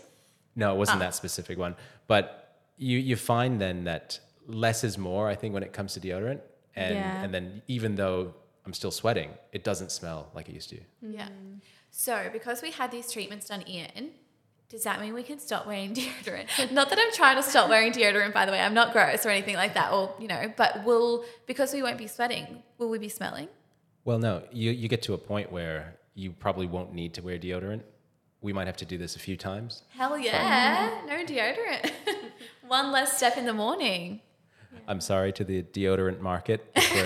No, 0.55 0.73
it 0.75 0.77
wasn't 0.77 0.97
ah. 0.97 1.05
that 1.05 1.15
specific 1.15 1.57
one. 1.57 1.75
But 2.07 2.57
you 2.77 2.99
you 2.99 3.15
find 3.15 3.59
then 3.59 3.85
that 3.85 4.19
less 4.47 4.83
is 4.83 4.97
more. 4.97 5.27
I 5.27 5.35
think 5.35 5.53
when 5.53 5.63
it 5.63 5.73
comes 5.73 5.93
to 5.95 5.99
deodorant, 5.99 6.41
and 6.75 6.95
Yeah. 6.95 7.23
and 7.23 7.33
then 7.33 7.63
even 7.67 7.95
though 7.95 8.35
I'm 8.65 8.73
still 8.73 8.91
sweating, 8.91 9.31
it 9.51 9.63
doesn't 9.63 9.91
smell 9.91 10.29
like 10.35 10.47
it 10.47 10.53
used 10.53 10.69
to. 10.69 10.79
Yeah. 11.01 11.29
So 11.91 12.29
because 12.31 12.61
we 12.61 12.71
had 12.71 12.91
these 12.91 13.11
treatments 13.11 13.47
done 13.47 13.61
in, 13.61 14.11
does 14.69 14.83
that 14.83 14.99
mean 14.99 15.13
we 15.13 15.23
can 15.23 15.39
stop 15.39 15.67
wearing 15.67 15.93
deodorant? 15.95 16.71
not 16.71 16.89
that 16.89 16.99
I'm 16.99 17.11
trying 17.13 17.35
to 17.37 17.43
stop 17.43 17.69
wearing 17.69 17.91
deodorant, 17.91 18.33
by 18.33 18.45
the 18.45 18.51
way. 18.51 18.59
I'm 18.59 18.73
not 18.73 18.91
gross 18.93 19.25
or 19.25 19.29
anything 19.29 19.55
like 19.55 19.73
that. 19.75 19.91
Or, 19.93 20.13
you 20.19 20.27
know, 20.27 20.51
but 20.57 20.83
will 20.83 21.25
because 21.45 21.73
we 21.73 21.83
won't 21.83 21.97
be 21.97 22.07
sweating, 22.07 22.63
will 22.77 22.89
we 22.89 22.97
be 22.97 23.09
smelling? 23.09 23.49
Well, 24.05 24.19
no, 24.19 24.43
you 24.51 24.71
you 24.71 24.87
get 24.87 25.01
to 25.03 25.13
a 25.13 25.17
point 25.17 25.51
where 25.51 25.95
you 26.15 26.31
probably 26.31 26.67
won't 26.67 26.93
need 26.93 27.13
to 27.15 27.21
wear 27.21 27.37
deodorant. 27.37 27.81
We 28.41 28.51
might 28.51 28.67
have 28.67 28.77
to 28.77 28.85
do 28.85 28.97
this 28.97 29.15
a 29.15 29.19
few 29.19 29.37
times. 29.37 29.83
Hell 29.89 30.17
yeah. 30.17 31.01
No 31.07 31.23
deodorant. 31.23 31.91
One 32.67 32.91
less 32.91 33.15
step 33.15 33.37
in 33.37 33.45
the 33.45 33.53
morning. 33.53 34.19
I'm 34.87 34.99
sorry 34.99 35.31
to 35.33 35.43
the 35.43 35.63
deodorant 35.63 36.19
market 36.19 36.65
we're 36.75 37.05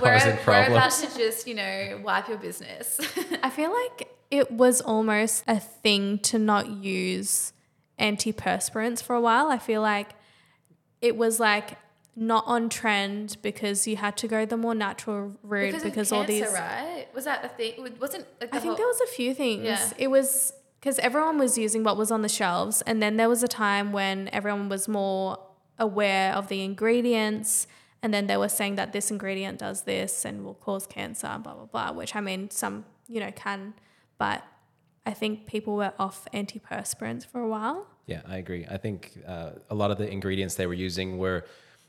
We're, 0.00 0.12
causing 0.12 0.36
we're 0.36 0.42
about 0.42 0.66
problems. 0.66 1.00
to 1.00 1.18
just, 1.18 1.46
you 1.48 1.54
know, 1.54 2.00
wipe 2.04 2.28
your 2.28 2.38
business. 2.38 3.00
I 3.42 3.50
feel 3.50 3.72
like 3.72 4.05
it 4.30 4.50
was 4.50 4.80
almost 4.80 5.44
a 5.46 5.58
thing 5.58 6.18
to 6.20 6.38
not 6.38 6.68
use 6.68 7.52
antiperspirants 7.98 9.02
for 9.02 9.14
a 9.14 9.20
while. 9.20 9.48
I 9.48 9.58
feel 9.58 9.82
like 9.82 10.10
it 11.00 11.16
was 11.16 11.40
like 11.40 11.78
not 12.14 12.44
on 12.46 12.68
trend 12.68 13.36
because 13.42 13.86
you 13.86 13.96
had 13.96 14.16
to 14.16 14.26
go 14.26 14.46
the 14.46 14.56
more 14.56 14.74
natural 14.74 15.36
route 15.42 15.66
because, 15.66 15.82
because, 15.82 16.12
all 16.12 16.24
cancer, 16.24 16.46
these 16.46 16.52
right? 16.52 17.06
Was 17.14 17.24
that 17.26 17.44
a 17.44 17.48
thing? 17.48 17.74
Wasn't 18.00 18.26
like 18.40 18.50
the 18.50 18.56
I 18.56 18.60
think 18.60 18.78
there 18.78 18.86
was 18.86 19.00
a 19.02 19.06
few 19.06 19.34
things. 19.34 19.64
Yeah. 19.64 19.90
It 19.98 20.08
was 20.08 20.52
because 20.80 20.98
everyone 21.00 21.38
was 21.38 21.58
using 21.58 21.84
what 21.84 21.96
was 21.96 22.10
on 22.10 22.22
the 22.22 22.28
shelves, 22.28 22.80
and 22.82 23.02
then 23.02 23.16
there 23.16 23.28
was 23.28 23.42
a 23.42 23.48
time 23.48 23.92
when 23.92 24.30
everyone 24.32 24.68
was 24.68 24.88
more 24.88 25.38
aware 25.78 26.32
of 26.32 26.48
the 26.48 26.62
ingredients, 26.62 27.66
and 28.02 28.14
then 28.14 28.28
they 28.28 28.36
were 28.36 28.48
saying 28.48 28.76
that 28.76 28.92
this 28.92 29.10
ingredient 29.10 29.58
does 29.58 29.82
this 29.82 30.24
and 30.24 30.42
will 30.42 30.54
cause 30.54 30.86
cancer, 30.86 31.38
blah 31.42 31.54
blah 31.54 31.66
blah. 31.66 31.92
Which 31.92 32.16
I 32.16 32.20
mean, 32.20 32.50
some 32.50 32.86
you 33.08 33.20
know 33.20 33.30
can, 33.30 33.74
but 34.18 34.42
I 35.04 35.12
think 35.12 35.46
people 35.46 35.76
were 35.76 35.92
off 35.98 36.26
antiperspirants 36.32 37.24
for 37.26 37.40
a 37.40 37.48
while. 37.48 37.86
Yeah, 38.06 38.22
I 38.26 38.36
agree. 38.38 38.66
I 38.70 38.76
think 38.76 39.18
uh, 39.26 39.50
a 39.70 39.74
lot 39.74 39.90
of 39.90 39.98
the 39.98 40.08
ingredients 40.10 40.54
they 40.56 40.66
were 40.66 40.74
using 40.74 41.18
were 41.18 41.44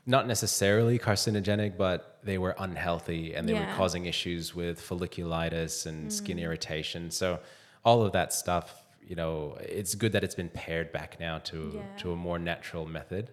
not 0.06 0.26
necessarily 0.26 0.98
carcinogenic, 0.98 1.76
but 1.76 2.18
they 2.24 2.38
were 2.38 2.54
unhealthy 2.58 3.34
and 3.34 3.48
they 3.48 3.54
were 3.54 3.68
causing 3.76 4.06
issues 4.06 4.54
with 4.54 4.80
folliculitis 4.80 5.86
and 5.86 6.12
skin 6.12 6.38
irritation. 6.38 7.10
So 7.10 7.40
all 7.84 8.02
of 8.02 8.12
that 8.12 8.32
stuff, 8.32 8.84
you 9.06 9.16
know, 9.16 9.56
it's 9.60 9.94
good 9.94 10.12
that 10.12 10.24
it's 10.24 10.34
been 10.34 10.48
pared 10.48 10.92
back 10.92 11.18
now 11.20 11.38
to 11.50 11.72
Yeah. 11.74 11.96
to 11.98 12.12
a 12.12 12.16
more 12.16 12.38
natural 12.38 12.86
method. 12.86 13.30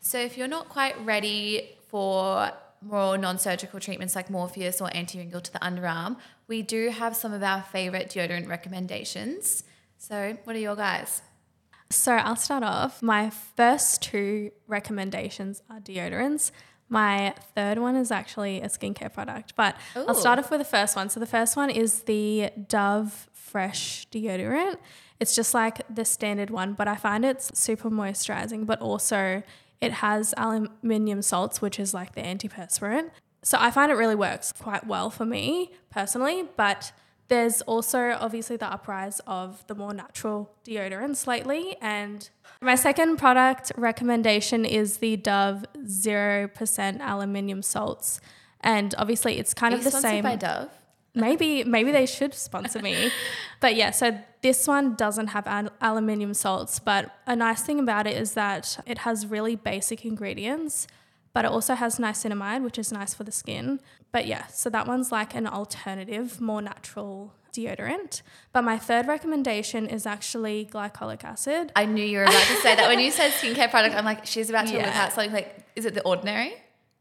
So 0.00 0.18
if 0.18 0.36
you're 0.38 0.48
not 0.58 0.68
quite 0.68 0.96
ready 1.04 1.76
for 1.88 2.50
more 2.84 3.18
non-surgical 3.18 3.80
treatments 3.80 4.14
like 4.14 4.30
Morpheus 4.30 4.80
or 4.80 4.94
anti-wrinkle 4.94 5.40
to 5.40 5.52
the 5.52 5.58
underarm, 5.58 6.16
we 6.46 6.62
do 6.62 6.90
have 6.90 7.16
some 7.16 7.32
of 7.32 7.42
our 7.42 7.62
favorite 7.62 8.10
deodorant 8.10 8.48
recommendations. 8.48 9.64
So 9.98 10.36
what 10.44 10.54
are 10.56 10.60
your 10.60 10.76
guys? 10.76 11.22
So 11.90 12.12
I'll 12.12 12.36
start 12.36 12.62
off. 12.62 13.02
My 13.02 13.30
first 13.30 14.02
two 14.02 14.50
recommendations 14.66 15.62
are 15.70 15.80
deodorants. 15.80 16.50
My 16.88 17.34
third 17.54 17.78
one 17.78 17.96
is 17.96 18.10
actually 18.10 18.60
a 18.60 18.66
skincare 18.66 19.12
product, 19.12 19.54
but 19.56 19.76
I'll 19.96 20.14
start 20.14 20.38
off 20.38 20.50
with 20.50 20.60
the 20.60 20.64
first 20.66 20.96
one. 20.96 21.08
So 21.08 21.18
the 21.18 21.26
first 21.26 21.56
one 21.56 21.70
is 21.70 22.02
the 22.02 22.50
Dove 22.68 23.28
Fresh 23.32 24.08
deodorant. 24.10 24.76
It's 25.20 25.34
just 25.34 25.54
like 25.54 25.80
the 25.92 26.04
standard 26.04 26.50
one, 26.50 26.74
but 26.74 26.88
I 26.88 26.96
find 26.96 27.24
it's 27.24 27.58
super 27.58 27.90
moisturizing, 27.90 28.66
but 28.66 28.80
also 28.80 29.42
it 29.80 29.92
has 29.92 30.34
aluminium 30.36 31.22
salts, 31.22 31.60
which 31.60 31.78
is 31.78 31.94
like 31.94 32.14
the 32.14 32.22
antiperspirant. 32.22 33.10
So 33.42 33.58
I 33.60 33.70
find 33.70 33.92
it 33.92 33.96
really 33.96 34.14
works 34.14 34.52
quite 34.52 34.86
well 34.86 35.10
for 35.10 35.26
me 35.26 35.72
personally, 35.90 36.48
but 36.56 36.92
there's 37.28 37.62
also 37.62 38.16
obviously 38.20 38.56
the 38.56 38.70
uprise 38.70 39.20
of 39.26 39.66
the 39.66 39.74
more 39.74 39.94
natural 39.94 40.50
deodorants 40.64 41.26
lately. 41.26 41.76
And 41.80 42.28
my 42.60 42.74
second 42.74 43.16
product 43.16 43.72
recommendation 43.76 44.64
is 44.64 44.98
the 44.98 45.16
Dove 45.16 45.64
0% 45.84 47.00
aluminium 47.00 47.62
salts. 47.62 48.20
And 48.60 48.94
obviously 48.96 49.38
it's 49.38 49.54
kind 49.54 49.74
Are 49.74 49.78
of 49.78 49.84
the 49.84 49.90
same. 49.90 50.22
by 50.22 50.36
Dove? 50.36 50.70
Maybe 51.14 51.62
maybe 51.64 51.92
they 51.92 52.06
should 52.06 52.34
sponsor 52.34 52.80
me. 52.80 53.10
but 53.60 53.76
yeah, 53.76 53.90
so 53.92 54.18
this 54.42 54.66
one 54.66 54.94
doesn't 54.96 55.28
have 55.28 55.46
al- 55.46 55.70
aluminium 55.80 56.34
salts, 56.34 56.78
but 56.80 57.10
a 57.26 57.36
nice 57.36 57.62
thing 57.62 57.78
about 57.78 58.06
it 58.06 58.16
is 58.16 58.34
that 58.34 58.78
it 58.86 58.98
has 58.98 59.26
really 59.26 59.54
basic 59.56 60.04
ingredients, 60.04 60.86
but 61.32 61.44
it 61.44 61.50
also 61.50 61.74
has 61.74 61.98
niacinamide, 61.98 62.62
which 62.64 62.78
is 62.78 62.90
nice 62.92 63.14
for 63.14 63.24
the 63.24 63.32
skin. 63.32 63.80
But 64.10 64.26
yeah, 64.26 64.46
so 64.48 64.68
that 64.70 64.86
one's 64.86 65.12
like 65.12 65.34
an 65.34 65.46
alternative, 65.46 66.40
more 66.40 66.60
natural 66.62 67.32
deodorant. 67.52 68.22
But 68.52 68.62
my 68.62 68.76
third 68.76 69.06
recommendation 69.06 69.86
is 69.86 70.06
actually 70.06 70.68
glycolic 70.72 71.22
acid. 71.22 71.70
I 71.76 71.84
knew 71.86 72.04
you 72.04 72.18
were 72.18 72.24
about 72.24 72.42
to 72.48 72.56
say 72.56 72.74
that. 72.74 72.88
When 72.88 72.98
you 72.98 73.12
said 73.12 73.30
skincare 73.40 73.70
product, 73.70 73.94
I'm 73.94 74.04
like, 74.04 74.26
she's 74.26 74.50
about 74.50 74.66
to 74.66 74.74
Yeah. 74.74 74.86
whip 74.86 74.96
out 74.96 75.12
something 75.12 75.32
like, 75.32 75.64
is 75.76 75.84
it 75.84 75.94
the 75.94 76.02
ordinary? 76.02 76.54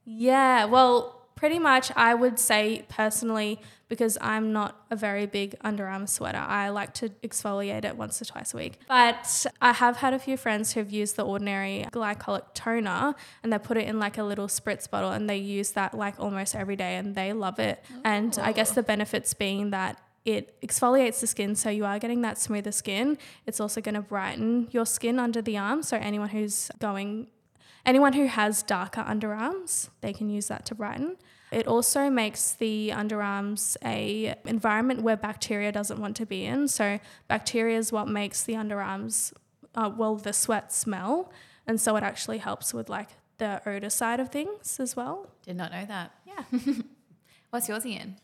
Yeah, 0.05 0.65
well, 0.65 1.21
pretty 1.35 1.59
much 1.59 1.91
I 1.95 2.13
would 2.13 2.39
say 2.39 2.85
personally, 2.89 3.59
because 3.93 4.17
I'm 4.21 4.51
not 4.51 4.83
a 4.89 4.95
very 4.95 5.27
big 5.27 5.55
underarm 5.59 6.09
sweater, 6.09 6.39
I 6.39 6.69
like 6.69 6.95
to 6.95 7.09
exfoliate 7.23 7.85
it 7.85 7.95
once 7.95 8.19
or 8.19 8.25
twice 8.25 8.51
a 8.51 8.57
week. 8.57 8.79
But 8.87 9.45
I 9.61 9.71
have 9.71 9.97
had 9.97 10.15
a 10.15 10.19
few 10.19 10.35
friends 10.35 10.73
who've 10.73 10.91
used 10.91 11.15
the 11.15 11.21
ordinary 11.21 11.85
glycolic 11.91 12.55
toner 12.55 13.13
and 13.43 13.53
they 13.53 13.59
put 13.59 13.77
it 13.77 13.87
in 13.87 13.99
like 13.99 14.17
a 14.17 14.23
little 14.23 14.47
spritz 14.47 14.89
bottle 14.89 15.11
and 15.11 15.29
they 15.29 15.37
use 15.37 15.73
that 15.73 15.95
like 15.95 16.19
almost 16.19 16.55
every 16.55 16.75
day 16.75 16.95
and 16.95 17.13
they 17.13 17.33
love 17.33 17.59
it. 17.59 17.85
And 18.03 18.35
I 18.41 18.51
guess 18.51 18.71
oh. 18.71 18.75
the 18.75 18.83
benefits 18.83 19.35
being 19.35 19.69
that 19.69 20.01
it 20.25 20.59
exfoliates 20.63 21.19
the 21.19 21.27
skin 21.27 21.53
so 21.53 21.69
you 21.69 21.85
are 21.85 21.99
getting 21.99 22.23
that 22.23 22.39
smoother 22.39 22.71
skin. 22.71 23.19
It's 23.45 23.59
also 23.59 23.79
going 23.79 23.93
to 23.93 24.01
brighten 24.01 24.69
your 24.71 24.87
skin 24.87 25.19
under 25.19 25.39
the 25.39 25.59
arm. 25.59 25.83
So 25.83 25.97
anyone 25.97 26.29
who's 26.29 26.71
going 26.79 27.27
Anyone 27.85 28.13
who 28.13 28.27
has 28.27 28.63
darker 28.63 29.01
underarms, 29.01 29.89
they 29.99 30.13
can 30.13 30.29
use 30.29 30.47
that 30.47 30.65
to 30.67 30.75
brighten. 30.75 31.17
It 31.53 31.67
also 31.67 32.09
makes 32.09 32.53
the 32.53 32.91
underarms 32.93 33.77
a 33.85 34.35
environment 34.45 35.01
where 35.03 35.15
bacteria 35.15 35.71
doesn't 35.71 35.99
want 35.99 36.15
to 36.17 36.25
be 36.25 36.45
in. 36.45 36.67
So 36.67 36.99
bacteria 37.27 37.77
is 37.77 37.91
what 37.91 38.07
makes 38.07 38.43
the 38.43 38.53
underarms, 38.53 39.33
uh, 39.75 39.91
well, 39.95 40.15
the 40.15 40.33
sweat 40.33 40.73
smell, 40.73 41.31
and 41.67 41.79
so 41.79 41.95
it 41.95 42.03
actually 42.03 42.39
helps 42.39 42.73
with 42.73 42.89
like 42.89 43.09
the 43.37 43.61
odor 43.67 43.89
side 43.89 44.19
of 44.19 44.29
things 44.29 44.79
as 44.79 44.95
well. 44.95 45.29
Did 45.45 45.57
not 45.57 45.71
know 45.71 45.85
that. 45.85 46.11
Yeah. 46.25 46.59
What's 47.49 47.69
yours, 47.69 47.85
Ian? 47.85 48.17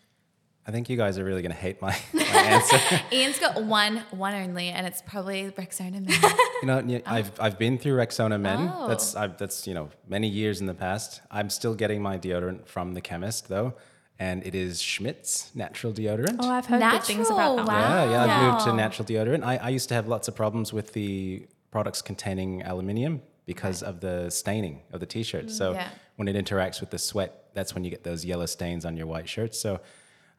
I 0.68 0.72
think 0.72 0.90
you 0.90 0.98
guys 0.98 1.18
are 1.18 1.24
really 1.24 1.42
going 1.42 1.52
to 1.52 1.58
hate 1.58 1.82
my, 1.82 1.98
my 2.14 2.22
answer. 2.24 2.78
Ian's 3.12 3.40
got 3.40 3.64
one, 3.64 4.04
one 4.12 4.36
only, 4.36 4.70
and 4.70 4.86
it's 4.86 5.02
probably 5.02 5.50
Rexona 5.52 6.00
Men. 6.06 6.32
You 6.62 6.68
know, 6.68 7.02
oh. 7.06 7.12
I've 7.12 7.32
I've 7.40 7.58
been 7.58 7.78
through 7.78 7.96
Rexona 7.98 8.40
Men. 8.40 8.72
Oh. 8.76 8.88
That's 8.88 9.16
I've, 9.16 9.38
that's 9.38 9.66
you 9.66 9.74
know 9.74 9.90
many 10.08 10.28
years 10.28 10.62
in 10.62 10.68
the 10.68 10.74
past. 10.76 11.22
I'm 11.32 11.50
still 11.50 11.74
getting 11.74 12.02
my 12.02 12.18
deodorant 12.20 12.68
from 12.68 12.94
the 12.94 13.02
chemist 13.02 13.48
though, 13.50 13.74
and 14.20 14.46
it 14.46 14.54
is 14.54 14.82
Schmidt's 14.82 15.50
natural 15.56 15.92
deodorant. 15.94 16.36
Oh, 16.40 16.50
I've 16.50 16.66
heard 16.68 16.82
good 16.82 17.04
things 17.04 17.30
about 17.32 17.56
that. 17.58 17.68
Wow. 17.68 18.04
Yeah, 18.06 18.12
yeah, 18.12 18.24
I've 18.26 18.54
moved 18.54 18.66
to 18.66 18.74
natural 18.74 19.08
deodorant. 19.08 19.44
I, 19.44 19.58
I 19.58 19.70
used 19.70 19.90
to 19.90 19.96
have 19.96 20.08
lots 20.08 20.28
of 20.28 20.36
problems 20.36 20.72
with 20.72 20.94
the 20.94 21.48
products 21.72 22.02
containing 22.02 22.62
aluminium 22.64 23.22
because 23.46 23.82
of 23.82 24.02
the 24.02 24.30
staining 24.30 24.82
of 24.92 25.00
the 25.00 25.06
t-shirt. 25.06 25.46
Mm, 25.48 25.52
so 25.52 25.72
Yeah. 25.74 25.88
when 26.18 26.28
it 26.28 26.36
interacts 26.36 26.80
with 26.82 26.92
the 26.92 27.00
sweat, 27.00 27.46
that's 27.56 27.74
when 27.74 27.84
you 27.84 27.90
get 27.90 28.04
those 28.04 28.24
yellow 28.26 28.46
stains 28.46 28.86
on 28.86 28.96
your 28.98 29.08
white 29.08 29.28
shirts. 29.28 29.60
So 29.60 29.80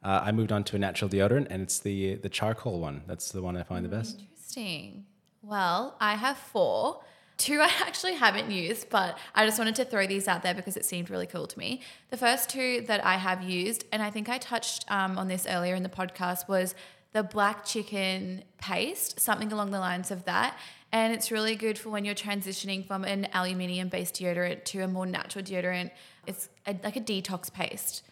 uh, 0.03 0.21
I 0.23 0.31
moved 0.31 0.51
on 0.51 0.63
to 0.65 0.75
a 0.75 0.79
natural 0.79 1.09
deodorant, 1.09 1.47
and 1.49 1.61
it's 1.61 1.79
the 1.79 2.15
the 2.15 2.29
charcoal 2.29 2.79
one. 2.79 3.03
That's 3.07 3.31
the 3.31 3.41
one 3.41 3.55
I 3.55 3.63
find 3.63 3.85
the 3.85 3.89
best. 3.89 4.19
Interesting. 4.19 5.05
Well, 5.41 5.95
I 5.99 6.15
have 6.15 6.37
four. 6.37 7.01
Two 7.37 7.59
I 7.59 7.71
actually 7.81 8.13
haven't 8.13 8.51
used, 8.51 8.89
but 8.89 9.17
I 9.33 9.45
just 9.45 9.57
wanted 9.57 9.75
to 9.75 9.85
throw 9.85 10.05
these 10.05 10.27
out 10.27 10.43
there 10.43 10.53
because 10.53 10.77
it 10.77 10.85
seemed 10.85 11.09
really 11.09 11.27
cool 11.27 11.47
to 11.47 11.57
me. 11.57 11.81
The 12.09 12.17
first 12.17 12.49
two 12.49 12.81
that 12.87 13.03
I 13.05 13.15
have 13.15 13.41
used, 13.41 13.85
and 13.91 14.01
I 14.01 14.11
think 14.11 14.29
I 14.29 14.37
touched 14.37 14.85
um, 14.91 15.17
on 15.17 15.27
this 15.27 15.47
earlier 15.47 15.75
in 15.75 15.83
the 15.83 15.89
podcast, 15.89 16.47
was 16.47 16.75
the 17.13 17.23
black 17.23 17.65
chicken 17.65 18.43
paste, 18.59 19.19
something 19.19 19.51
along 19.51 19.71
the 19.71 19.79
lines 19.79 20.11
of 20.11 20.25
that. 20.25 20.57
And 20.91 21.13
it's 21.13 21.31
really 21.31 21.55
good 21.55 21.77
for 21.77 21.89
when 21.89 22.05
you're 22.05 22.15
transitioning 22.15 22.85
from 22.85 23.03
an 23.03 23.27
aluminium 23.33 23.89
based 23.89 24.15
deodorant 24.15 24.65
to 24.65 24.81
a 24.81 24.87
more 24.87 25.05
natural 25.05 25.43
deodorant. 25.43 25.91
It's 26.27 26.49
a, 26.65 26.75
like 26.83 26.95
a 26.95 27.01
detox 27.01 27.51
paste. 27.51 28.03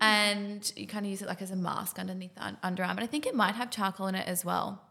And 0.00 0.70
you 0.76 0.86
kind 0.86 1.06
of 1.06 1.10
use 1.10 1.22
it 1.22 1.28
like 1.28 1.42
as 1.42 1.50
a 1.50 1.56
mask 1.56 1.98
underneath 1.98 2.34
the 2.34 2.44
un- 2.44 2.58
underarm. 2.62 2.90
And 2.90 3.00
I 3.00 3.06
think 3.06 3.26
it 3.26 3.34
might 3.34 3.54
have 3.54 3.70
charcoal 3.70 4.06
in 4.06 4.14
it 4.14 4.26
as 4.28 4.44
well. 4.44 4.82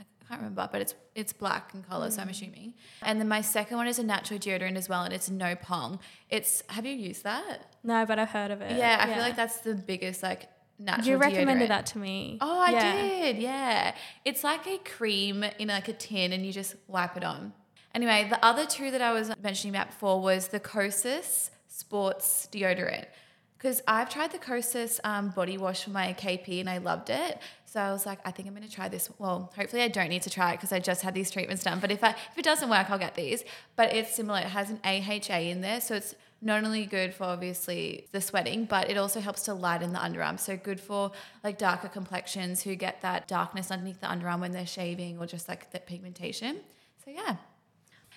I 0.00 0.04
can't 0.28 0.40
remember, 0.40 0.68
but 0.70 0.80
it's 0.80 0.94
it's 1.14 1.32
black 1.32 1.70
in 1.74 1.82
color, 1.82 2.10
so 2.10 2.20
I'm 2.20 2.28
mm. 2.28 2.32
assuming. 2.32 2.74
And 3.02 3.18
then 3.18 3.28
my 3.28 3.40
second 3.40 3.76
one 3.76 3.86
is 3.86 3.98
a 3.98 4.02
natural 4.02 4.38
deodorant 4.38 4.76
as 4.76 4.88
well, 4.88 5.02
and 5.02 5.14
it's 5.14 5.30
no 5.30 5.54
pong. 5.54 6.00
It's 6.28 6.62
have 6.68 6.84
you 6.84 6.92
used 6.92 7.24
that? 7.24 7.74
No, 7.82 8.04
but 8.04 8.18
I've 8.18 8.28
heard 8.30 8.50
of 8.50 8.60
it. 8.60 8.76
Yeah, 8.76 8.98
I 9.00 9.06
feel 9.06 9.22
like 9.22 9.36
that's 9.36 9.58
the 9.58 9.74
biggest 9.74 10.22
like 10.22 10.48
natural. 10.78 11.04
Deodorant. 11.04 11.08
You 11.08 11.16
recommended 11.18 11.64
deodorant. 11.64 11.68
that 11.68 11.86
to 11.86 11.98
me. 11.98 12.38
Oh, 12.40 12.60
I 12.60 12.70
Yeah. 12.70 13.02
did. 13.02 13.38
Yeah, 13.38 13.94
it's 14.24 14.44
like 14.44 14.66
a 14.66 14.78
cream 14.78 15.44
in 15.58 15.68
like 15.68 15.88
a 15.88 15.94
tin, 15.94 16.32
and 16.32 16.44
you 16.44 16.52
just 16.52 16.74
wipe 16.86 17.16
it 17.16 17.24
on. 17.24 17.52
Anyway, 17.94 18.26
the 18.28 18.44
other 18.44 18.66
two 18.66 18.90
that 18.90 19.00
I 19.00 19.12
was 19.12 19.32
mentioning 19.42 19.74
about 19.74 19.88
before 19.88 20.20
was 20.20 20.48
the 20.48 20.60
Kosas 20.60 21.50
Sports 21.68 22.48
deodorant. 22.52 23.06
Because 23.58 23.82
I've 23.88 24.08
tried 24.08 24.30
the 24.30 24.38
Kosas 24.38 25.00
um, 25.02 25.30
body 25.30 25.58
wash 25.58 25.82
for 25.82 25.90
my 25.90 26.14
KP 26.14 26.60
and 26.60 26.70
I 26.70 26.78
loved 26.78 27.10
it. 27.10 27.40
So 27.66 27.80
I 27.80 27.90
was 27.90 28.06
like, 28.06 28.20
I 28.24 28.30
think 28.30 28.46
I'm 28.46 28.54
going 28.54 28.66
to 28.66 28.72
try 28.72 28.88
this. 28.88 29.10
Well, 29.18 29.52
hopefully 29.56 29.82
I 29.82 29.88
don't 29.88 30.08
need 30.08 30.22
to 30.22 30.30
try 30.30 30.52
it 30.52 30.56
because 30.56 30.72
I 30.72 30.78
just 30.78 31.02
had 31.02 31.12
these 31.12 31.28
treatments 31.28 31.64
done. 31.64 31.80
But 31.80 31.90
if, 31.90 32.04
I, 32.04 32.10
if 32.10 32.38
it 32.38 32.44
doesn't 32.44 32.70
work, 32.70 32.88
I'll 32.88 32.98
get 32.98 33.16
these. 33.16 33.42
But 33.74 33.92
it's 33.92 34.14
similar. 34.14 34.38
It 34.38 34.44
has 34.46 34.70
an 34.70 34.78
AHA 34.84 35.38
in 35.38 35.60
there. 35.60 35.80
So 35.80 35.96
it's 35.96 36.14
not 36.40 36.62
only 36.62 36.86
good 36.86 37.12
for 37.12 37.24
obviously 37.24 38.06
the 38.12 38.20
sweating, 38.20 38.64
but 38.64 38.88
it 38.88 38.96
also 38.96 39.18
helps 39.18 39.42
to 39.46 39.54
lighten 39.54 39.92
the 39.92 39.98
underarm. 39.98 40.38
So 40.38 40.56
good 40.56 40.80
for 40.80 41.10
like 41.42 41.58
darker 41.58 41.88
complexions 41.88 42.62
who 42.62 42.76
get 42.76 43.02
that 43.02 43.26
darkness 43.26 43.72
underneath 43.72 44.00
the 44.00 44.06
underarm 44.06 44.40
when 44.40 44.52
they're 44.52 44.66
shaving 44.66 45.18
or 45.18 45.26
just 45.26 45.48
like 45.48 45.72
that 45.72 45.86
pigmentation. 45.86 46.60
So 47.04 47.10
yeah. 47.10 47.36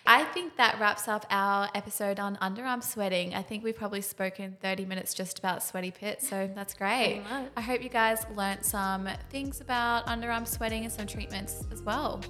I 0.06 0.24
think 0.26 0.58
that 0.58 0.80
wraps 0.80 1.08
up 1.08 1.26
our 1.30 1.70
episode 1.76 2.20
on 2.20 2.36
underarm 2.38 2.84
sweating. 2.84 3.34
I 3.36 3.44
think 3.44 3.64
we've 3.64 3.76
probably 3.76 4.02
spoken 4.02 4.58
30 4.62 4.86
minutes 4.86 5.14
just 5.14 5.40
about 5.40 5.62
sweaty 5.64 5.92
pits, 5.92 6.28
so 6.28 6.50
that's 6.56 6.74
great. 6.84 7.22
I 7.56 7.62
hope 7.62 7.84
you 7.84 7.90
guys 7.90 8.26
learnt 8.36 8.66
some 8.66 9.08
things 9.30 9.62
about 9.62 10.08
underarm 10.08 10.48
sweating 10.48 10.84
and 10.84 10.92
some 10.92 11.06
treatments 11.08 11.64
as 11.72 11.82
well. 11.84 12.22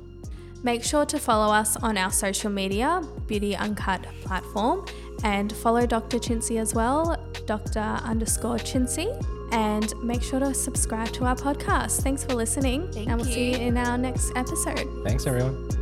Make 0.63 0.84
sure 0.84 1.05
to 1.07 1.17
follow 1.17 1.51
us 1.51 1.75
on 1.77 1.97
our 1.97 2.12
social 2.12 2.51
media, 2.51 3.01
Beauty 3.25 3.55
Uncut 3.55 4.05
platform, 4.23 4.86
and 5.23 5.51
follow 5.51 5.88
Dr. 5.88 6.19
Chinsee 6.19 6.60
as 6.60 6.75
well, 6.75 7.17
Dr. 7.47 7.79
underscore 7.79 8.57
Chinsee. 8.57 9.10
And 9.53 9.93
make 10.01 10.21
sure 10.21 10.39
to 10.39 10.53
subscribe 10.53 11.10
to 11.13 11.25
our 11.25 11.36
podcast. 11.36 12.01
Thanks 12.03 12.23
for 12.23 12.36
listening, 12.36 12.89
Thank 12.91 13.10
and 13.10 13.17
we'll 13.19 13.25
see 13.29 13.51
you. 13.51 13.57
you 13.57 13.65
in 13.67 13.77
our 13.77 13.97
next 13.97 14.31
episode. 14.36 14.88
Thanks, 15.03 15.25
everyone. 15.25 15.80